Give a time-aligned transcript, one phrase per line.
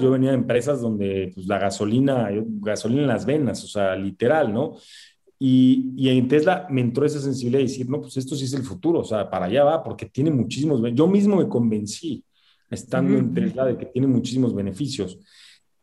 [0.00, 2.28] Yo venía de empresas donde pues, la gasolina,
[2.60, 4.76] gasolina en las venas, o sea, literal, ¿no?
[5.38, 8.52] Y, y, en Tesla me entró esa sensibilidad de decir, no, pues esto sí es
[8.54, 12.24] el futuro, o sea, para allá va, porque tiene muchísimos, yo mismo me convencí,
[12.70, 15.18] estando en Tesla, de que tiene muchísimos beneficios.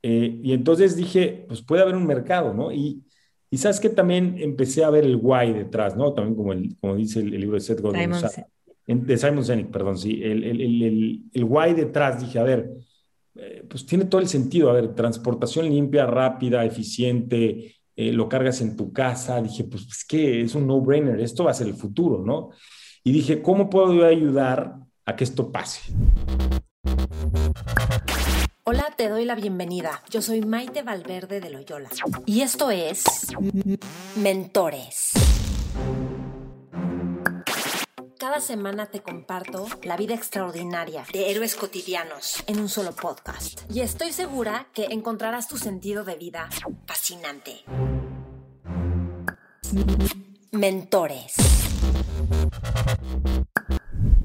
[0.02, 2.72] Eh, y entonces dije, pues puede haber un mercado, ¿no?
[2.72, 3.04] Y,
[3.50, 6.14] y sabes que también empecé a ver el why detrás, ¿no?
[6.14, 8.12] También como, el, como dice el, libro de Seth Godin,
[8.88, 12.72] de Simon Sinek, perdón, sí, el, el, el, el, why detrás, dije, a ver,
[13.36, 18.62] eh, pues tiene todo el sentido, a ver, transportación limpia, rápida, eficiente, eh, lo cargas
[18.62, 21.76] en tu casa, dije, pues es que es un no-brainer, esto va a ser el
[21.76, 22.50] futuro, ¿no?
[23.04, 25.94] Y dije, ¿cómo puedo ayudar a que esto pase?
[28.64, 30.04] Hola, te doy la bienvenida.
[30.10, 31.90] Yo soy Maite Valverde de Loyola
[32.26, 33.04] y esto es
[34.16, 35.12] Mentores.
[38.22, 43.62] Cada semana te comparto la vida extraordinaria de héroes cotidianos en un solo podcast.
[43.74, 46.48] Y estoy segura que encontrarás tu sentido de vida
[46.86, 47.64] fascinante.
[50.52, 51.34] Mentores.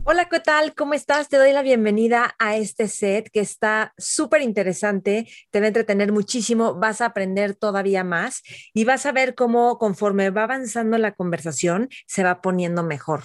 [0.05, 0.75] Hola, ¿qué tal?
[0.75, 1.31] ¿Cómo estás?
[1.31, 6.13] Te doy la bienvenida a este set que está súper interesante, te va a entretener
[6.13, 8.43] muchísimo, vas a aprender todavía más
[8.75, 13.25] y vas a ver cómo conforme va avanzando la conversación se va poniendo mejor.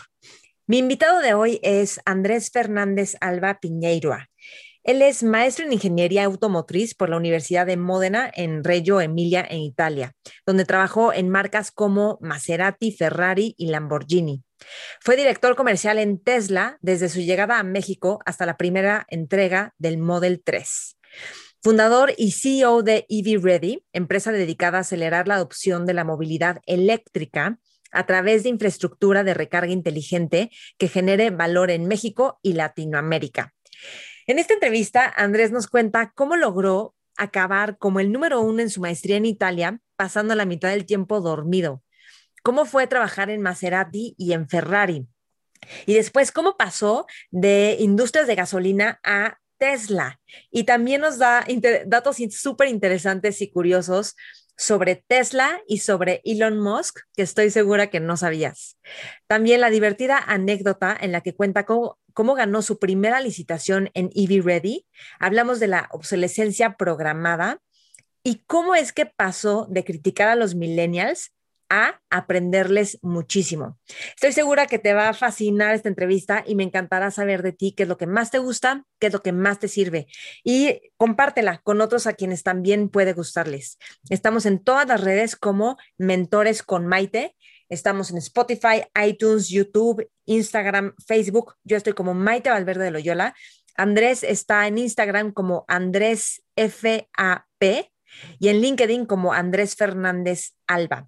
[0.71, 4.15] Mi invitado de hoy es Andrés Fernández Alba Piñeiro.
[4.83, 9.59] Él es maestro en ingeniería automotriz por la Universidad de Módena en Reggio Emilia, en
[9.59, 14.45] Italia, donde trabajó en marcas como Maserati, Ferrari y Lamborghini.
[15.01, 19.97] Fue director comercial en Tesla desde su llegada a México hasta la primera entrega del
[19.97, 20.97] Model 3.
[21.61, 26.61] Fundador y CEO de EV Ready, empresa dedicada a acelerar la adopción de la movilidad
[26.65, 27.59] eléctrica
[27.91, 33.53] a través de infraestructura de recarga inteligente que genere valor en México y Latinoamérica.
[34.27, 38.81] En esta entrevista, Andrés nos cuenta cómo logró acabar como el número uno en su
[38.81, 41.83] maestría en Italia, pasando la mitad del tiempo dormido.
[42.43, 45.07] Cómo fue trabajar en Maserati y en Ferrari.
[45.85, 50.19] Y después, cómo pasó de industrias de gasolina a Tesla.
[50.49, 51.45] Y también nos da
[51.85, 54.15] datos súper interesantes y curiosos
[54.57, 58.77] sobre Tesla y sobre Elon Musk, que estoy segura que no sabías.
[59.27, 64.09] También la divertida anécdota en la que cuenta cómo, cómo ganó su primera licitación en
[64.13, 64.85] EV Ready.
[65.19, 67.61] Hablamos de la obsolescencia programada
[68.23, 71.31] y cómo es que pasó de criticar a los millennials
[71.71, 73.79] a aprenderles muchísimo.
[74.13, 77.71] Estoy segura que te va a fascinar esta entrevista y me encantará saber de ti
[77.71, 80.07] qué es lo que más te gusta, qué es lo que más te sirve
[80.43, 83.79] y compártela con otros a quienes también puede gustarles.
[84.09, 87.37] Estamos en todas las redes como Mentores con Maite.
[87.69, 91.55] Estamos en Spotify, iTunes, YouTube, Instagram, Facebook.
[91.63, 93.33] Yo estoy como Maite Valverde de Loyola.
[93.77, 97.87] Andrés está en Instagram como Andrés FAP
[98.39, 101.07] y en LinkedIn como Andrés Fernández Alba.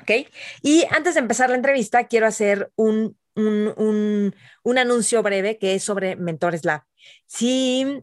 [0.00, 0.28] ¿Ok?
[0.62, 5.84] Y antes de empezar la entrevista, quiero hacer un, un, un, anuncio breve que es
[5.84, 6.82] sobre Mentores Lab.
[7.26, 8.02] Si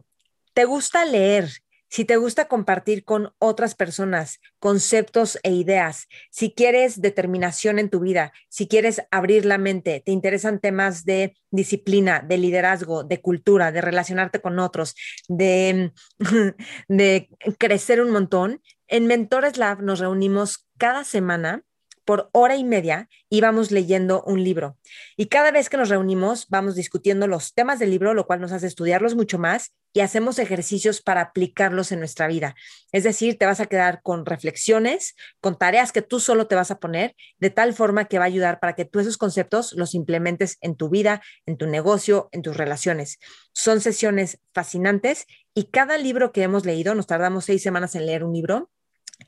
[0.54, 1.48] te gusta leer,
[1.90, 8.00] si te gusta compartir con otras personas conceptos e ideas, si quieres determinación en tu
[8.00, 13.72] vida, si quieres abrir la mente, te interesan temas de disciplina, de liderazgo, de cultura,
[13.72, 14.94] de relacionarte con otros,
[15.28, 15.92] de,
[16.88, 21.62] de crecer un montón, en Mentores Lab nos reunimos cada semana
[22.08, 24.78] por hora y media íbamos leyendo un libro.
[25.18, 28.52] Y cada vez que nos reunimos, vamos discutiendo los temas del libro, lo cual nos
[28.52, 32.54] hace estudiarlos mucho más y hacemos ejercicios para aplicarlos en nuestra vida.
[32.92, 36.70] Es decir, te vas a quedar con reflexiones, con tareas que tú solo te vas
[36.70, 39.94] a poner, de tal forma que va a ayudar para que tú esos conceptos los
[39.94, 43.18] implementes en tu vida, en tu negocio, en tus relaciones.
[43.52, 48.24] Son sesiones fascinantes y cada libro que hemos leído, nos tardamos seis semanas en leer
[48.24, 48.70] un libro,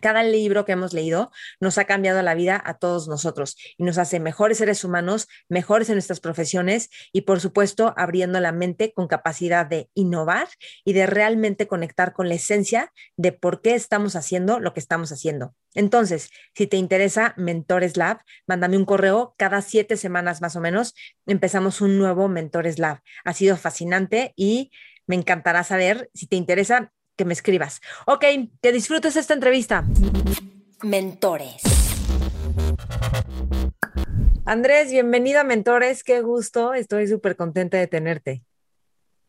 [0.00, 1.30] cada libro que hemos leído
[1.60, 5.88] nos ha cambiado la vida a todos nosotros y nos hace mejores seres humanos, mejores
[5.88, 10.48] en nuestras profesiones y por supuesto abriendo la mente con capacidad de innovar
[10.84, 15.12] y de realmente conectar con la esencia de por qué estamos haciendo lo que estamos
[15.12, 15.54] haciendo.
[15.74, 20.94] Entonces, si te interesa Mentores Lab, mándame un correo cada siete semanas más o menos.
[21.26, 23.00] Empezamos un nuevo Mentores Lab.
[23.24, 24.72] Ha sido fascinante y
[25.06, 27.82] me encantará saber si te interesa que me escribas.
[28.06, 28.24] Ok,
[28.62, 29.84] que disfrutes esta entrevista.
[30.82, 31.60] Mentores.
[34.46, 38.42] Andrés, bienvenido a Mentores, qué gusto, estoy súper contenta de tenerte.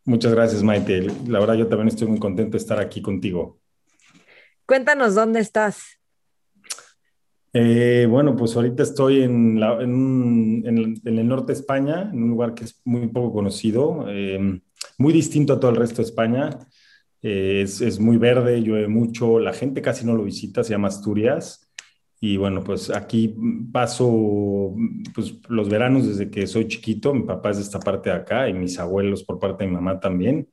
[0.05, 1.05] Muchas gracias, Maite.
[1.27, 3.59] La verdad, yo también estoy muy contento de estar aquí contigo.
[4.65, 5.99] Cuéntanos dónde estás.
[7.51, 12.79] Eh, bueno, pues ahorita estoy en, el norte de España, en un lugar que es
[12.85, 14.61] muy poco conocido, eh,
[14.97, 16.57] muy distinto a todo el resto de España.
[17.21, 20.87] Eh, es, es, muy verde, llueve mucho, la gente casi no lo visita, se llama
[20.87, 21.71] Asturias.
[22.23, 23.35] Y bueno, pues aquí
[23.71, 24.75] paso
[25.15, 28.47] pues, los veranos desde que soy chiquito, mi papá es de esta parte de acá
[28.47, 30.47] y mis abuelos por parte de mi mamá también.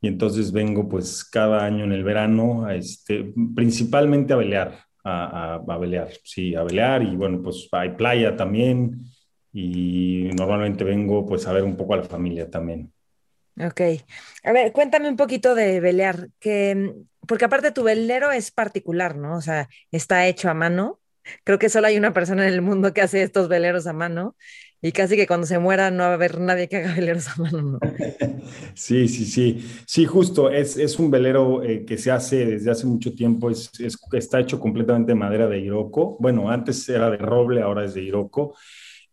[0.00, 5.56] Y entonces vengo pues cada año en el verano, a este, principalmente a velear, a,
[5.56, 9.02] a, a sí, a velear y bueno, pues hay playa también
[9.52, 12.93] y normalmente vengo pues a ver un poco a la familia también.
[13.60, 13.80] Ok.
[14.42, 16.92] A ver, cuéntame un poquito de velear, que,
[17.26, 19.36] porque aparte tu velero es particular, ¿no?
[19.36, 21.00] O sea, está hecho a mano.
[21.44, 24.36] Creo que solo hay una persona en el mundo que hace estos veleros a mano
[24.82, 27.36] y casi que cuando se muera no va a haber nadie que haga veleros a
[27.40, 27.78] mano, ¿no?
[28.74, 29.64] Sí, sí, sí.
[29.86, 33.70] Sí, justo, es, es un velero eh, que se hace desde hace mucho tiempo, es,
[33.78, 36.16] es, está hecho completamente de madera de Iroco.
[36.18, 38.56] Bueno, antes era de roble, ahora es de Iroco.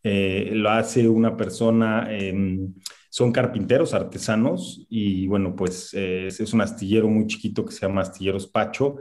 [0.04, 2.08] Eh, lo hace una persona...
[2.10, 2.34] Eh,
[3.12, 8.02] son carpinteros artesanos y bueno, pues eh, es un astillero muy chiquito que se llama
[8.02, 8.96] Astilleros Pacho,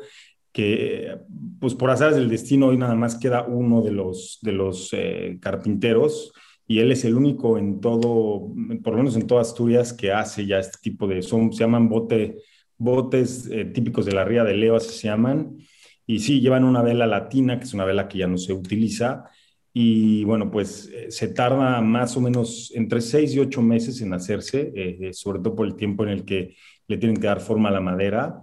[0.50, 1.16] que
[1.60, 5.38] pues por azares del destino hoy nada más queda uno de los, de los eh,
[5.40, 6.32] carpinteros
[6.66, 8.52] y él es el único en todo,
[8.82, 11.88] por lo menos en toda Asturias, que hace ya este tipo de, son, se llaman
[11.88, 12.38] bote,
[12.78, 15.56] botes eh, típicos de la ría de Leo, así se llaman,
[16.04, 19.30] y sí, llevan una vela latina, que es una vela que ya no se utiliza,
[19.72, 24.12] y bueno, pues eh, se tarda más o menos entre seis y ocho meses en
[24.12, 26.56] hacerse, eh, eh, sobre todo por el tiempo en el que
[26.88, 28.42] le tienen que dar forma a la madera.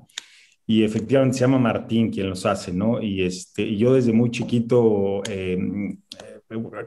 [0.65, 3.01] Y efectivamente se llama Martín quien los hace, ¿no?
[3.01, 5.97] Y, este, yo desde muy chiquito, em,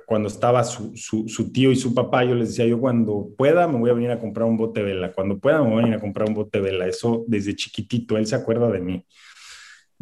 [0.06, 3.68] cuando estaba su, su, su, tío y su papá, yo les decía, yo cuando pueda
[3.68, 5.82] me voy a venir a comprar un bote de vela, cuando pueda me voy a
[5.82, 6.86] venir a comprar un bote de vela.
[6.86, 9.06] Eso desde chiquitito, él se acuerda de mí.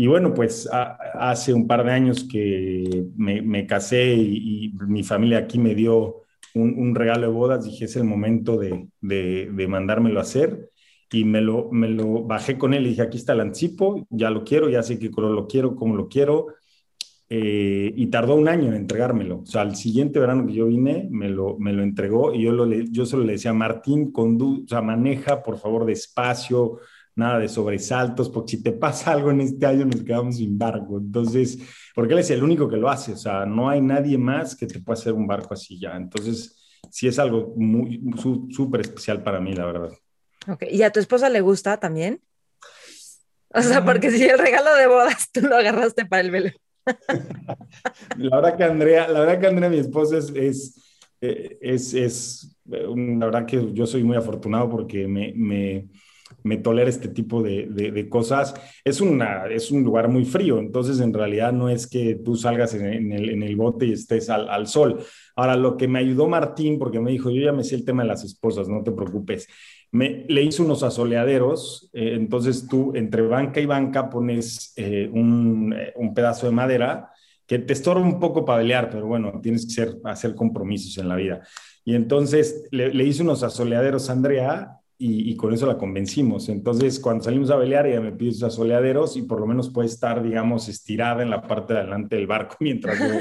[0.00, 5.58] Y bueno, pues hace un par de años que me, casé y, mi familia aquí
[5.58, 6.22] me dio
[6.54, 10.70] un, un, regalo de bodas, dije, es el momento de, de, mandármelo a hacer.
[11.10, 14.30] Y me lo, me lo bajé con él y dije, aquí está el anticipo, ya
[14.30, 16.46] lo quiero, ya sé color lo quiero, cómo lo quiero.
[17.28, 19.40] Eh, y tardó un año en entregármelo.
[19.40, 22.52] O sea, al siguiente verano que yo vine, me lo, me lo entregó y yo,
[22.52, 26.78] lo, yo solo le decía, Martín, condu o maneja por favor despacio,
[27.18, 30.98] nada de sobresaltos, porque si te pasa algo en este año nos quedamos sin barco.
[30.98, 31.58] Entonces,
[31.94, 34.66] porque él es el único que lo hace, o sea, no hay nadie más que
[34.66, 35.96] te pueda hacer un barco así ya.
[35.96, 38.00] Entonces, sí es algo muy
[38.50, 39.90] súper especial para mí, la verdad.
[40.46, 42.22] Ok, ¿y a tu esposa le gusta también?
[43.54, 46.50] O sea, porque si el regalo de bodas tú lo agarraste para el velo.
[48.16, 50.74] la verdad que Andrea, la verdad que Andrea, mi esposa, es, es,
[51.20, 55.88] eh, es, es, la verdad que yo soy muy afortunado porque me, me
[56.42, 58.54] me tolera este tipo de, de, cosas.
[58.84, 62.74] Es, una, es un lugar muy frío, entonces en realidad no es que tú salgas
[62.74, 65.04] en, el, en el, bote y estés al, al, sol.
[65.36, 68.02] Ahora, lo que me ayudó Martín, porque me dijo, yo ya me sé el tema
[68.02, 69.48] de las esposas, no te preocupes,
[69.90, 75.74] me, le hizo unos asoleaderos, eh, entonces tú entre banca y banca pones eh, un,
[75.76, 77.10] eh, un, pedazo de madera
[77.46, 81.08] que te estorba un poco para pelear, pero bueno, tienes que ser, hacer compromisos en
[81.08, 81.40] la vida.
[81.84, 86.48] Y entonces le, le hice unos asoleaderos a Andrea y, y, con eso la convencimos.
[86.48, 89.86] Entonces, cuando salimos a velear, ella me pide sus asoleaderos y por lo menos puede
[89.86, 93.20] estar, digamos, estirada en la parte de adelante del barco mientras yo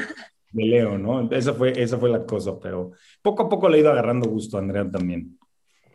[0.52, 1.30] veleo, ¿no?
[1.32, 2.92] Esa fue, esa fue la cosa, pero
[3.22, 5.38] poco a poco le he ido agarrando gusto a Andrea también.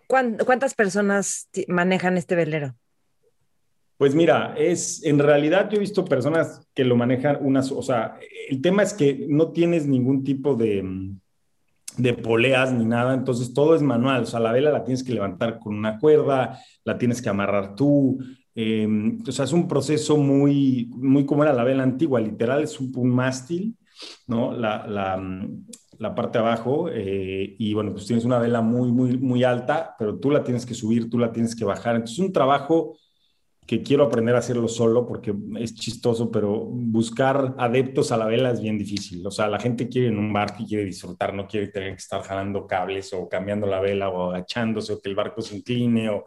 [0.06, 2.74] ¿Cuántas personas manejan este velero?
[3.96, 8.18] Pues mira, es en realidad yo he visto personas que lo manejan unas, o sea,
[8.50, 10.84] el tema es que no tienes ningún tipo de,
[11.96, 15.12] de poleas ni nada, entonces todo es manual, o sea, la vela la tienes que
[15.12, 18.18] levantar con una cuerda, la tienes que amarrar tú,
[18.54, 18.86] eh,
[19.26, 22.92] o sea, es un proceso muy, muy como era la vela antigua, literal es un,
[23.10, 23.76] mástil,
[24.26, 24.52] ¿no?
[24.52, 25.22] La, la,
[25.98, 30.18] la, parte abajo, eh, y bueno, pues tienes una vela muy, muy, muy alta, pero
[30.18, 32.96] tú la tienes que subir, tú la tienes que bajar, entonces es un trabajo
[33.66, 38.50] que quiero aprender a hacerlo solo porque es chistoso, pero buscar adeptos a la vela
[38.50, 39.24] es bien difícil.
[39.26, 42.02] O sea, la gente quiere en un barco y quiere disfrutar, no quiere tener que
[42.02, 46.10] estar jalando cables o cambiando la vela o agachándose o que el barco se incline.
[46.10, 46.24] O...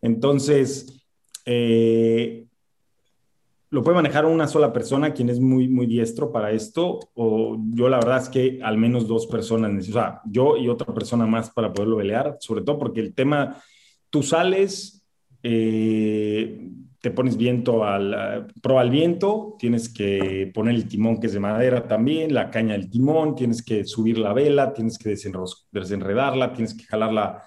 [0.00, 1.04] Entonces,
[1.44, 2.46] eh,
[3.70, 7.88] lo puede manejar una sola persona, quien es muy, muy diestro para esto, o yo
[7.88, 11.50] la verdad es que al menos dos personas, o sea, yo y otra persona más
[11.50, 13.62] para poderlo velear, sobre todo porque el tema,
[14.08, 14.99] tú sales
[15.42, 16.70] eh,
[17.00, 21.40] te pones viento al, pro al viento, tienes que poner el timón que es de
[21.40, 26.74] madera también, la caña del timón, tienes que subir la vela, tienes que desenredarla, tienes
[26.74, 27.42] que jalar la,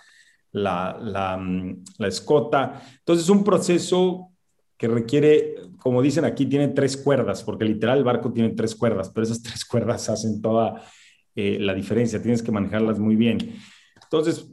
[0.54, 2.82] la, la, mm, la escota.
[3.00, 4.32] Entonces es un proceso
[4.78, 9.12] que requiere, como dicen aquí, tiene tres cuerdas, porque literal el barco tiene tres cuerdas,
[9.14, 10.84] pero esas tres cuerdas hacen toda
[11.36, 13.56] eh, la diferencia, tienes que manejarlas muy bien.
[14.02, 14.53] Entonces,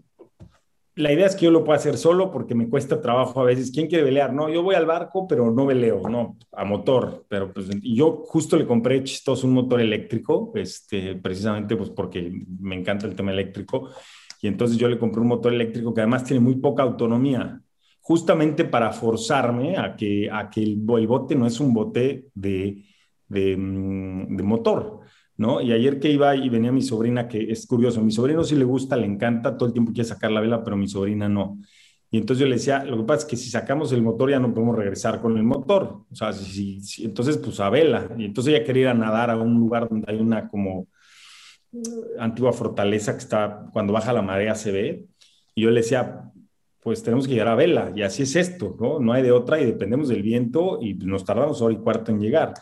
[1.00, 3.70] la idea es que yo lo pueda hacer solo porque me cuesta trabajo a veces.
[3.70, 4.32] ¿Quién quiere velear?
[4.32, 7.24] No, yo voy al barco, pero no veleo, no, a motor.
[7.28, 12.30] Pero pues, yo justo le compré chistoso un motor eléctrico, este, precisamente pues porque
[12.60, 13.90] me encanta el tema eléctrico.
[14.42, 17.60] Y entonces yo le compré un motor eléctrico que además tiene muy poca autonomía,
[18.00, 22.84] justamente para forzarme a que, a que el, bote no es un bote de,
[23.28, 24.99] de, mm, de motor,
[25.40, 25.62] ¿no?
[25.62, 28.64] Y ayer que iba y venía mi sobrina, que es curioso, mi sobrino sí le
[28.64, 31.58] gusta, le encanta, todo el tiempo quiere sacar la vela, pero mi sobrina no.
[32.10, 34.38] Y entonces yo le decía, lo que pasa es que si sacamos el motor ya
[34.38, 36.04] no podemos regresar con el motor.
[36.10, 36.32] O sea,
[36.98, 38.10] entonces pues a vela.
[38.18, 40.88] Y entonces ella quería ir a nadar a un lugar donde hay una como
[42.18, 45.06] antigua fortaleza que está, cuando baja la marea se ve.
[45.54, 46.30] Y yo le decía,
[46.82, 47.92] pues tenemos que llegar a vela.
[47.96, 49.00] Y así es esto, ¿no?
[49.00, 52.20] No hay de otra y dependemos del viento y nos tardamos hora y cuarto en
[52.20, 52.52] llegar.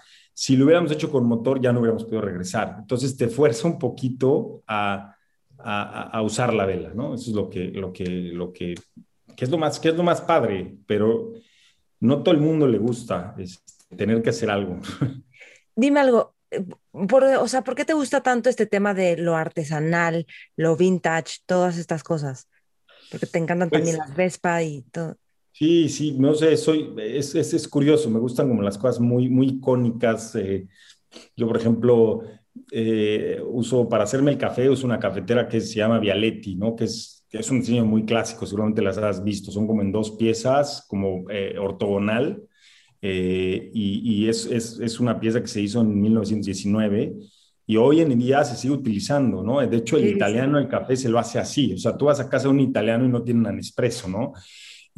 [0.40, 2.76] Si lo hubiéramos hecho con motor, ya no hubiéramos podido regresar.
[2.78, 5.16] Entonces te fuerza un poquito a,
[5.58, 7.14] a, usar la vela, ¿no?
[7.14, 8.76] Eso es lo que, lo que, lo que,
[9.34, 11.32] que es lo más, que es lo más padre, pero
[11.98, 13.34] no todo el mundo le gusta
[13.96, 14.78] tener que hacer algo.
[15.74, 16.64] Dime algo, eh,
[17.08, 21.38] por, o sea, ¿por qué te gusta tanto este tema de lo artesanal, lo vintage,
[21.46, 22.46] todas estas cosas?
[23.10, 25.16] Porque te encantan también pues las Vespa y todo.
[25.58, 29.28] Sí, sí, no sé, soy, es, es, es, curioso, me gustan como las cosas muy,
[29.28, 30.36] muy icónicas.
[30.36, 30.68] Eh,
[31.36, 32.22] yo, por ejemplo,
[32.70, 36.76] eh, uso, para hacerme el café, uso una cafetera que se llama Vialetti, ¿no?
[36.76, 39.90] Que es, que es un diseño muy clásico, seguramente las has visto, son como en
[39.90, 42.40] dos piezas, como eh, ortogonal,
[43.00, 47.16] y, y es, es, es, una pieza que se hizo en 1919
[47.66, 49.60] y hoy en día se sigue utilizando, ¿no?
[49.66, 52.28] De hecho, el italiano, el café se lo hace así, o sea, tú vas a
[52.28, 54.32] casa de un italiano y no tiene un espresso, ¿no?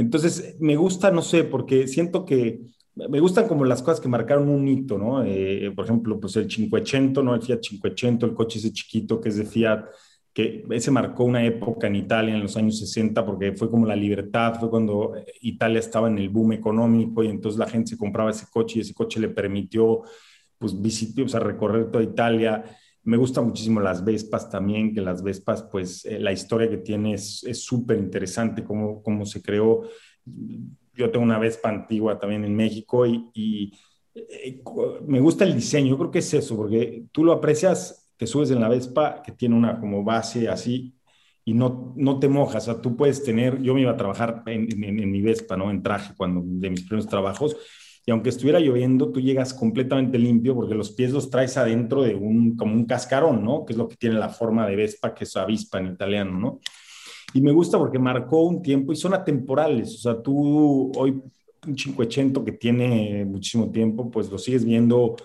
[0.01, 2.63] Entonces, me gusta, no sé, porque siento que
[2.95, 5.23] me gustan como las cosas que marcaron un hito, ¿no?
[5.25, 7.35] Eh, por ejemplo, pues el 500, ¿no?
[7.35, 9.85] El Fiat 500, el coche ese chiquito que es de Fiat,
[10.33, 13.95] que ese marcó una época en Italia en los años 60 porque fue como la
[13.95, 18.31] libertad, fue cuando Italia estaba en el boom económico y entonces la gente se compraba
[18.31, 20.03] ese coche y ese coche le permitió,
[20.59, 22.65] pues, visitar, o sea, recorrer toda Italia.
[23.03, 27.15] Me gustan muchísimo las Vespas también, que las Vespas, pues eh, la historia que tiene
[27.15, 29.83] es súper interesante, cómo, cómo se creó.
[30.95, 33.73] Yo tengo una Vespa antigua también en México y, y
[34.15, 34.63] eh,
[35.07, 38.51] me gusta el diseño, yo creo que es eso, porque tú lo aprecias, te subes
[38.51, 40.95] en la Vespa que tiene una como base así
[41.45, 44.43] y no, no te mojas, o sea, tú puedes tener, yo me iba a trabajar
[44.47, 45.71] en, en, en mi Vespa, ¿no?
[45.71, 47.57] En traje, cuando de mis primeros trabajos,
[48.07, 52.15] y aunque estuviera lloviendo, tú llegas completamente limpio porque los pies los traes adentro de
[52.15, 53.65] un, como un cascarón, ¿no?
[53.65, 56.61] Que es lo que tiene la forma de Vespa, que es avispa en italiano, ¿no?
[57.35, 61.23] Y me gusta porque marcó un tiempo y son atemporales, o sea, tú hoy
[61.67, 65.17] un 580 que tiene muchísimo tiempo, pues lo sigues viendo,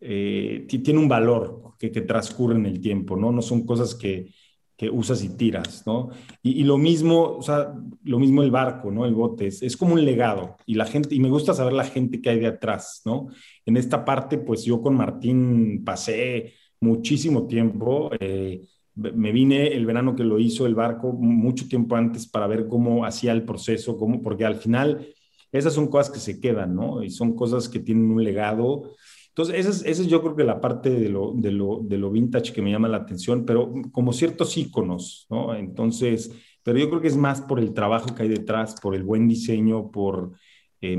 [0.00, 3.30] eh, tiene un valor que, que transcurre en el tiempo, ¿no?
[3.30, 4.32] No son cosas que,
[4.76, 6.10] que usas y tiras, ¿no?
[6.42, 9.06] Y, lo mismo, o sea, lo mismo el barco, ¿no?
[9.06, 12.20] El bote, es, como un legado y la gente, y me gusta saber la gente
[12.20, 13.28] que hay de atrás, ¿no?
[13.64, 18.66] En esta parte, pues yo con Martín pasé muchísimo tiempo, eh,
[18.96, 23.04] me vine el verano que lo hizo el barco mucho tiempo antes para ver cómo
[23.04, 25.06] hacía el proceso, cómo, porque al final
[25.50, 27.02] esas son cosas que se quedan, ¿no?
[27.02, 28.90] Y son cosas que tienen un legado
[29.34, 31.98] entonces, esa es, esa es yo creo que la parte de lo, de, lo, de
[31.98, 35.56] lo vintage que me llama la atención, pero como ciertos iconos, ¿no?
[35.56, 36.30] Entonces,
[36.62, 39.26] pero yo creo que es más por el trabajo que hay detrás, por el buen
[39.26, 40.38] diseño, por,
[40.80, 40.96] eh,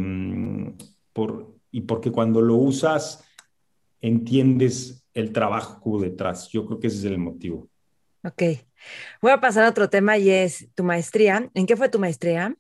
[1.14, 3.24] por y porque cuando lo usas
[4.02, 6.50] entiendes el trabajo que hubo detrás.
[6.50, 7.70] Yo creo que ese es el motivo.
[8.22, 8.44] Ok.
[9.22, 11.50] Voy a pasar a otro tema y es tu maestría.
[11.54, 12.54] ¿En qué fue tu maestría?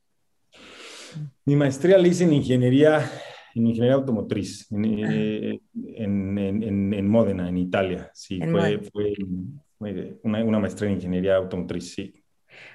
[1.44, 3.12] Mi maestría la hice en ingeniería
[3.55, 4.85] en ingeniería automotriz, en,
[5.95, 8.12] en, en, Módena, en Italia.
[8.13, 9.13] Sí, fue, fue,
[10.24, 12.13] una, una, maestría en ingeniería automotriz, sí.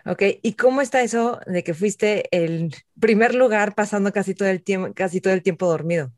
[0.06, 4.62] Ok, ¿y cómo está eso de que fuiste el primer lugar pasando casi todo el
[4.62, 6.12] tiempo, casi todo el tiempo dormido?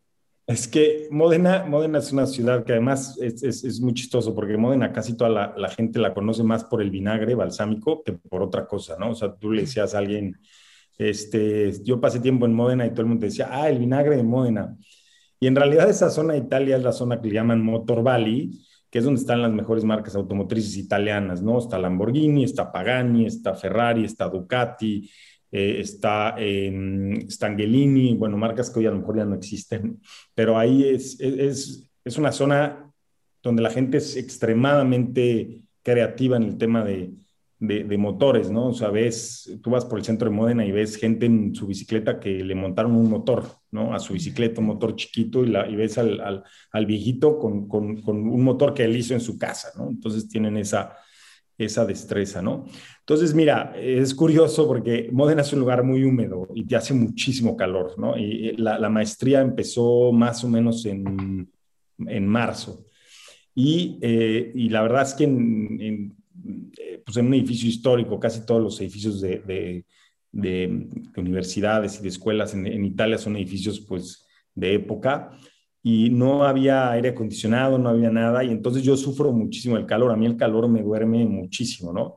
[0.46, 4.56] Es que Módena, Módena es una ciudad que además es, es, es muy chistoso porque
[4.56, 8.42] Módena casi toda la, la, gente la conoce más por el vinagre balsámico que por
[8.42, 9.10] otra cosa, ¿no?
[9.10, 10.40] O sea, tú le decías a alguien,
[11.10, 14.22] este, yo pasé tiempo en Módena y todo el mundo decía, ah, el vinagre de
[14.22, 14.76] Módena.
[15.40, 18.60] Y en realidad esa zona de Italia es la zona que le llaman Motor Valley,
[18.90, 21.58] que es donde están las mejores marcas automotrices italianas, ¿no?
[21.58, 25.10] Está Lamborghini, está Pagani, está Ferrari, está Ducati,
[25.50, 30.00] eh, está eh, Stangelini, bueno, marcas que hoy a lo mejor ya no existen,
[30.34, 32.90] pero ahí es, es, es una zona
[33.42, 37.12] donde la gente es extremadamente creativa en el tema de,
[37.62, 38.68] de, motores, ¿no?
[38.68, 41.68] O sea, ves, tú vas por el centro de Módena y ves gente en su
[41.68, 43.94] bicicleta que le montaron un motor, ¿no?
[43.94, 48.02] A su bicicleta, un motor chiquito, y, la, y ves al, al, viejito con, con,
[48.04, 49.88] un motor que él hizo en su casa, ¿no?
[49.88, 50.96] Entonces tienen esa,
[51.56, 52.64] esa destreza, ¿no?
[52.98, 57.56] Entonces, mira, es curioso porque Módena es un lugar muy húmedo y te hace muchísimo
[57.56, 58.18] calor, ¿no?
[58.18, 61.48] Y la, maestría empezó más o menos en,
[62.08, 62.84] en marzo.
[63.54, 66.16] Y, eh, y, la verdad es que en,
[67.04, 69.84] pues en un edificio histórico, casi todos los edificios de,
[70.32, 75.30] de, universidades y de escuelas en, en, Italia son edificios pues de época
[75.82, 80.12] y no había aire acondicionado, no había nada, y entonces yo sufro muchísimo el calor,
[80.12, 82.16] a mí el calor me duerme muchísimo, ¿no?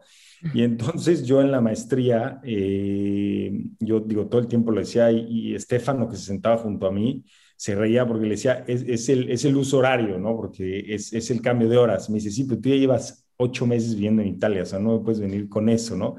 [0.54, 5.26] Y entonces yo en la maestría, eh, yo digo, todo el tiempo lo decía, y,
[5.28, 7.24] y Estefano que se sentaba junto a mí,
[7.58, 10.36] se reía porque le decía, es, es, el, es el uso horario, ¿no?
[10.36, 12.10] Porque es, es, el cambio de horas.
[12.10, 15.02] Me dice, sí, pero tú ya llevas ocho meses viviendo en Italia, o sea, no
[15.04, 16.16] puedes venir con eso, ¿no?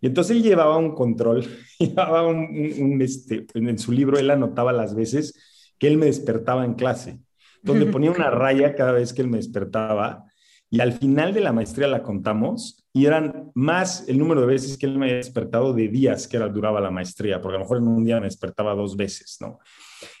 [0.00, 1.46] Y entonces él llevaba un control,
[1.78, 5.34] llevaba un, un, este, en su libro él anotaba las veces
[5.78, 7.20] que él me despertaba en clase.
[7.62, 10.24] donde ponía una raya cada vez que él me despertaba
[10.70, 14.76] y al final de la maestría la contamos y eran más el número de veces
[14.76, 17.64] que él me había despertado de días que era, duraba la maestría, porque a lo
[17.64, 19.58] mejor en un día me despertaba dos veces, ¿no?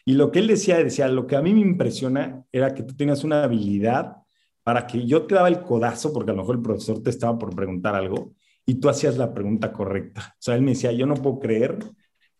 [0.04, 2.94] Y lo que él decía, decía, lo que a mí me impresiona era que tú
[2.94, 4.18] tenías una habilidad
[4.66, 7.38] para que yo te daba el codazo, porque a lo mejor el profesor te estaba
[7.38, 8.34] por preguntar algo,
[8.66, 10.34] y tú hacías la pregunta correcta.
[10.34, 11.78] O sea, él me decía, yo no puedo creer,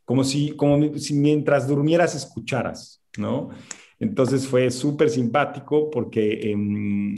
[0.04, 3.50] como si, como si mientras durmieras escucharas, ¿no?
[4.00, 7.14] Entonces fue súper simpático porque em,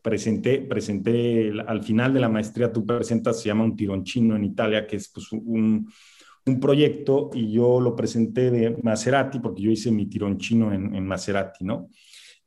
[0.00, 4.86] presenté, presenté al final de la maestría, tú presentas, se llama un tironcino en Italia,
[4.86, 5.90] que es pues, un,
[6.46, 11.04] un proyecto y yo lo presenté de Maserati, porque yo hice mi tironcino en, en
[11.04, 11.88] Maserati, ¿no?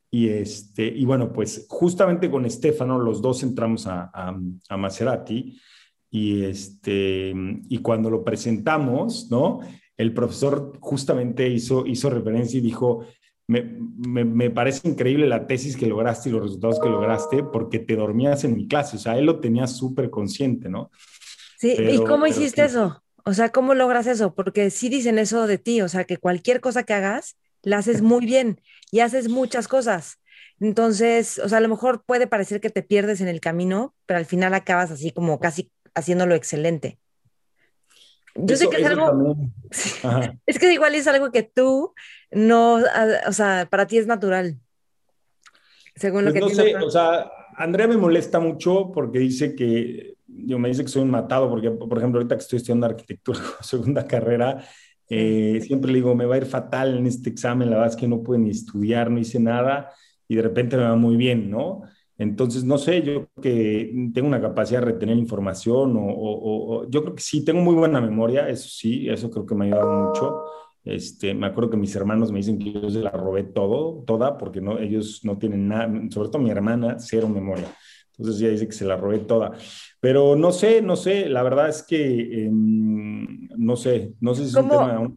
[0.09, 4.37] Y, este, y bueno, pues justamente con Estefano los dos entramos a, a,
[4.69, 5.59] a Maserati
[6.09, 7.33] y, este,
[7.69, 9.59] y cuando lo presentamos, ¿no?
[9.97, 13.05] El profesor justamente hizo, hizo referencia y dijo,
[13.47, 17.79] me, me, me, parece increíble la tesis que lograste y los resultados que lograste porque
[17.79, 20.91] te dormías en mi clase, o sea, él lo tenía súper consciente, ¿no?
[21.57, 23.01] Sí, ¿y cómo hiciste eso?
[23.25, 24.35] O sea, ¿cómo logras eso?
[24.35, 28.01] Porque sí dicen eso de ti, o sea, que cualquier cosa que hagas, la haces
[28.01, 30.19] muy bien y haces muchas cosas.
[30.59, 34.19] Entonces, o sea, a lo mejor puede parecer que te pierdes en el camino, pero
[34.19, 36.99] al final acabas así como casi haciéndolo excelente.
[38.35, 39.35] Yo sé que es algo,
[40.45, 41.93] es que igual es algo que tú
[42.31, 42.79] no,
[43.27, 44.57] o sea, para ti es natural.
[45.95, 50.17] Según lo pues que no sé, o sea, Andrea me molesta mucho porque dice que
[50.27, 53.39] yo me dice que soy un matado, porque, por ejemplo, ahorita que estoy estudiando arquitectura,
[53.61, 54.63] segunda carrera,
[55.09, 57.99] eh, siempre le digo, me va a ir fatal en este examen, la verdad es
[57.99, 59.91] que no pude ni estudiar, no hice nada,
[60.27, 61.81] y de repente me va muy bien, ¿no?
[62.17, 67.15] Entonces, no sé, yo que tengo una capacidad de retener información, o, o, yo creo
[67.15, 70.43] que sí, tengo muy buena memoria, eso sí, eso creo que me ha ayudado mucho.
[70.83, 74.37] Este, me acuerdo que mis hermanos me dicen que yo se la robé todo, toda,
[74.37, 77.67] porque no, ellos no tienen nada, sobre todo mi hermana, cero memoria.
[78.17, 79.53] Entonces ya dice que se la robé toda.
[79.99, 84.49] Pero no sé, no sé, la verdad es que eh, no sé, no sé si
[84.49, 85.11] es un tema...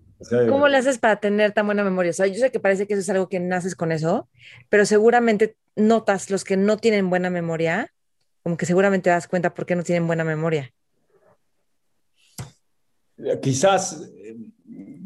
[0.49, 2.11] ¿Cómo le haces para tener tan buena memoria?
[2.11, 4.29] O sea, yo sé que parece que eso es algo que naces con eso,
[4.69, 7.91] pero seguramente notas los que no tienen buena memoria,
[8.43, 10.71] como que seguramente te das cuenta por qué no tienen buena memoria.
[13.41, 14.11] Quizás,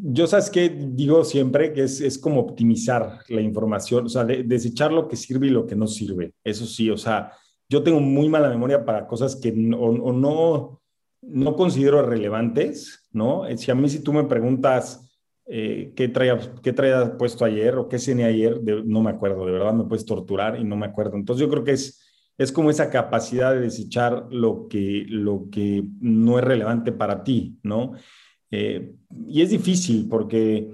[0.03, 4.91] yo sabes que digo siempre que es, es, como optimizar la información, o sea, desechar
[4.91, 6.33] lo que sirve y lo que no sirve.
[6.43, 7.31] Eso sí, o sea,
[7.69, 10.81] yo tengo muy mala memoria para cosas que no, o, no,
[11.21, 13.43] no considero relevantes, ¿no?
[13.57, 15.05] Si a mí si tú me preguntas
[15.47, 19.51] eh, qué, traía, qué traía puesto ayer o qué cené ayer, no me acuerdo, de
[19.51, 21.17] verdad me puedes torturar y no me acuerdo.
[21.17, 22.03] Entonces yo creo que es,
[22.37, 27.57] es como esa capacidad de desechar lo que, lo que no es relevante para ti,
[27.63, 27.93] ¿no?
[28.51, 28.95] Eh,
[29.27, 30.69] y es difícil porque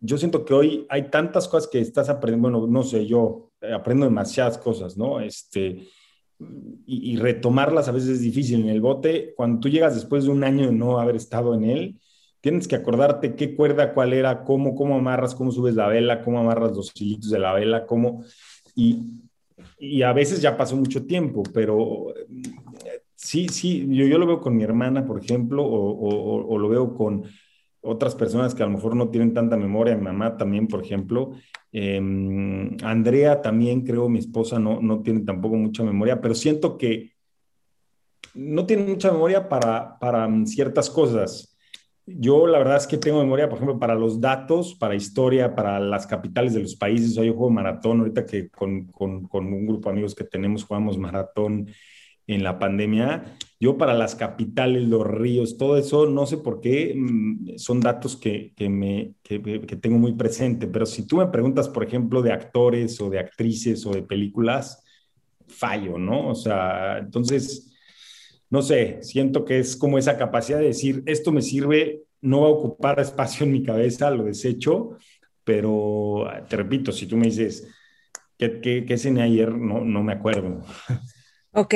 [0.00, 4.06] yo siento que hoy hay tantas cosas que estás aprendiendo, bueno, no sé, yo aprendo
[4.06, 5.20] demasiadas cosas, ¿no?
[5.20, 5.88] Este,
[6.86, 8.62] y, retomarlas a veces es difícil.
[8.62, 11.64] En el bote, cuando tú llegas después de un año de no haber estado en
[11.64, 12.00] él,
[12.40, 16.40] tienes que acordarte qué cuerda, cuál era, cómo, cómo amarras, cómo subes la vela, cómo
[16.40, 18.24] amarras los hilitos de la vela, cómo...
[18.74, 19.20] Y,
[19.78, 22.12] y a veces ya pasó mucho tiempo, pero
[23.14, 26.68] sí, sí, yo, yo lo veo con mi hermana, por ejemplo, o, o, o lo
[26.68, 27.24] veo con
[27.80, 31.32] otras personas que a lo mejor no tienen tanta memoria, mi mamá también, por ejemplo.
[31.72, 37.12] Em, Andrea también, creo, mi esposa no, no tiene tampoco mucha memoria, pero siento que
[38.34, 41.56] no tiene mucha memoria para, para ciertas cosas.
[42.04, 45.78] Yo la verdad es que tengo memoria, por ejemplo, para los datos, para historia, para
[45.80, 47.14] las capitales de los países.
[47.14, 50.64] Sea, yo juego maratón, ahorita que con, con, con un grupo de amigos que tenemos
[50.64, 51.68] jugamos maratón
[52.26, 53.36] en la pandemia.
[53.62, 58.16] Yo para las capitales, los ríos, todo eso, no sé por qué, mm, son datos
[58.16, 59.38] que, que me, que,
[59.80, 63.86] tengo muy presente, pero si tú me preguntas, por ejemplo, de actores o de actrices
[63.86, 64.82] o de películas,
[65.46, 66.30] fallo, ¿no?
[66.30, 67.72] O sea, entonces,
[68.50, 72.48] no sé, siento que es como esa capacidad de decir, esto me sirve, no va
[72.48, 74.96] a ocupar espacio en mi cabeza, lo desecho,
[75.44, 77.68] pero te repito, si tú me dices,
[78.36, 79.54] ¿qué, qué, qué ayer?
[79.54, 80.64] No, no me acuerdo.
[81.54, 81.74] Ok,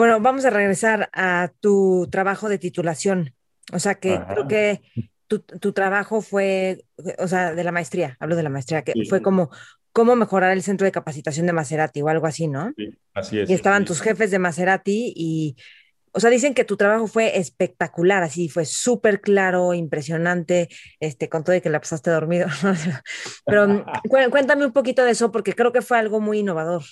[0.00, 3.34] bueno, vamos a regresar a tu trabajo de titulación.
[3.70, 4.80] O sea que creo que
[5.26, 6.86] tu, tu, trabajo fue,
[7.18, 9.50] o sea, de la maestría, hablo de la maestría, que fue como
[9.92, 12.72] cómo mejorar el centro de capacitación de Maserati o algo así, ¿no?
[12.78, 13.50] Sí, así es.
[13.50, 15.56] Y estaban tus jefes de Maserati y,
[16.12, 21.44] o sea, dicen que tu trabajo fue espectacular, así fue súper claro, impresionante, este, con
[21.44, 22.48] todo y que la pasaste dormido.
[23.44, 23.84] Pero
[24.30, 26.84] cuéntame un poquito de eso porque creo que fue algo muy innovador.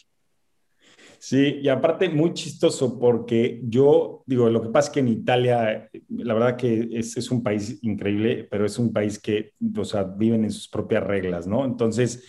[1.18, 5.90] Sí, y aparte muy chistoso porque yo digo, lo que pasa es que en Italia,
[6.08, 10.04] la verdad que es, es un país increíble, pero es un país que, o sea,
[10.04, 11.64] viven en sus propias reglas, ¿no?
[11.64, 12.24] Entonces,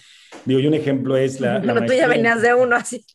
[0.46, 1.62] Digo, y un ejemplo es la...
[1.62, 3.06] Pero tú ya venías de uno así.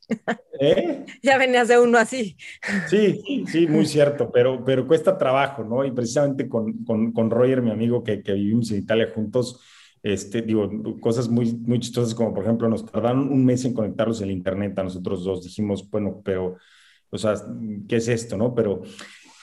[0.60, 1.04] ¿Eh?
[1.22, 2.37] Ya venías de uno así.
[2.88, 5.84] Sí, sí, muy cierto, pero, pero cuesta trabajo, ¿no?
[5.84, 9.60] Y precisamente con, con, con Roger, mi amigo, que, que, vivimos en Italia juntos,
[10.05, 14.21] este, digo, cosas muy, muy chistosas como, por ejemplo, nos tardaron un mes en conectarlos
[14.21, 15.43] el Internet a nosotros dos.
[15.43, 16.59] Dijimos, bueno, pero,
[17.09, 17.35] o sea,
[17.88, 18.55] ¿qué es esto, no?
[18.55, 18.83] Pero,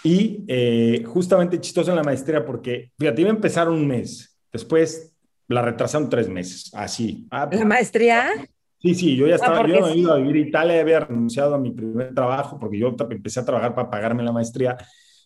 [0.03, 5.15] y eh, justamente chistoso en la maestría porque, fíjate, iba a empezar un mes, después
[5.47, 7.27] la retrasaron tres meses, así.
[7.31, 8.29] Ah, ¿La maestría?
[8.77, 10.99] Sí, sí, yo ya ah, estaba, yo me he ido a vivir a Italia, había
[10.99, 14.77] renunciado a mi primer trabajo porque yo empecé a trabajar para pagarme la maestría.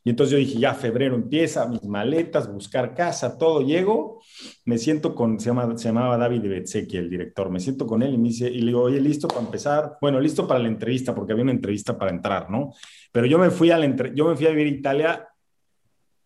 [0.05, 3.61] Y entonces yo dije, ya febrero empieza, mis maletas, buscar casa, todo.
[3.61, 4.21] Llego,
[4.63, 8.13] me siento con, se, llama, se llamaba David Betzeki, el director, me siento con él
[8.13, 9.97] y me dice, y le digo, oye, listo para empezar.
[9.99, 12.71] Bueno, listo para la entrevista, porque había una entrevista para entrar, ¿no?
[13.11, 15.27] Pero yo me fui a, la yo me fui a vivir a Italia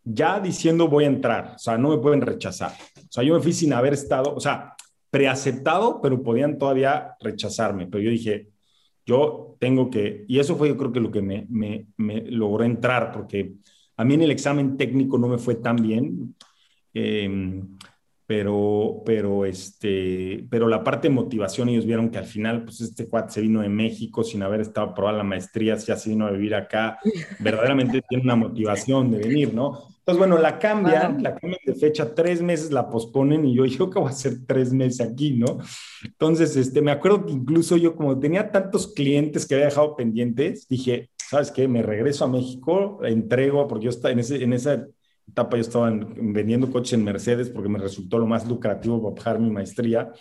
[0.03, 2.73] ya diciendo voy a entrar, o sea, no me pueden rechazar.
[2.97, 4.75] O sea, yo me fui sin haber estado, o sea,
[5.09, 7.87] preaceptado, pero podían todavía rechazarme.
[7.87, 8.49] Pero yo dije,
[9.10, 12.63] yo tengo que, y eso fue yo creo que lo que me, me, me logró
[12.63, 13.56] entrar, porque
[13.98, 16.36] a mí en el examen técnico no me fue tan bien.
[16.93, 17.62] Eh,
[18.30, 23.08] pero, pero, este, pero la parte de motivación, ellos vieron que al final, pues este
[23.08, 26.32] cuate se vino de México sin haber estado probando la maestría, ya se vino a
[26.32, 27.00] vivir acá,
[27.39, 29.88] verdaderamente tiene una motivación de venir, ¿no?
[30.10, 33.89] Entonces, bueno, la cambian, la cambian de fecha, tres meses la posponen y yo, yo
[33.89, 35.60] qué voy a hacer tres meses aquí, ¿no?
[36.04, 40.67] Entonces, este, me acuerdo que incluso yo como tenía tantos clientes que había dejado pendientes,
[40.67, 41.67] dije, ¿sabes qué?
[41.67, 44.88] Me regreso a México, entrego, porque yo estaba en, ese, en esa
[45.28, 49.39] etapa yo estaba vendiendo coches en Mercedes porque me resultó lo más lucrativo para bajar
[49.39, 50.12] mi maestría.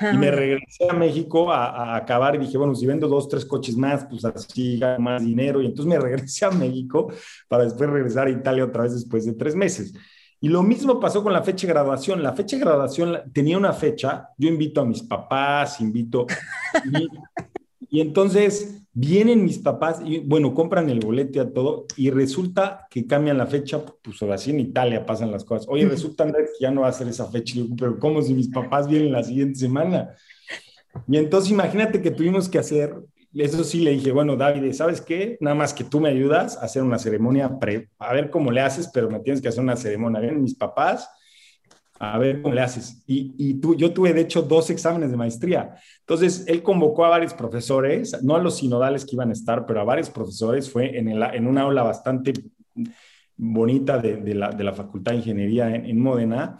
[0.00, 3.44] Y me regresé a México a, a, acabar y dije, bueno, si vendo dos, tres
[3.44, 5.62] coches más, pues así gano más dinero.
[5.62, 7.12] Y entonces me regresé a México
[7.48, 9.94] para después regresar a Italia otra vez después de tres meses.
[10.40, 12.22] Y lo mismo pasó con la fecha de graduación.
[12.22, 16.26] La fecha de graduación tenía una fecha, yo invito a mis papás, invito,
[16.84, 17.08] y
[18.00, 23.38] entonces vienen mis papás y, bueno, compran el boleto a todo y resulta que cambian
[23.38, 25.66] la fecha, pues así en Italia pasan las cosas.
[25.68, 28.88] Oye, resulta que ya no va a ser esa fecha, pero ¿cómo si mis papás
[28.88, 30.10] vienen la siguiente semana?
[31.08, 32.94] Y entonces imagínate que tuvimos que hacer,
[33.34, 35.36] eso sí le dije, bueno, David, ¿sabes qué?
[35.40, 38.60] Nada más que tú me ayudas a hacer una ceremonia, pre, a ver cómo le
[38.60, 40.20] haces, pero me tienes que hacer una ceremonia.
[40.20, 41.08] Vienen mis papás
[41.98, 43.02] a ver cómo le haces.
[43.06, 45.76] Y, y tú, yo tuve, de hecho, dos exámenes de maestría.
[46.00, 49.80] Entonces, él convocó a varios profesores, no a los sinodales que iban a estar, pero
[49.80, 50.70] a varios profesores.
[50.70, 52.32] Fue en, el, en una aula bastante
[53.36, 56.58] bonita de, de, la, de la, Facultad de Ingeniería en, en Módena.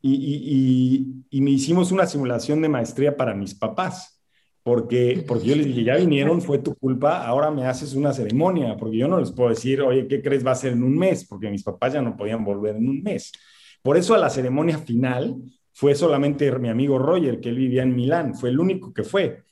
[0.00, 4.14] Y, y, y, me hicimos una simulación de maestría para mis papás.
[4.62, 8.76] Porque, porque yo les dije, ya vinieron, fue tu culpa, ahora me haces una ceremonia,
[8.76, 11.24] porque yo no les puedo decir, oye, ¿qué crees va a ser en un mes?
[11.24, 13.32] Porque mis papás ya no podían volver en un mes.
[13.88, 15.36] Por eso a la ceremonia final
[15.72, 19.44] fue solamente mi amigo Roger, que él vivía en Milán, fue el único que fue.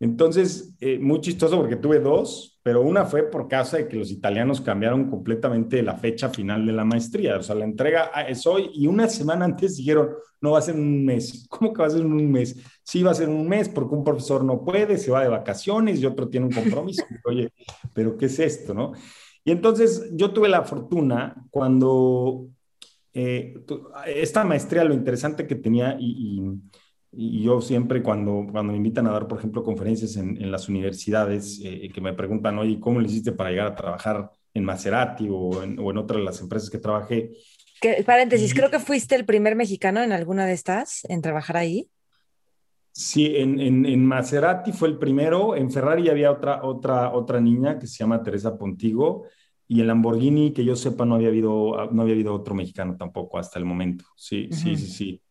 [0.00, 4.10] Entonces, eh, muy chistoso porque tuve dos, pero una fue por causa de que los
[4.10, 7.36] italianos cambiaron completamente la fecha final de la maestría.
[7.36, 10.10] O sea, la entrega es hoy y una semana antes dijeron,
[10.40, 11.46] no va a ser un mes.
[11.48, 12.56] ¿Cómo que va a ser un mes?
[12.82, 16.00] Sí, va a ser un mes porque un profesor no puede, se va de vacaciones
[16.00, 17.04] y otro tiene un compromiso.
[17.26, 17.52] Oye,
[17.94, 18.90] pero ¿qué es esto, no?
[19.44, 22.48] Y entonces yo tuve la fortuna cuando
[23.18, 23.54] eh,
[24.06, 26.40] esta maestría, lo interesante que tenía, y,
[27.10, 30.68] y, yo siempre cuando, cuando me invitan a dar, por ejemplo, conferencias en, en las
[30.68, 35.26] universidades, eh, que me preguntan, oye, ¿cómo le hiciste para llegar a trabajar en Maserati
[35.28, 37.32] o en, o en otras de las empresas que trabajé?
[37.80, 41.90] Que, paréntesis, creo que fuiste el primer mexicano en alguna de estas en trabajar ahí.
[42.92, 47.80] Sí, en, en, en, Maserati fue el primero, en Ferrari había otra, otra, otra niña
[47.80, 49.24] que se llama Teresa Pontigo,
[49.68, 53.38] y el Lamborghini, que yo sepa, no había habido, no había habido otro mexicano tampoco
[53.38, 54.06] hasta el momento.
[54.16, 55.22] Sí, sí, sí, sí.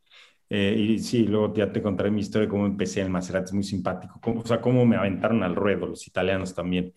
[0.49, 3.53] Eh, y sí, luego ya te contaré mi historia de cómo empecé en Maserati, es
[3.53, 6.93] muy simpático, cómo, o sea, cómo me aventaron al ruedo los italianos también.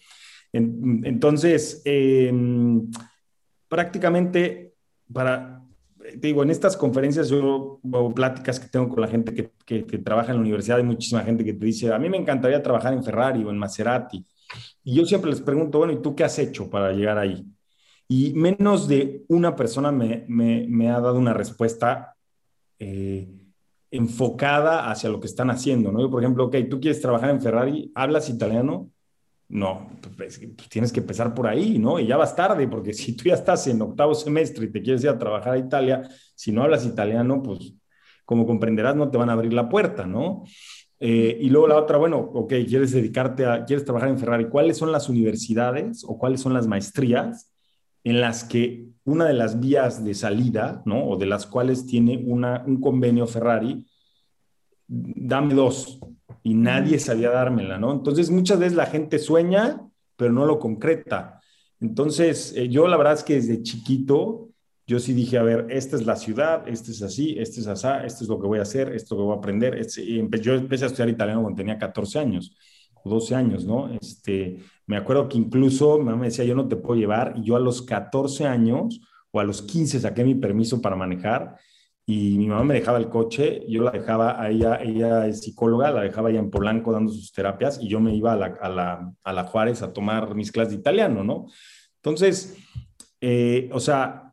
[0.53, 2.91] entonces, em,
[3.69, 4.75] prácticamente
[5.13, 5.63] para,
[5.99, 9.85] te digo, en estas conferencias yo o pláticas que tengo con la gente que, que,
[9.85, 12.63] que, trabaja en la universidad, hay muchísima gente que te dice, a mí me encantaría
[12.63, 14.25] trabajar en Ferrari o en Maserati.
[14.83, 17.47] Y yo siempre les pregunto, bueno, ¿y tú qué has hecho para llegar ahí?
[18.09, 22.17] Y menos de una persona me, me, ha dado una respuesta
[22.79, 23.29] eh,
[23.91, 26.01] enfocada hacia lo que están haciendo, ¿no?
[26.01, 28.91] Yo, por ejemplo, ok, tú quieres trabajar en Ferrari, ¿hablas italiano?
[29.49, 31.99] No, pues, pues, tienes que empezar por ahí, ¿no?
[31.99, 35.03] Y ya vas tarde, porque si tú ya estás en octavo semestre y te quieres
[35.05, 37.75] ir a trabajar a Italia, si no hablas italiano, pues
[38.25, 40.45] como comprenderás, no te van a abrir la puerta, ¿no?
[41.03, 44.77] Eh, y luego la otra, bueno, ok, quieres dedicarte a, quieres trabajar en Ferrari, ¿cuáles
[44.77, 47.51] son las universidades o cuáles son las maestrías
[48.05, 51.09] en las que una de las vías de salida, ¿no?
[51.09, 53.87] O de las cuales tiene una, un convenio Ferrari,
[54.87, 55.99] dame dos.
[56.43, 57.93] Y nadie sabía dármela, ¿no?
[57.93, 59.83] Entonces, muchas veces la gente sueña,
[60.17, 61.41] pero no lo concreta.
[61.81, 64.50] Entonces, eh, yo la verdad es que desde chiquito,
[64.91, 67.87] yo sí dije, a ver, esta es la ciudad, este es así, este es así,
[68.05, 69.79] esto es lo que voy a hacer, esto es lo que voy a aprender.
[69.79, 72.57] Este, y yo empecé a estudiar italiano cuando tenía 14 años
[73.05, 73.89] o 12 años, ¿no?
[74.01, 77.45] Este, me acuerdo que incluso mi mamá me decía, yo no te puedo llevar, y
[77.45, 79.01] yo a los 14 años
[79.31, 81.57] o a los 15 saqué mi permiso para manejar
[82.05, 85.93] y mi mamá me dejaba el coche, yo la dejaba a ella, ella es psicóloga,
[85.93, 88.69] la dejaba allá en Polanco dando sus terapias y yo me iba a la, a
[88.69, 91.47] la, a la Juárez a tomar mis clases de italiano, ¿no?
[91.95, 92.57] Entonces,
[93.21, 94.30] eh, o sea,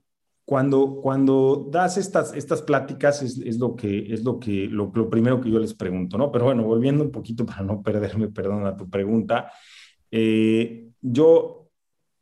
[0.47, 5.41] cuando, cuando das estas, estas pláticas es, es lo que es lo que lo, primero
[5.41, 6.31] que yo les pregunto, ¿no?
[6.31, 9.51] Pero bueno, volviendo un poquito para no perderme, perdón, a tu pregunta,
[10.09, 11.67] eh, yo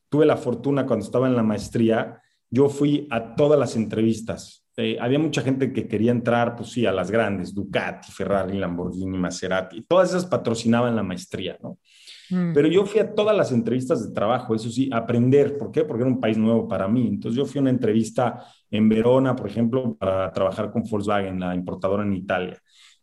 [0.09, 4.64] tuve la fortuna cuando estaba en la maestría, yo fui a todas las entrevistas.
[4.77, 9.17] Eh, había mucha gente que quería entrar, pues sí, a las grandes, Ducati, Ferrari, Lamborghini,
[9.17, 11.79] Maserati, todas esas patrocinaban la maestría, ¿no?
[12.29, 12.53] Mm.
[12.53, 15.57] Pero yo fui a todas las entrevistas de trabajo, eso sí, aprender.
[15.57, 15.85] ¿Por qué?
[15.85, 17.07] Porque era un país nuevo para mí.
[17.07, 21.55] Entonces yo fui a una entrevista en Verona, por ejemplo, para trabajar con Volkswagen, la
[21.55, 22.59] importadora en Italia.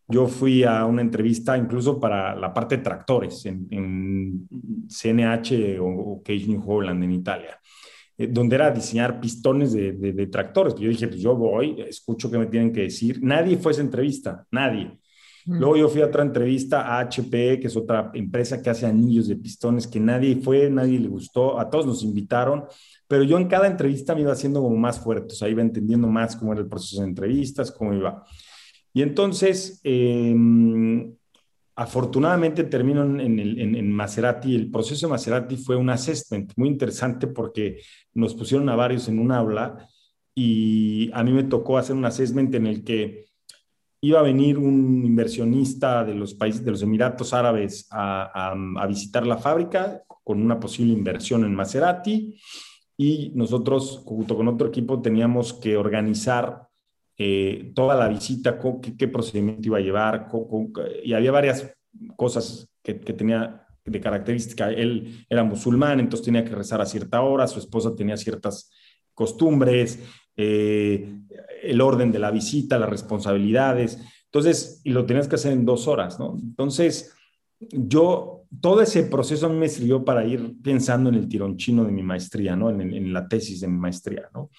[0.09, 4.47] Yo fui a una entrevista incluso para la parte de tractores en,
[4.89, 7.59] CNH o, o Cage New Holland en Italia
[8.31, 10.75] donde era diseñar pistones de, de, tractores.
[10.75, 13.23] Yo dije, pues yo voy, escucho qué me tienen que decir.
[13.23, 14.99] Nadie fue a esa entrevista, nadie.
[15.45, 19.27] Luego yo fui a otra entrevista a HP, que es otra empresa que hace anillos
[19.27, 22.65] de pistones, que nadie fue, nadie le gustó, a todos nos invitaron,
[23.09, 26.07] pero yo en cada entrevista me iba haciendo como más fuerte, o sea, iba entendiendo
[26.07, 28.25] más cómo era el proceso de entrevistas, cómo iba.
[28.95, 31.13] Y entonces, em,
[31.75, 37.27] afortunadamente termino en, en, en, Maserati, el proceso de Maserati fue un assessment muy interesante
[37.27, 37.81] porque
[38.15, 39.89] nos pusieron a varios en un aula
[40.35, 43.27] y a mí me tocó hacer un assessment en el que
[44.05, 48.55] iba a venir un inversionista de los países, de los Emiratos Árabes a,
[48.89, 52.37] visitar la fábrica con una posible inversión en Maserati.
[52.97, 56.69] Y nosotros junto con otro equipo teníamos que organizar
[57.25, 58.59] eh, toda la visita,
[58.99, 60.29] qué, procedimiento iba a llevar
[61.05, 61.73] y había varias
[62.17, 64.71] cosas que, tenía de característica.
[64.71, 68.73] Él era musulmán, entonces tenía que rezar a cierta hora, su esposa tenía ciertas
[69.15, 70.01] costumbres,
[70.37, 71.17] eh,
[71.63, 74.01] el orden de la visita, las responsabilidades.
[74.25, 76.37] Entonces, y lo tenías que hacer en dos horas, ¿no?
[76.43, 77.15] Entonces,
[77.71, 82.03] yo, todo ese proceso me sirvió para ir pensando en el tirón chino de mi
[82.03, 82.71] maestría, ¿no?
[82.71, 84.51] En, en, la tesis de mi maestría, ¿no?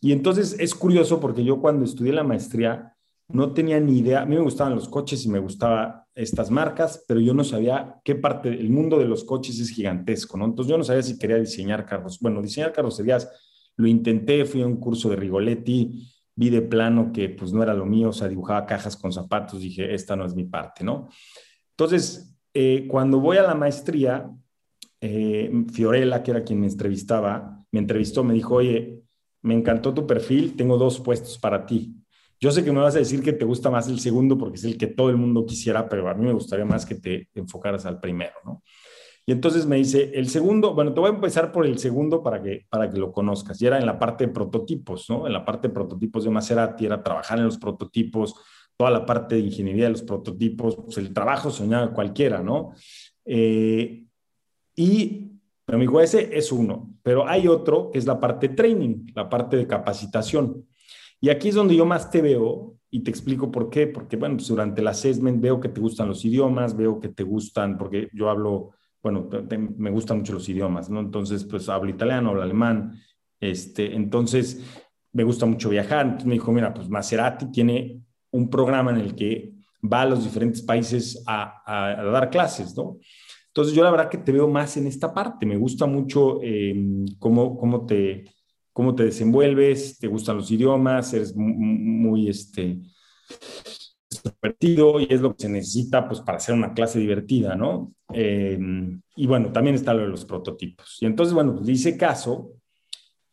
[0.00, 2.94] Y entonces es curioso porque yo cuando estudié la maestría
[3.28, 7.04] no tenía ni idea, a mí me gustaban los coches y me gustaban estas marcas,
[7.08, 10.44] pero yo no sabía qué parte, el mundo de los coches es gigantesco, ¿no?
[10.44, 12.18] Entonces yo no sabía si quería diseñar carros.
[12.20, 13.28] Bueno, diseñar carrocerías
[13.76, 17.74] lo intenté, fui a un curso de Rigoletti, vi de plano que pues no era
[17.74, 21.08] lo mío, o sea, dibujaba cajas con zapatos, dije, esta no es mi parte, ¿no?
[21.70, 24.30] Entonces, eh, cuando voy a la maestría,
[25.00, 29.02] eh, Fiorella, que era quien me entrevistaba, me entrevistó, me dijo, oye,
[29.42, 31.94] me encantó tu perfil, tengo dos puestos para ti.
[32.40, 34.64] Yo sé que me vas a decir que te gusta más el segundo porque es
[34.64, 37.84] el que todo el mundo quisiera, pero a mí me gustaría más que te enfocaras
[37.86, 38.62] al primero, ¿no?
[39.26, 42.42] Y entonces me dice, el segundo, bueno, te voy a empezar por el segundo para
[42.42, 43.60] que, para que lo conozcas.
[43.62, 45.26] Y era en la parte de prototipos, ¿no?
[45.26, 48.34] En la parte de prototipos de Maserati, era trabajar en los prototipos,
[48.76, 52.72] toda la parte de ingeniería de los prototipos, pues el trabajo soñaba cualquiera, ¿no?
[53.24, 54.04] Eh,
[54.76, 55.30] y,
[55.66, 59.28] me dijo, ese es uno, pero hay otro que es la parte de training, la
[59.28, 60.66] parte de capacitación.
[61.20, 64.36] Y aquí es donde yo más te veo y te explico por qué, porque, bueno,
[64.36, 68.08] pues durante el assessment veo que te gustan los idiomas, veo que te gustan, porque
[68.12, 68.72] yo hablo
[69.04, 69.28] bueno,
[69.76, 70.98] me gustan mucho los idiomas, ¿no?
[70.98, 72.98] Entonces, pues hablo italiano, hablo alemán,
[73.38, 74.64] este, entonces
[75.12, 76.06] me gusta mucho viajar.
[76.06, 78.00] Entonces me dijo, mira, pues Maserati tiene
[78.34, 81.62] un programa en el que va a los diferentes países a,
[82.12, 82.98] dar clases, ¿no?
[83.48, 86.74] Entonces yo la verdad que te veo más en esta parte, me gusta mucho eh,
[87.20, 88.24] cómo, cómo, te,
[88.72, 92.80] cómo te desenvuelves, te gustan los idiomas, eres muy, este,
[94.24, 97.92] divertido y es lo que se necesita pues para hacer una clase divertida, ¿no?
[98.12, 98.58] Eh,
[99.14, 100.98] y bueno, también está lo de los prototipos.
[101.00, 102.50] Y entonces, bueno, pues hice caso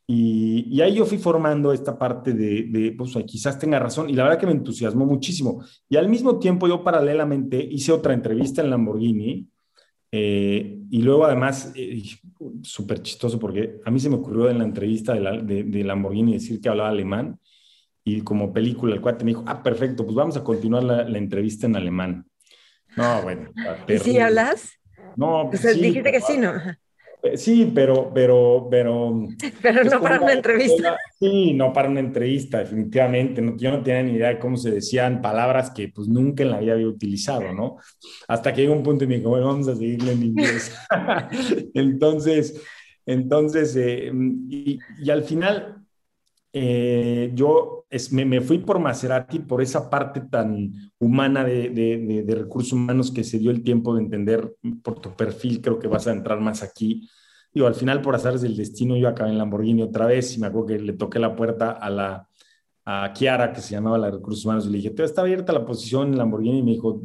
[0.08, 4.14] y, y, ahí yo fui formando esta parte de, de, pues quizás tenga razón y
[4.14, 5.64] la verdad que me entusiasmó muchísimo.
[5.88, 9.48] Y al mismo tiempo yo paralelamente hice otra entrevista en Lamborghini
[10.12, 12.04] eh, y luego además, eh,
[12.64, 15.84] súper chistoso porque a mí se me ocurrió en la entrevista de, la, de, de
[15.84, 17.40] Lamborghini decir que hablaba alemán
[18.04, 21.18] y como película el cuate me dijo, ah, perfecto, pues vamos a continuar la, la
[21.18, 22.26] entrevista en alemán.
[22.98, 23.52] No, bueno.
[23.88, 24.72] ¿Y si hablas?
[25.16, 26.54] No, pues o sea, sí, dijiste que sí, ¿no?
[27.24, 29.28] Eh, sí, pero, pero, pero.
[29.62, 30.98] Pero no para una entrevista.
[31.20, 33.42] Sí, no para una entrevista, definitivamente.
[33.42, 36.52] No, yo no tenía ni idea de cómo se decían palabras que pues nunca en
[36.52, 37.78] la vida había utilizado, ¿no?
[38.28, 40.76] Hasta que llegó un punto y me dijo, bueno, vamos a seguirle en inglés.
[41.76, 42.60] entonces,
[43.06, 44.12] entonces, eh,
[44.50, 45.86] y, y, al final,
[46.54, 52.24] eh, yo es, me, me, fui por Maserati, por esa parte tan humana de, de,
[52.24, 55.90] de, recursos humanos que se dio el tiempo de entender por tu perfil, creo que
[55.90, 57.08] vas a entrar más aquí.
[57.54, 60.48] Digo, al final, por azares del destino, yo acabé en Lamborghini otra vez y me
[60.48, 62.28] acuerdo que le toqué la puerta a la
[62.86, 65.66] a Kiara, que se llamaba la de recursos humanos, y le dije, ¿está abierta la
[65.66, 66.60] posición en Lamborghini?
[66.60, 67.02] Y me dijo,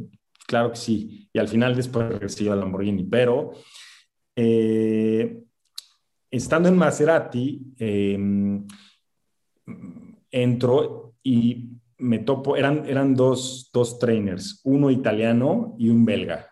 [0.47, 1.29] claro que sí.
[1.31, 3.51] Y al final después regresé a Lamborghini, pero
[4.35, 5.43] eh,
[6.31, 8.17] estando en Maserati, eh,
[10.31, 16.47] entro y me topo, eran, eran dos, dos trainers, uno italiano y un belga,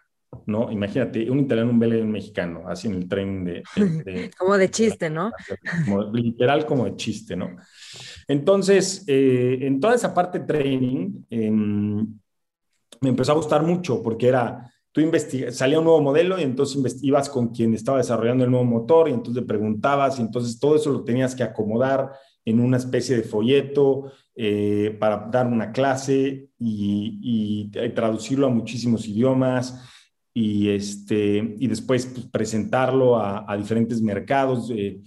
[0.48, 0.72] ¿no?
[0.72, 3.64] Imagínate, un italiano, un belga y un mexicano, así en el tren de...
[3.76, 5.32] de, de como de chiste, ¿no?
[5.86, 7.56] Como, literal como de chiste, ¿no?
[8.28, 14.28] Entonces, eh, en toda esa parte de training, eh, me empezó a gustar mucho porque
[14.28, 15.02] era, tú
[15.52, 19.14] salía un nuevo modelo y entonces ibas con quien estaba desarrollando el nuevo motor y
[19.14, 22.14] entonces le preguntabas y entonces todo eso lo tenías que acomodar
[22.46, 29.08] en una especie de folleto eh, para dar una clase y, y, traducirlo a muchísimos
[29.08, 29.84] idiomas
[30.34, 34.70] y, este, y después pues, presentarlo a, a, diferentes mercados.
[34.72, 35.02] Eh.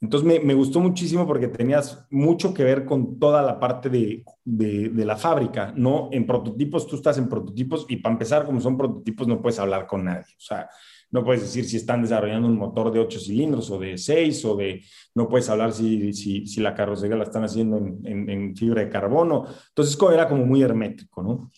[0.00, 4.22] Entonces me, me, gustó muchísimo porque tenías mucho que ver con toda la parte de,
[4.44, 6.10] de, de, la fábrica, ¿no?
[6.12, 9.86] En prototipos, tú estás en prototipos y para empezar, como son prototipos, no puedes hablar
[9.86, 10.34] con nadie.
[10.36, 10.68] O sea,
[11.10, 14.56] no puedes decir si están desarrollando un motor de 8 cilindros o de 6 o
[14.56, 14.82] de,
[15.14, 19.44] no puedes hablar si, si, la carrocería la están haciendo en, en, fibra de carbono.
[19.68, 21.50] Entonces era como muy hermético, ¿no?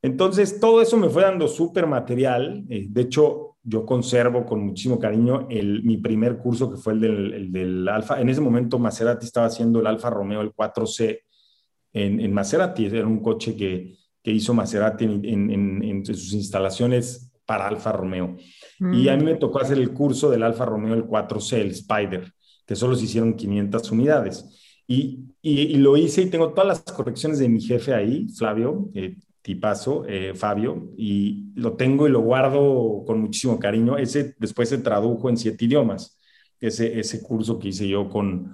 [0.00, 2.64] Entonces todo eso me fue dando súper material.
[2.68, 7.00] Eh, de hecho, yo conservo con muchísimo cariño el, mi primer curso que fue el
[7.00, 8.20] del, el del Alfa.
[8.20, 11.20] En ese momento Maserati estaba haciendo el Alfa Romeo, el 4C
[11.92, 12.86] en, en Maserati.
[12.86, 18.36] Era un coche que, que hizo Maserati en, en, en, sus instalaciones para Alfa Romeo.
[18.78, 18.94] Mm.
[18.94, 22.32] Y a mí me tocó hacer el curso del Alfa Romeo, el 4C, el Spider,
[22.66, 24.78] que solo se hicieron 500 unidades.
[24.86, 28.90] Y, y, y, lo hice y tengo todas las correcciones de mi jefe ahí, Flavio,
[28.94, 33.98] eh, tipazo, eh, Fabio, y lo tengo y lo guardo con muchísimo cariño.
[33.98, 36.18] Ese después se tradujo en siete idiomas,
[36.60, 38.52] ese, ese curso que hice yo con,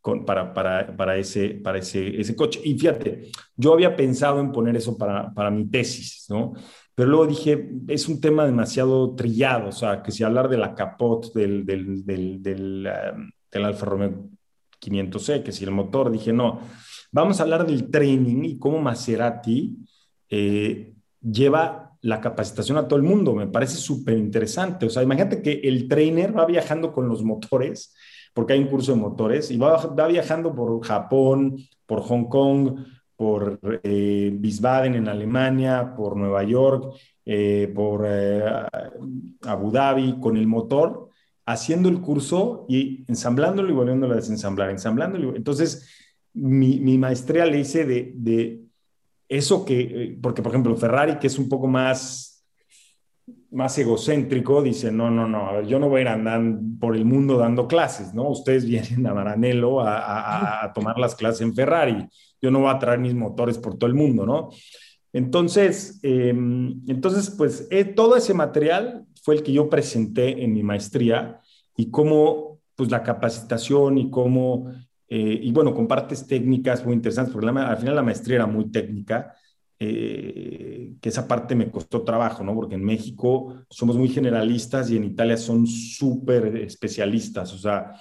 [0.00, 2.60] con, para, para, para, ese, para ese, ese coche.
[2.64, 6.52] Y fíjate, yo había pensado en poner eso para, para mi tesis, ¿no?
[6.94, 10.74] Pero luego dije, es un tema demasiado trillado, o sea, que si hablar de la
[10.74, 14.28] capot del, del, del, del Alfa Romeo
[14.80, 16.60] 500C, que si el motor, dije, no,
[17.10, 19.76] vamos a hablar del training y cómo Maserati
[20.28, 23.34] eh, lleva la capacitación a todo el mundo.
[23.34, 24.86] Me parece súper interesante.
[24.86, 27.94] O sea, imagínate que el trainer va viajando con los motores,
[28.34, 32.78] porque hay un curso de motores, y va, va viajando por Japón, por Hong Kong,
[33.16, 38.42] por eh, Wiesbaden en Alemania, por Nueva York, eh, por eh,
[39.42, 41.08] Abu Dhabi, con el motor,
[41.46, 45.36] haciendo el curso y ensamblándolo y volviéndolo a desensamblar, ensamblándolo.
[45.36, 45.88] Entonces,
[46.32, 48.60] mi, mi maestría le hice de, de,
[49.28, 52.30] eso que, porque por ejemplo, Ferrari, que es un poco más
[53.50, 56.96] más egocéntrico, dice, no, no, no, a ver, yo no voy a ir andando por
[56.96, 58.28] el mundo dando clases, ¿no?
[58.28, 62.08] Ustedes vienen a Maranello a, a, a tomar las clases en Ferrari
[62.44, 64.50] yo no voy a traer mis motores por todo el mundo, ¿no?
[65.14, 70.62] Entonces, eh, entonces pues eh, todo ese material fue el que yo presenté en mi
[70.62, 71.40] maestría
[71.76, 74.70] y cómo, pues la capacitación y cómo,
[75.08, 78.46] eh, y bueno, con partes técnicas muy interesantes, porque la, al final la maestría era
[78.46, 79.34] muy técnica,
[79.78, 82.54] eh, que esa parte me costó trabajo, ¿no?
[82.54, 87.92] Porque en México somos muy generalistas y en Italia son súper especialistas, o sea,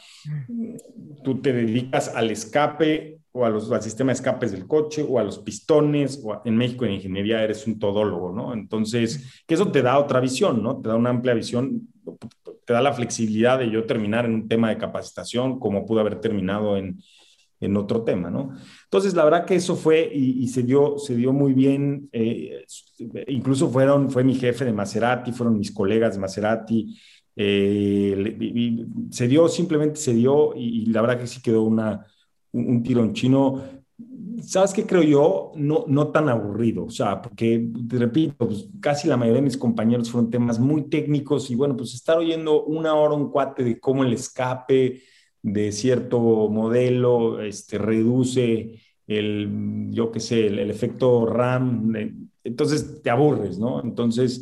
[1.24, 5.20] tú te dedicas al escape o a los, al sistema de escapes del coche, o
[5.20, 8.54] a los pistones, o en México en ingeniería eres un todólogo, ¿no?
[8.54, 10.80] Entonces, que eso te da otra visión, ¿no?
[10.80, 11.90] Te da una amplia visión,
[12.66, 16.22] te da la flexibilidad de yo terminar en un tema de capacitación como pude haber
[16.22, 17.00] terminado en,
[17.60, 18.54] en otro tema, ¿no?
[18.86, 22.66] Entonces, la verdad que eso fue y, se, dio, se dio muy bien, eh,
[23.28, 27.00] incluso fueron, fue mi jefe de Maserati, fueron mis colegas de Maserati,
[27.36, 28.78] eh,
[29.10, 32.06] se dio, simplemente se dio y, la verdad que sí quedó una,
[32.54, 33.62] un, tirón chino.
[34.42, 35.52] ¿Sabes qué creo yo?
[35.56, 39.58] No, no tan aburrido, o sea, porque, te repito, pues, casi la mayoría de mis
[39.58, 43.80] compañeros fueron temas muy técnicos y bueno, pues estar oyendo una hora un cuate de
[43.80, 45.02] cómo el escape
[45.42, 53.60] de cierto modelo este, reduce el, yo qué sé, el, efecto RAM, entonces te aburres,
[53.60, 53.82] ¿no?
[53.84, 54.42] Entonces,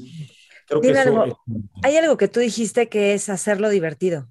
[1.83, 4.29] hay algo que tú dijiste que es hacerlo divertido.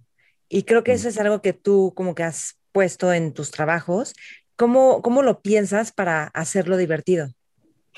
[0.48, 4.14] Y creo que eso es algo que tú como que has puesto en tus trabajos.
[4.56, 7.28] ¿Cómo, cómo lo piensas para hacerlo divertido?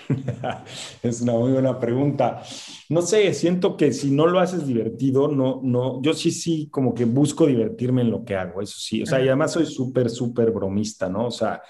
[1.02, 2.42] es una muy buena pregunta.
[2.88, 6.94] No sé, siento que si no lo haces divertido, no, no, yo sí, sí, como
[6.94, 9.02] que busco divertirme en lo que hago, eso sí.
[9.02, 11.26] O sea, y además soy súper, súper bromista, ¿no?
[11.26, 11.62] O sea,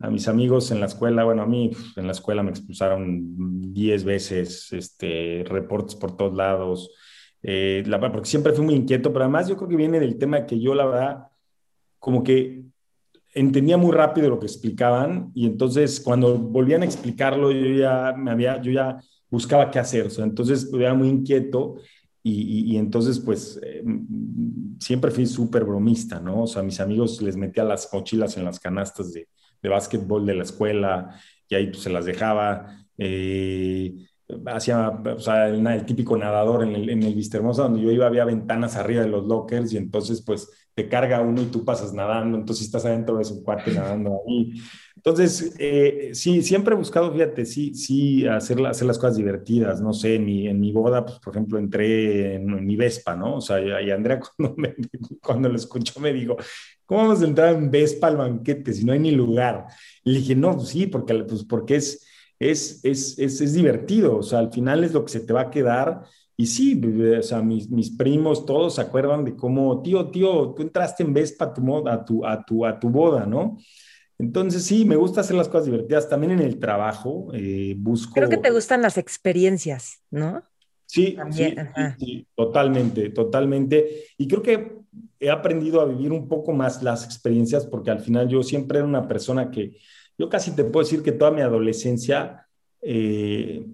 [0.00, 4.04] a mis amigos en la escuela, bueno, a mí en la escuela me expulsaron 10
[4.04, 6.90] veces, este, reportes por todos lados,
[7.42, 10.46] eh, la, porque siempre fui muy inquieto, pero además yo creo que viene del tema
[10.46, 11.26] que yo la verdad,
[12.02, 12.64] como que
[13.32, 18.32] entendía muy rápido lo que explicaban y entonces cuando volvían a explicarlo yo ya me
[18.32, 18.98] había, yo ya
[19.30, 21.76] buscaba qué hacer, entonces era muy inquieto
[22.24, 23.84] y, y, entonces pues eh,
[24.80, 26.42] siempre fui súper bromista, ¿no?
[26.42, 29.28] O sea, mis amigos les metía las mochilas en las canastas de,
[29.62, 31.16] de básquetbol de la escuela
[31.48, 32.84] y ahí pues, se las dejaba.
[32.98, 33.94] Eh,
[34.46, 38.24] hacía, o sea, el, típico nadador en el, en el Hermosa, donde yo iba, había
[38.24, 42.38] ventanas arriba de los lockers y entonces pues te carga uno y tú pasas nadando,
[42.38, 44.54] entonces estás adentro de su cuarto nadando ahí.
[44.96, 49.92] Entonces, eh, sí, siempre he buscado, fíjate, sí, sí, hacer, hacer las cosas divertidas, no
[49.92, 53.36] sé, en mi, en mi boda, pues, por ejemplo, entré en, mi Vespa, ¿no?
[53.36, 54.74] O sea, y Andrea cuando, me,
[55.20, 56.36] cuando lo escuchó me dijo,
[56.86, 59.66] ¿cómo vamos a entrar en Vespa al banquete si no hay ni lugar?
[60.04, 62.06] Y le dije, no, pues sí, porque, pues porque es,
[62.38, 65.42] es, es, es, es divertido, o sea, al final es lo que se te va
[65.42, 66.02] a quedar.
[66.42, 66.80] Y sí,
[67.16, 71.14] o sea, mis, mis, primos todos se acuerdan de cómo, tío, tío, tú entraste en
[71.14, 73.58] Vespa a tu, a tu, a tu, a tu boda, ¿no?
[74.18, 76.08] Entonces sí, me gusta hacer las cosas divertidas.
[76.08, 78.14] También en el trabajo eh, busco...
[78.14, 80.42] Creo que te gustan las experiencias, ¿no?
[80.84, 81.54] Sí, sí,
[81.96, 84.06] sí, totalmente, totalmente.
[84.18, 84.78] Y creo que
[85.20, 88.88] he aprendido a vivir un poco más las experiencias porque al final yo siempre era
[88.88, 89.76] una persona que,
[90.18, 92.48] yo casi te puedo decir que toda mi adolescencia,
[92.80, 93.64] eh,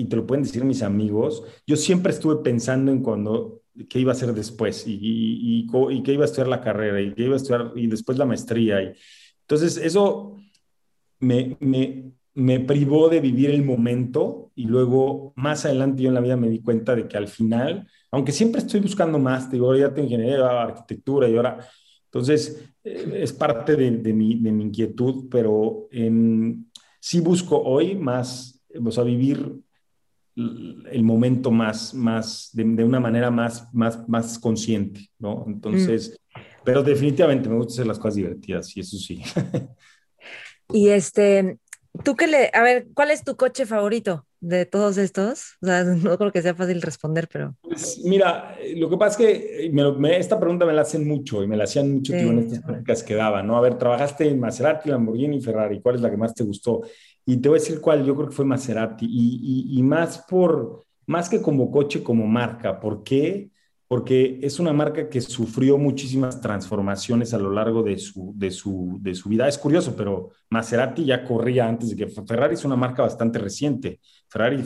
[0.00, 4.12] y te lo pueden decir mis amigos, yo siempre estuve pensando en cuando, qué iba
[4.12, 7.34] a hacer después y, y, y, qué iba a estudiar la carrera y qué iba
[7.34, 8.82] a estudiar y después la maestría.
[8.82, 8.94] Y,
[9.42, 10.38] entonces, eso
[11.18, 16.22] me, me, me privó de vivir el momento y luego más adelante yo en la
[16.22, 19.92] vida me di cuenta de que al final, aunque siempre estoy buscando más, digo, ya
[19.92, 21.58] tengo ingeniería, arquitectura y ahora,
[22.06, 27.96] entonces eh, es parte de, de, mi, de, mi, inquietud, pero en, sí busco hoy
[27.96, 29.60] más, o sea, vivir
[30.90, 35.44] el momento más, más de, de, una manera más, más, más consciente, ¿no?
[35.46, 36.40] Entonces, mm.
[36.64, 39.22] pero definitivamente me gusta hacer las cosas divertidas y eso sí.
[40.72, 41.58] Y este,
[42.04, 45.56] ¿Tú qué le, a ver, cuál es tu coche favorito de todos estos?
[45.60, 47.56] O sea, no creo que sea fácil responder, pero.
[47.60, 51.48] Pues mira, lo que pasa es que me, esta pregunta me la hacen mucho y
[51.48, 53.56] me la hacían mucho en estas prácticas que daba, ¿no?
[53.56, 56.82] A ver, trabajaste en Maserati, Lamborghini y Ferrari, ¿cuál es la que más te gustó?
[57.30, 61.28] Y te voy a decir cuál, yo creo que fue Maserati y, más por, más
[61.28, 62.80] que como coche, como marca.
[62.80, 63.50] ¿Por qué?
[63.86, 69.00] porque es una marca que sufrió muchísimas transformaciones a lo largo de su, de su,
[69.00, 69.48] de su vida.
[69.48, 73.98] Es curioso, pero Maserati ya corría antes de que Ferrari es una marca bastante reciente.
[74.28, 74.62] Ferrari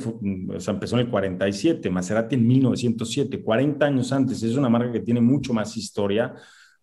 [0.55, 4.43] o sea, empezó en el 47, Maserati en 1907, 40 años antes.
[4.43, 6.35] Es una marca que tiene mucho más historia,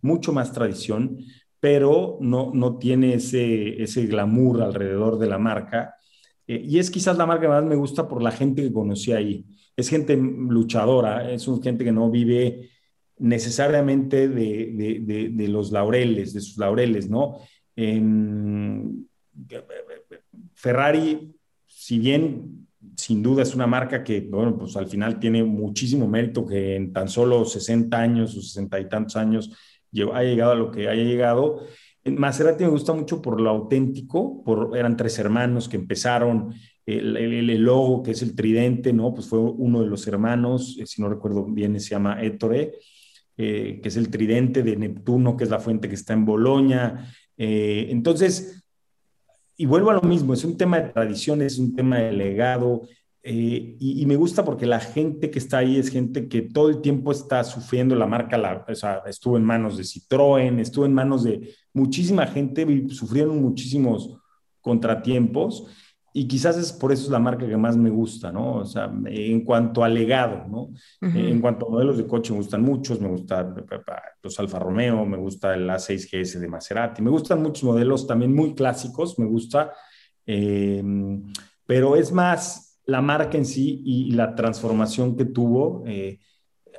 [0.01, 1.19] mucho más tradición,
[1.61, 5.95] pero no, no tiene ese, ese glamour alrededor de la marca.
[6.45, 9.13] Eh, y es quizás la marca que más me gusta por la gente que conocí
[9.13, 9.45] ahí
[9.75, 12.69] es gente luchadora, es gente que no vive
[13.19, 17.37] necesariamente de, los laureles, de sus laureles, ¿no?
[20.53, 21.35] Ferrari,
[21.65, 26.45] si bien sin duda es una marca que, bueno, pues al final tiene muchísimo mérito
[26.45, 29.51] que en tan solo 60 años o 60 y tantos años
[30.13, 31.61] haya llegado a lo que haya llegado.
[32.03, 36.53] Maserati me gusta mucho por lo auténtico, por, eran tres hermanos que empezaron
[36.85, 39.13] el, el, logo, que es el tridente, ¿no?
[39.13, 42.73] Pues fue uno de los hermanos, eh, si no recuerdo bien, se llama Ettore,
[43.37, 47.11] eh, que es el tridente de Neptuno, que es la fuente que está en Boloña.
[47.37, 48.63] Eh, entonces,
[49.57, 52.81] y vuelvo a lo mismo, es un tema de tradición, es un tema de legado,
[53.23, 56.81] eh, y, me gusta porque la gente que está ahí es gente que todo el
[56.81, 60.93] tiempo está sufriendo la marca, la, o sea, estuvo en manos de Citroën, estuvo en
[60.93, 64.17] manos de muchísima gente, sufrieron muchísimos
[64.59, 65.67] contratiempos
[66.13, 68.55] y quizás es por eso es la marca que más me gusta, ¿no?
[68.55, 70.71] O sea, en cuanto a legado, ¿no?
[71.01, 73.53] En cuanto a modelos de coche me gustan muchos, me gustan
[74.23, 78.33] los Alfa Romeo, me gusta el A6 GS de Maserati, me gustan muchos modelos también
[78.33, 79.71] muy clásicos, me gusta,
[80.25, 80.83] eh,
[81.67, 86.19] pero es más la marca en sí y la transformación que tuvo eh,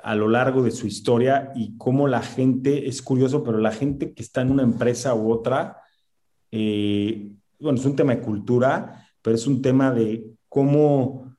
[0.02, 4.12] a lo largo de su historia y cómo la gente, es curioso, pero la gente
[4.12, 5.78] que está en una empresa u otra,
[6.50, 7.30] eh,
[7.60, 11.36] bueno, es un tema de cultura, pero es un tema de cómo,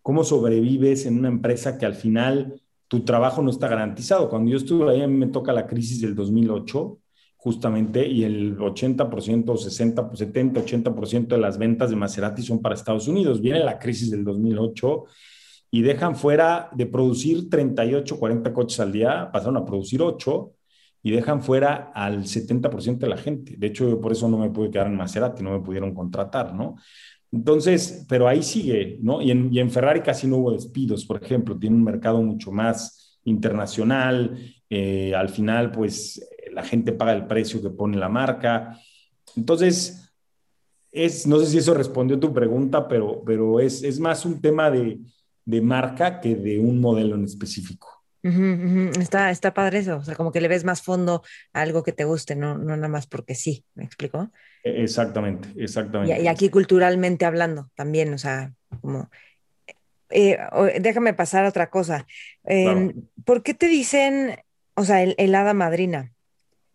[0.00, 4.28] cómo sobrevives en una empresa que al final tu trabajo no está garantizado.
[4.30, 6.98] Cuando yo estuve ahí, a mí me toca la crisis del 2008,
[7.44, 13.06] justamente, y el 80%, 60, 70, 80% de las ventas de Maserati son para Estados
[13.06, 13.42] Unidos.
[13.42, 15.04] Viene la crisis del 2008
[15.70, 20.52] y dejan fuera de producir 38, 40 coches al día, pasaron a producir 8
[21.02, 23.56] y dejan fuera al 70% de la gente.
[23.58, 26.54] De hecho, yo por eso no me pude quedar en Maserati, no me pudieron contratar,
[26.54, 26.76] ¿no?
[27.30, 29.20] Entonces, pero ahí sigue, ¿no?
[29.20, 32.50] Y en, y en Ferrari casi no hubo despidos, por ejemplo, tiene un mercado mucho
[32.50, 34.38] más internacional,
[34.70, 38.78] eh, al final, pues la gente paga el precio que pone la marca.
[39.36, 40.12] Entonces,
[40.92, 44.40] es, no sé si eso respondió a tu pregunta, pero, pero es, es más un
[44.40, 45.00] tema de,
[45.44, 47.94] de marca que de un modelo en específico.
[48.98, 51.92] Está, está padre eso, o sea, como que le ves más fondo a algo que
[51.92, 54.30] te guste, no, no nada más porque sí, ¿me explico?
[54.62, 56.22] E, exactamente, exactamente.
[56.22, 59.10] Y, aquí culturalmente hablando también, o sea, como...
[60.08, 60.38] Eh,
[60.80, 62.06] déjame pasar a otra cosa.
[62.44, 62.94] Em,
[63.24, 64.36] ¿Por qué te dicen,
[64.74, 66.13] o sea, el, el hada madrina?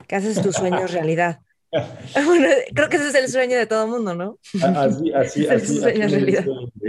[0.09, 1.39] Que haces tus sueños realidad.
[2.25, 4.39] Bueno, creo que ese es el sueño de todo mundo, ¿no?
[4.75, 5.79] Así, así, así.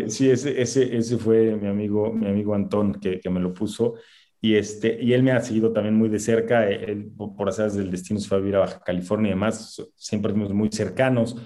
[0.09, 3.95] Sí, ese, ese, ese, fue mi amigo, mi amigo Antón que, que me lo puso.
[4.41, 7.91] Y, este, y él me ha seguido también muy de cerca, él, por hacer del
[7.91, 11.37] destino se fue a vivir a Baja California y demás, siempre fuimos muy cercanos,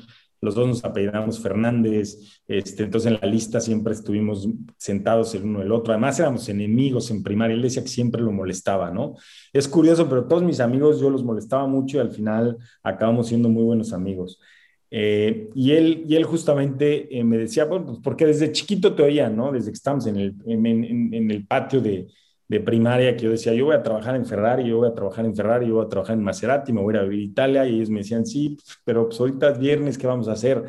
[0.45, 5.63] los dos nos apellidamos Fernández, este, entonces en la lista siempre estuvimos sentados el uno
[5.63, 9.15] el otro, además éramos enemigos en primaria, él decía que siempre lo molestaba, ¿no?
[9.53, 13.49] Es curioso, pero todos mis amigos yo los molestaba mucho y al final acabamos siendo
[13.49, 14.39] muy buenos amigos.
[14.91, 19.03] Eh, y, él, y él justamente eh, me decía, bueno, pues porque desde chiquito te
[19.03, 19.51] oía, ¿no?
[19.51, 22.07] Desde que estamos en el, en el patio de,
[22.49, 25.25] de primaria que yo decía, yo voy a trabajar en Ferrari, yo voy a trabajar
[25.25, 27.31] en Ferrari, yo voy a trabajar en Maserati, me voy a ir a vivir a
[27.31, 30.65] Italia, y ellos me decían, sí, pero pues ahorita es viernes, ¿qué vamos a hacer?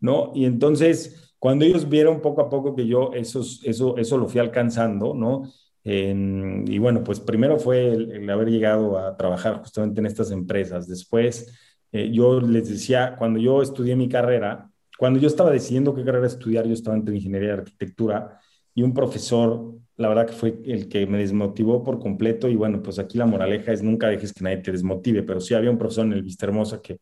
[0.00, 0.32] ¿No?
[0.34, 4.40] Y entonces, cuando ellos vieron poco a poco que yo eso, eso, eso lo fui
[4.40, 5.42] alcanzando, ¿no?
[5.88, 10.88] y bueno, pues primero fue el, haber llegado a trabajar justamente en estas empresas.
[10.88, 11.56] Después,
[11.92, 14.68] eh, yo les decía, cuando yo estudié mi carrera,
[14.98, 18.40] cuando yo estaba decidiendo qué carrera estudiar, yo estaba entre ingeniería y arquitectura,
[18.76, 22.82] y un profesor, la verdad que fue el que me desmotivó por completo y bueno,
[22.82, 25.78] pues aquí la moraleja es nunca dejes que nadie te desmotive, pero sí había un
[25.78, 26.98] profesor en el Vista Hermosa que,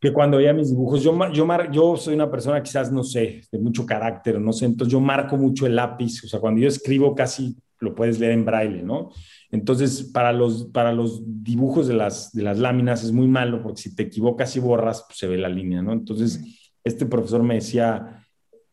[0.00, 3.58] que cuando veía mis dibujos, yo, yo, yo soy una persona quizás, no sé, de
[3.58, 7.16] mucho carácter, no sé, entonces yo marco mucho el lápiz, o sea, cuando yo escribo
[7.16, 9.10] casi lo puedes leer en braille, ¿no?
[9.50, 13.82] Entonces, para los, para los dibujos de las, de las láminas es muy malo porque
[13.82, 15.92] si te equivocas y borras, pues se ve la línea, ¿no?
[15.92, 18.23] Entonces, este profesor me decía,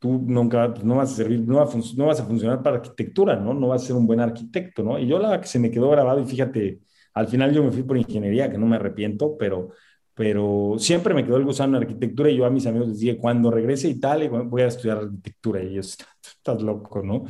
[0.01, 3.53] tú nunca, pues, no vas a servir, no, no, vas a funcionar para arquitectura, ¿no?
[3.53, 4.97] No vas a ser un buen arquitecto, ¿no?
[4.97, 6.79] Y yo la que se me quedó grabado y fíjate,
[7.13, 9.69] al final yo me fui por ingeniería, que no me arrepiento, pero,
[10.15, 13.17] pero siempre me quedó el gusano en arquitectura y yo a mis amigos les dije,
[13.17, 17.25] cuando regrese a Italia voy a estudiar arquitectura y ellos, estás loco, ¿no?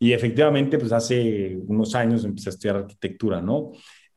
[0.00, 3.70] Y efectivamente, pues hace unos años empecé a estudiar arquitectura, ¿no?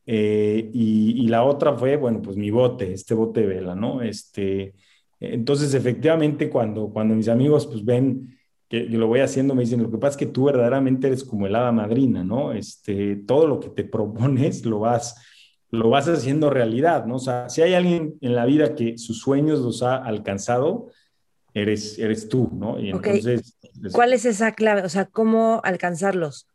[0.04, 4.02] Eh, y, y, la otra fue, bueno, pues mi bote, este bote de vela, ¿no?
[4.02, 4.74] Este,
[5.20, 8.38] entonces, efectivamente, cuando, cuando mis amigos pues ven
[8.70, 11.24] que yo lo voy haciendo, me dicen, lo que pasa es que tú verdaderamente eres
[11.24, 12.54] como el hada madrina, ¿no?
[12.54, 15.16] Este, todo lo que te propones lo vas,
[15.72, 17.16] lo vas haciendo realidad, ¿no?
[17.16, 20.92] O sea, si hay alguien en la vida que sus sueños los ha alcanzado,
[21.54, 22.80] eres, eres tú, ¿no?
[22.80, 23.58] Y entonces...
[23.92, 24.84] ¿Cuál es esa clave?
[24.84, 26.48] O sea, ¿cómo alcanzarlos?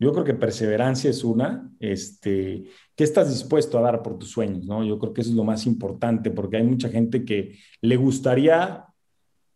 [0.00, 2.64] Yo creo que perseverancia es una, este,
[2.96, 4.64] ¿qué estás dispuesto a dar por tus sueños?
[4.64, 4.82] ¿no?
[4.82, 8.86] Yo creo que eso es lo más importante, porque hay mucha gente que le gustaría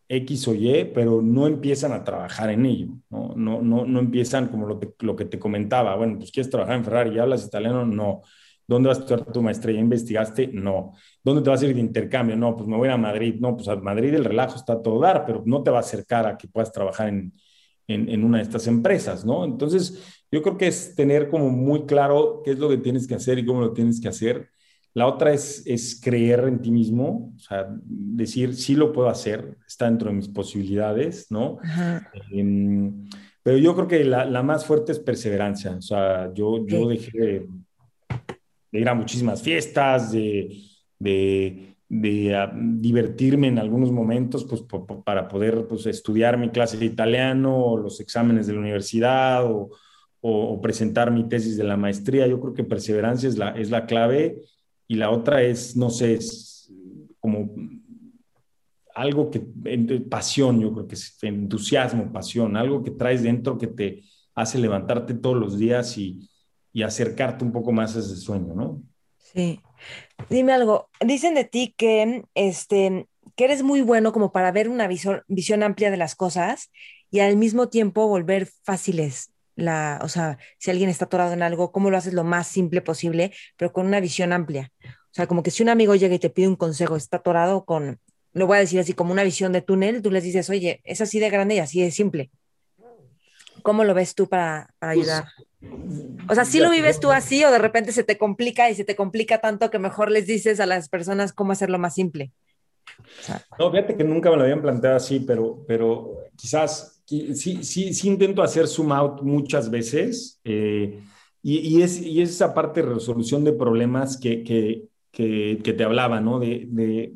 [0.07, 3.33] X o Y, pero no empiezan a trabajar en ello, ¿no?
[3.35, 6.85] No, no, no empiezan como lo, lo que te comentaba, bueno, pues quieres trabajar en
[6.85, 8.21] Ferrari y hablas italiano, no.
[8.67, 9.79] ¿Dónde vas a estudiar tu maestría?
[9.79, 10.49] investigaste?
[10.49, 10.93] No.
[11.23, 12.37] ¿Dónde te vas a ir de intercambio?
[12.37, 13.37] No, pues me voy a Madrid.
[13.39, 15.81] No, pues a Madrid el relajo está a todo dar, pero no te va a
[15.81, 17.35] acercar a que puedas trabajar en,
[17.87, 19.45] en, en una de estas empresas, ¿no?
[19.45, 23.15] Entonces, yo creo que es tener como muy claro qué es lo que tienes que
[23.15, 24.49] hacer y cómo lo tienes que hacer.
[24.93, 29.57] La otra es, es creer en ti mismo, o sea, decir, sí lo puedo hacer,
[29.65, 31.59] está dentro de mis posibilidades, ¿no?
[32.33, 33.09] Em,
[33.45, 37.17] pero yo creo que la, la, más fuerte es perseverancia, o sea, yo, yo dejé
[37.17, 37.49] de,
[38.73, 40.49] de ir a muchísimas fiestas, de,
[40.99, 44.63] de, de ah, divertirme en algunos momentos, pues
[45.05, 49.71] para poder pues, estudiar mi clase de italiano, o los exámenes de la universidad, o,
[50.27, 52.27] o, presentar mi tesis de la maestría.
[52.27, 54.41] Yo creo que perseverancia es la, es la clave
[54.89, 56.73] y la otra es, no sé, es
[57.21, 57.55] como
[58.95, 59.41] algo que,
[60.09, 64.05] pasión, yo creo que es entusiasmo, pasión, algo que traes dentro que te
[64.35, 66.27] hace levantarte todos los días y,
[66.73, 68.83] y acercarte un poco más a ese sueño, ¿no?
[69.19, 69.61] Sí.
[70.31, 74.89] Dime algo, dicen de ti que, este, que eres muy bueno como para ver una
[74.89, 76.71] visión amplia de las cosas
[77.11, 81.73] y al mismo tiempo volver fáciles la, o sea, si alguien está atorado en algo,
[81.73, 84.73] cómo lo haces lo más simple posible, pero con una visión amplia.
[84.83, 87.65] O sea, como que si un amigo llega y te pide un consejo, está atorado
[87.65, 88.01] con,
[88.33, 91.01] lo voy a decir así, como una visión de túnel, tú les dices, oye, es
[91.01, 92.31] así de grande y así de simple.
[93.63, 95.25] ¿Cómo lo ves tú para, para pues, ayudar?
[96.29, 98.85] O sea, ¿sí lo vives tú así o de repente se te complica y se
[98.85, 102.33] te complica tanto que mejor les dices a las personas cómo hacerlo más simple?
[103.59, 108.09] no, fíjate que nunca me lo habían planteado así, pero, pero quizás sí, sí, sí
[108.09, 111.01] intento hacer zoom out muchas veces eh,
[111.43, 115.73] y, y, es, y es esa parte de resolución de problemas que, que, que, que
[115.75, 116.39] te hablaba, ¿no?
[116.39, 117.15] De, de,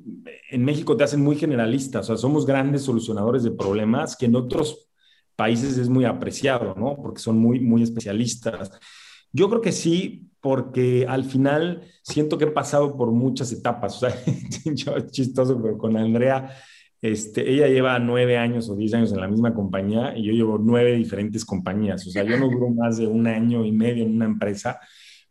[0.50, 4.36] en México te hacen muy generalistas, o sea, somos grandes solucionadores de problemas que en
[4.36, 4.88] otros
[5.34, 6.96] países es muy apreciado, ¿no?
[6.96, 8.70] Porque son muy, muy especialistas.
[9.32, 13.96] Yo creo que sí, porque al final siento que he pasado por muchas etapas.
[13.96, 14.14] O sea,
[15.10, 16.54] chistoso, pero con Andrea,
[17.00, 20.58] este, ella lleva nueve años o diez años en la misma compañía y yo llevo
[20.58, 22.06] nueve diferentes compañías.
[22.06, 24.80] O sea, yo no duro más de un año y medio en una empresa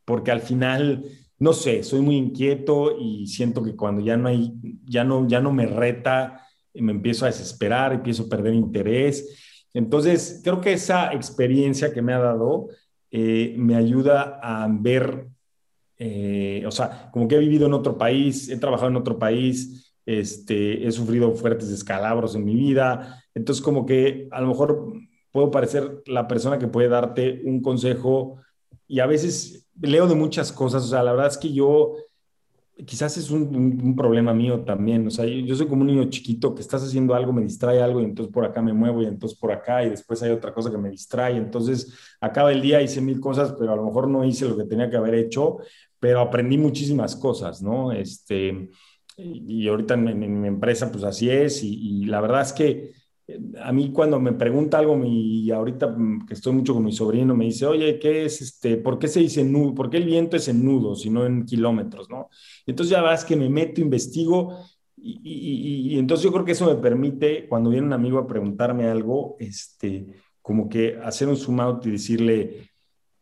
[0.07, 1.03] porque al final,
[1.37, 4.53] no sé, soy muy inquieto y siento que cuando ya no hay,
[4.85, 9.67] ya no, ya no me reta, me empiezo a desesperar, empiezo a perder interés.
[9.73, 12.69] Entonces, creo que esa experiencia que me ha dado
[13.11, 15.27] eh, me ayuda a ver,
[15.97, 19.86] eh, o sea, como que he vivido en otro país, he trabajado en otro país,
[20.07, 24.93] este, he sufrido fuertes descalabros en mi vida, entonces como que a lo mejor
[25.31, 28.37] puedo parecer la persona que puede darte un consejo
[28.87, 31.93] y a veces leo de muchas cosas, o sea, la verdad es que yo
[32.85, 35.07] quizás es un, problema mío también.
[35.07, 38.01] O sea, yo, soy como un niño chiquito que estás haciendo algo, me distrae algo
[38.01, 40.69] y entonces por acá me muevo y entonces por acá y después hay otra cosa
[40.69, 41.37] que me distrae.
[41.37, 44.65] Entonces acaba el día, hice mil cosas, pero a lo mejor no hice lo que
[44.65, 45.57] tenía que haber hecho,
[45.99, 47.91] pero aprendí muchísimas cosas, ¿no?
[47.91, 48.69] Este,
[49.17, 52.93] y, ahorita en, mi empresa pues así es y la verdad es que
[53.61, 57.35] a mí cuando me pregunta algo, y ahorita mm, que estoy mucho con mi sobrino,
[57.35, 58.77] me dice, oye, ¿qué es este?
[58.77, 59.75] ¿Por qué se dice nudo?
[59.75, 62.09] ¿Por qué el viento es en nudos y no en kilómetros?
[62.09, 62.29] ¿no?
[62.65, 64.57] Entonces ya vas que me meto, investigo
[64.95, 68.87] y, y, entonces yo creo que eso me permite, cuando viene un amigo a preguntarme
[68.87, 70.07] algo, este,
[70.41, 72.71] como que hacer un zoom out y decirle,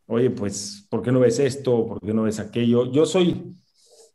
[0.05, 1.85] oye, pues, ¿por qué no ves esto?
[1.87, 2.91] ¿Por qué no ves aquello?
[2.91, 3.55] Yo soy,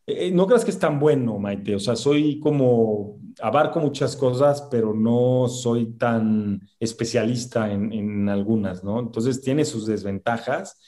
[0.07, 4.67] eh, no creas que es tan bueno, Maite, o sea, soy como abarco muchas cosas,
[4.71, 9.01] pero no soy tan especialista en, en, algunas, ¿no?
[9.01, 10.79] Entonces tiene sus desventajas.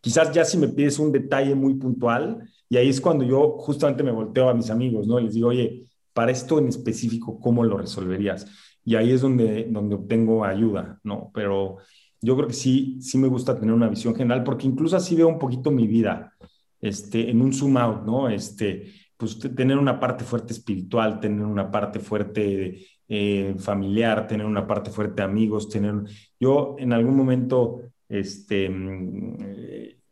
[0.00, 4.02] Quizás ya si me pides un detalle muy puntual, y ahí es cuando yo justamente
[4.02, 5.18] me volteo a mis amigos, ¿no?
[5.20, 8.46] Les digo, oye, para esto en específico, ¿cómo lo resolverías?
[8.84, 11.30] Y ahí es donde, donde obtengo ayuda, ¿no?
[11.34, 11.78] Pero
[12.20, 15.28] yo creo que sí, sí me gusta tener una visión general, porque incluso así veo
[15.28, 16.32] un poquito mi vida,
[16.80, 18.28] este, en un zoom out, ¿no?
[18.28, 24.66] Este, pues tener una parte fuerte espiritual, tener una parte fuerte eh, familiar, tener una
[24.66, 25.94] parte fuerte de amigos, tener...
[26.38, 29.36] Yo en algún momento este, mm,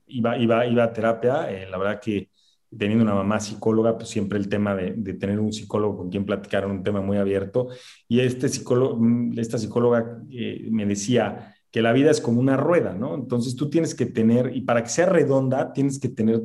[0.08, 2.30] iba, iba, iba a terapia, eh, la verdad que
[2.76, 6.26] teniendo una mamá psicóloga, pues siempre el tema de, de, tener un psicólogo con quien
[6.26, 7.68] platicar era un tema muy abierto.
[8.06, 12.56] Y este psicólogo, mm, esta psicóloga eh, me decía que la vida es como una
[12.56, 13.14] rueda, ¿no?
[13.14, 16.42] Entonces tú tienes que tener, y para que sea redonda, tienes que tener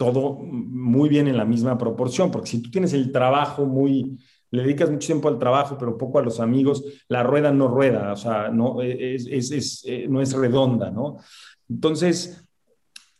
[0.00, 4.18] todo muy bien en la misma proporción, porque si tú tienes el trabajo muy,
[4.50, 8.10] le dedicas mucho tiempo al trabajo, pero poco a los amigos, la rueda no rueda,
[8.10, 11.18] o sea, no es, es, es, eh, no es redonda, ¿no?
[11.68, 12.48] Entonces,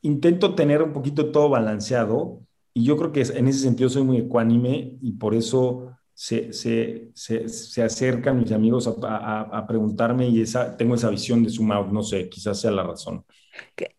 [0.00, 2.40] intento tener un poquito todo balanceado
[2.72, 7.10] y yo creo que en ese sentido soy muy ecuánime y por eso se, se,
[7.12, 11.50] se, se acercan mis amigos a, a, a, preguntarme y esa, tengo esa visión de
[11.50, 13.22] suma, no sé, quizás sea la razón.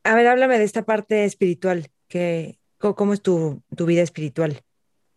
[0.04, 4.62] A ver, háblame de esta parte espiritual que, ¿Cómo es tu, tu vida espiritual?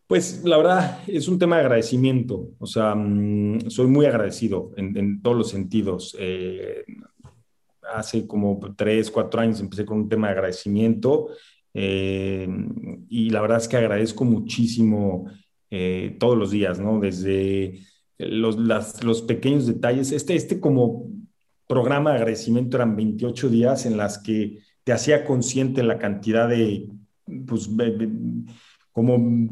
[0.07, 5.23] Pues la verdad es un tema de agradecimiento, o sea, mm, soy muy agradecido en,
[5.23, 6.15] todos los sentidos.
[6.21, 6.85] Eh,
[7.93, 11.29] hace como tres, cuatro años empecé con un tema de agradecimiento
[11.73, 12.47] eh,
[13.09, 15.27] y la verdad es que agradezco muchísimo
[15.71, 17.01] eh, todos los días, ¿no?
[17.01, 17.81] Desde
[18.19, 18.57] los,
[19.03, 20.13] los pequeños detalles.
[20.13, 21.09] Este, este como
[21.67, 26.89] programa de agradecimiento eran 28 días en las que te hacía consciente la cantidad de,
[27.47, 27.69] pues,
[28.93, 29.49] como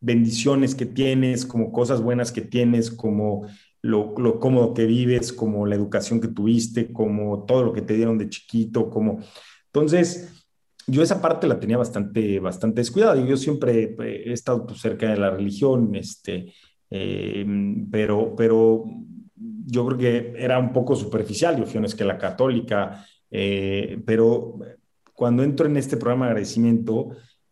[0.00, 3.46] bendiciones que tienes, como cosas buenas que tienes, como
[3.82, 7.94] lo, lo, cómodo que vives, como la educación que tuviste, como todo lo que te
[7.94, 9.18] dieron de chiquito, como...
[9.66, 10.46] Entonces,
[10.86, 13.24] yo esa parte la tenía bastante, bastante descuidada.
[13.24, 16.52] Yo siempre he estado pues, cerca de la religión, este,
[16.90, 17.46] eh,
[17.90, 18.84] pero, pero
[19.66, 24.58] yo creo que era un poco superficial, yo fui que la católica, eh, pero
[25.18, 27.08] cuando entro en este programa de agradecimiento,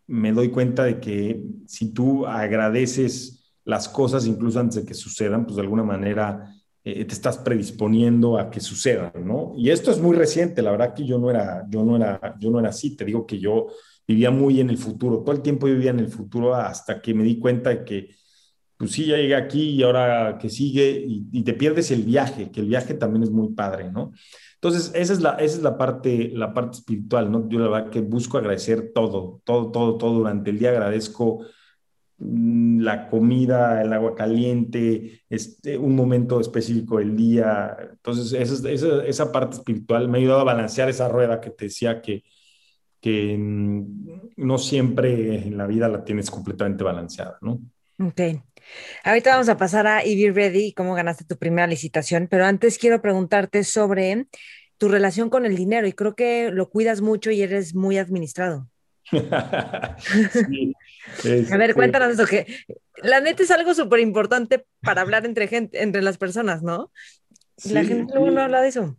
[0.07, 5.45] me doy cuenta de que si tú agradeces las cosas incluso antes de que sucedan,
[5.45, 6.55] pues de alguna manera
[6.85, 9.53] eh, te estás predisponiendo a que sucedan, ¿no?
[9.57, 12.53] Y esto es muy reciente, la verdad que yo no era, yo no era, yo
[12.53, 13.67] no era así, te digo que yo
[14.07, 17.25] vivía muy en el futuro, todo el tiempo vivía en el futuro hasta que me
[17.25, 18.15] di cuenta de que,
[18.77, 22.53] pues sí, ya llegué aquí y ahora que sigue y, y te pierdes el viaje,
[22.53, 24.13] que el viaje también es muy padre, ¿no?
[24.57, 27.49] Entonces, esa es la, esa es la, parte, la parte espiritual, ¿no?
[27.49, 30.71] Yo la verdad que busco agradecer todo, todo, todo, todo durante el día.
[30.71, 31.45] Agradezco
[32.19, 37.77] mm, la comida, el agua caliente, este, un momento específico del día.
[37.93, 41.67] Entonces, esa, esa, esa, parte espiritual me ha ayudado a balancear esa rueda que te
[41.67, 42.25] decía que,
[43.01, 47.61] que mm, no siempre en la vida la tienes completamente balanceada, ¿no?
[47.99, 48.21] Ok.
[49.05, 52.79] Ahorita vamos a pasar a Be Ready y cómo ganaste tu primera licitación, pero antes
[52.79, 54.27] quiero preguntarte sobre
[54.79, 58.69] tu relación con el dinero y creo que lo cuidas mucho y eres muy administrado.
[59.13, 59.97] a
[61.57, 62.47] ver, cuéntanos eso, que
[63.03, 66.91] la neta es algo súper importante para hablar entre gente, entre las personas, ¿no?
[67.65, 68.99] la gente luego no habla de eso.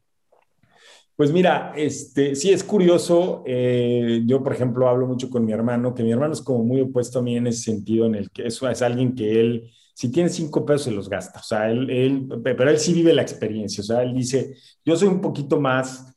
[1.18, 3.44] Pues mira, este, sí es curioso.
[3.48, 6.80] Eh, yo, por ejemplo, hablo mucho con mi hermano, que mi hermano es como muy
[6.82, 10.12] opuesto a mí en ese sentido, en el que eso es alguien que él, si
[10.12, 11.40] tiene cinco pesos, se los gasta.
[11.40, 13.82] O sea, él, él, pero él sí vive la experiencia.
[13.82, 14.54] O sea, él dice,
[14.86, 16.16] yo soy un poquito más,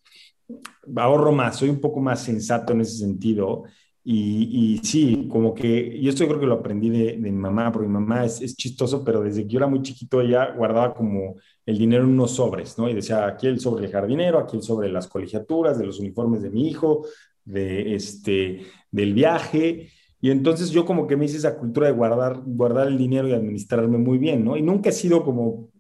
[0.97, 3.65] ahorro más, soy un poco más sensato en ese sentido.
[4.05, 7.33] Y, y, sí, como que, y esto yo creo que lo aprendí de, de mi
[7.33, 10.53] mamá, porque mi mamá es, es, chistoso, pero desde que yo era muy chiquito ella
[10.55, 11.37] guardaba como
[11.71, 12.89] el dinero en unos sobres, ¿no?
[12.89, 16.43] Y decía, aquí el sobre el jardinero, aquí el sobre las colegiaturas, de los uniformes
[16.43, 17.07] de mi hijo,
[17.45, 19.89] de este, del viaje.
[20.21, 23.33] Y entonces yo como que me hice esa cultura de guardar, guardar el dinero y
[23.33, 24.57] administrarme muy bien, ¿no?
[24.57, 25.71] Y nunca he sido como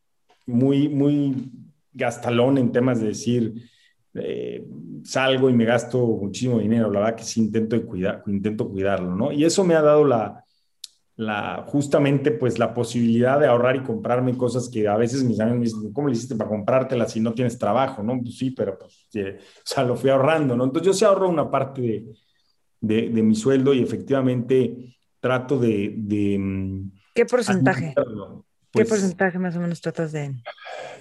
[0.47, 1.51] muy, muy
[1.93, 3.55] gastalón en temas de decir,
[4.14, 4.64] eh,
[5.03, 9.32] salgo y me gasto muchísimo dinero, la verdad que sí intento, cuidar, intento cuidarlo, ¿no?
[9.32, 10.45] Y eso me ha dado la,
[11.21, 15.59] la, justamente pues la posibilidad de ahorrar y comprarme cosas que a veces mis amigos
[15.59, 18.03] me dicen, ¿cómo le hiciste para comprártelas si no tienes trabajo?
[18.03, 18.18] ¿no?
[18.23, 20.64] Pues sí, pero pues, o sea, lo fui ahorrando, ¿no?
[20.64, 22.05] Entonces yo sí ahorro una parte de,
[22.81, 25.93] de, de mi sueldo y efectivamente trato de...
[25.95, 27.93] de mm, ¿Qué porcentaje?
[27.95, 30.43] ¿Qué pues porcentaje más o menos tratas de...?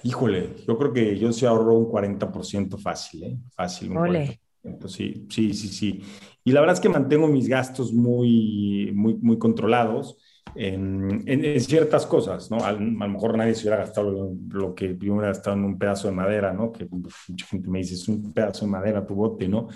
[0.02, 3.38] Híjole, yo creo que yo sí ahorro un 40% fácil, ¿eh?
[3.54, 3.90] Fácil.
[3.92, 4.40] Un Ole.
[4.86, 6.02] Sí, sí, sí, sí.
[6.44, 10.16] Y la verdad es que mantengo mis gastos muy, muy, muy controlados
[10.54, 12.64] en, en, ciertas cosas, ¿no?
[12.64, 16.08] A, lo mejor nadie se hubiera gastado lo, que yo hubiera gastado en un pedazo
[16.08, 16.72] de madera, ¿no?
[16.72, 19.68] Que mucha gente me dice, es un pedazo de madera tu bote, ¿no?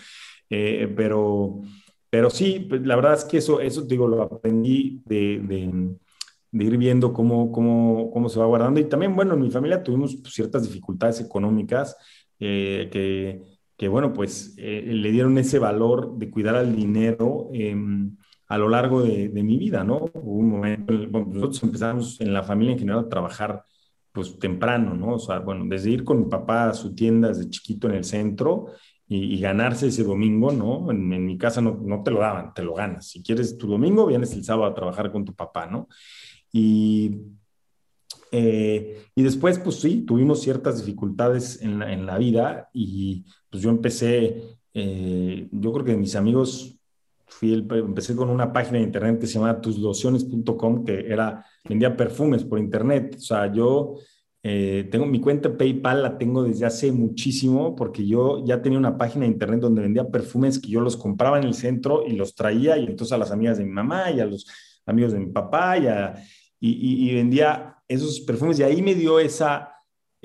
[0.50, 1.60] Eh, pero,
[2.10, 5.96] pero sí, pues, la verdad es que eso, eso digo, lo aprendí de, de
[6.54, 8.78] de ir viendo cómo, cómo, cómo se va guardando.
[8.78, 11.96] Y también, bueno, en mi familia tuvimos ciertas dificultades económicas
[12.38, 13.53] eh, que,
[13.88, 18.16] bueno, pues eh, le dieron ese valor de cuidar al dinero em,
[18.48, 20.10] a lo largo de, mi vida, ¿no?
[20.14, 23.64] Hubo un momento, bueno, nosotros empezamos en la familia en a trabajar
[24.12, 25.14] pues temprano, ¿no?
[25.14, 28.04] O sea, bueno, desde ir con mi papá a su tienda desde chiquito en el
[28.04, 28.66] centro
[29.08, 30.90] y, ganarse ese domingo, ¿no?
[30.90, 33.08] En, en mi casa no, no, te lo daban, te lo ganas.
[33.08, 35.88] Si quieres tu domingo, vienes el sábado a trabajar con tu papá, ¿no?
[36.52, 37.22] Y,
[38.30, 43.24] eh, y después, pues sí, tuvimos ciertas dificultades en la, en la vida y
[43.54, 46.76] pues yo empecé, eh, yo creo que mis amigos,
[47.24, 51.96] fui el, empecé con una página de internet que se llama tuslociones.com, que era, vendía
[51.96, 53.14] perfumes por internet.
[53.16, 53.94] O sea, yo
[54.42, 58.98] eh, tengo mi cuenta PayPal, la tengo desde hace muchísimo, porque yo ya tenía una
[58.98, 62.34] página de internet donde vendía perfumes que yo los compraba en el centro y los
[62.34, 64.48] traía, y entonces a las amigas de mi mamá y a los
[64.84, 66.16] amigos de mi papá y a,
[66.58, 69.73] y, vendía esos perfumes y ahí me dio esa,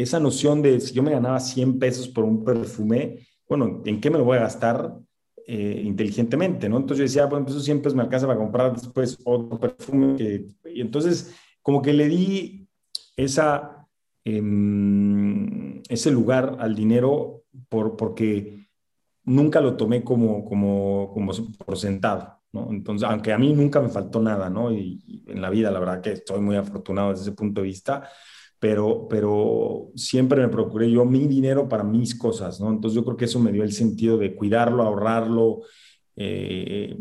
[0.03, 4.09] esa noción de si yo me ganaba 100 pesos por un perfume, bueno, ¿en qué
[4.09, 4.97] me lo voy a gastar
[5.45, 6.69] eh, inteligentemente?
[6.69, 6.77] ¿no?
[6.77, 10.15] Entonces yo decía, bueno, pues esos 100 pesos me alcanza para comprar después otro perfume.
[10.73, 12.69] y entonces como que le di
[13.17, 13.87] esa,
[14.23, 18.69] em, ese lugar al dinero por, porque
[19.25, 21.33] nunca lo tomé como, como, como
[21.65, 22.39] por sentado.
[22.53, 22.69] ¿no?
[22.71, 24.71] Entonces, aunque a mí nunca me faltó nada, ¿no?
[24.71, 28.09] Y, en la vida, la verdad que estoy muy afortunado desde ese punto de vista,
[28.59, 32.69] pero, pero siempre me procuré yo mi dinero para mis cosas, ¿no?
[32.69, 35.61] Entonces yo creo que eso me dio el sentido de cuidarlo, ahorrarlo.
[36.15, 36.95] Eh,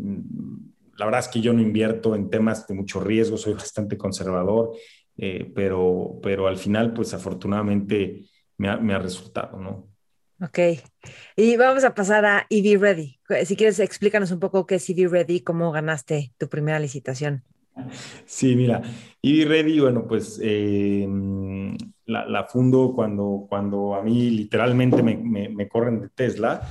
[0.97, 4.71] la verdad es que yo no invierto en temas de mucho riesgo, soy bastante conservador,
[5.17, 8.23] eh, pero, pero al final, pues afortunadamente
[8.57, 9.89] me ha, me ha resultado, ¿no?
[10.41, 10.59] Ok.
[11.35, 13.19] Y vamos a pasar a EV Ready.
[13.45, 17.43] Si quieres, explícanos un poco qué es EV Ready, cómo ganaste tu primera licitación.
[18.25, 18.81] Sí, mira,
[19.21, 26.01] EV Ready, bueno, pues em, la, fundo cuando, cuando a mí literalmente me, me, corren
[26.01, 26.61] de Tesla.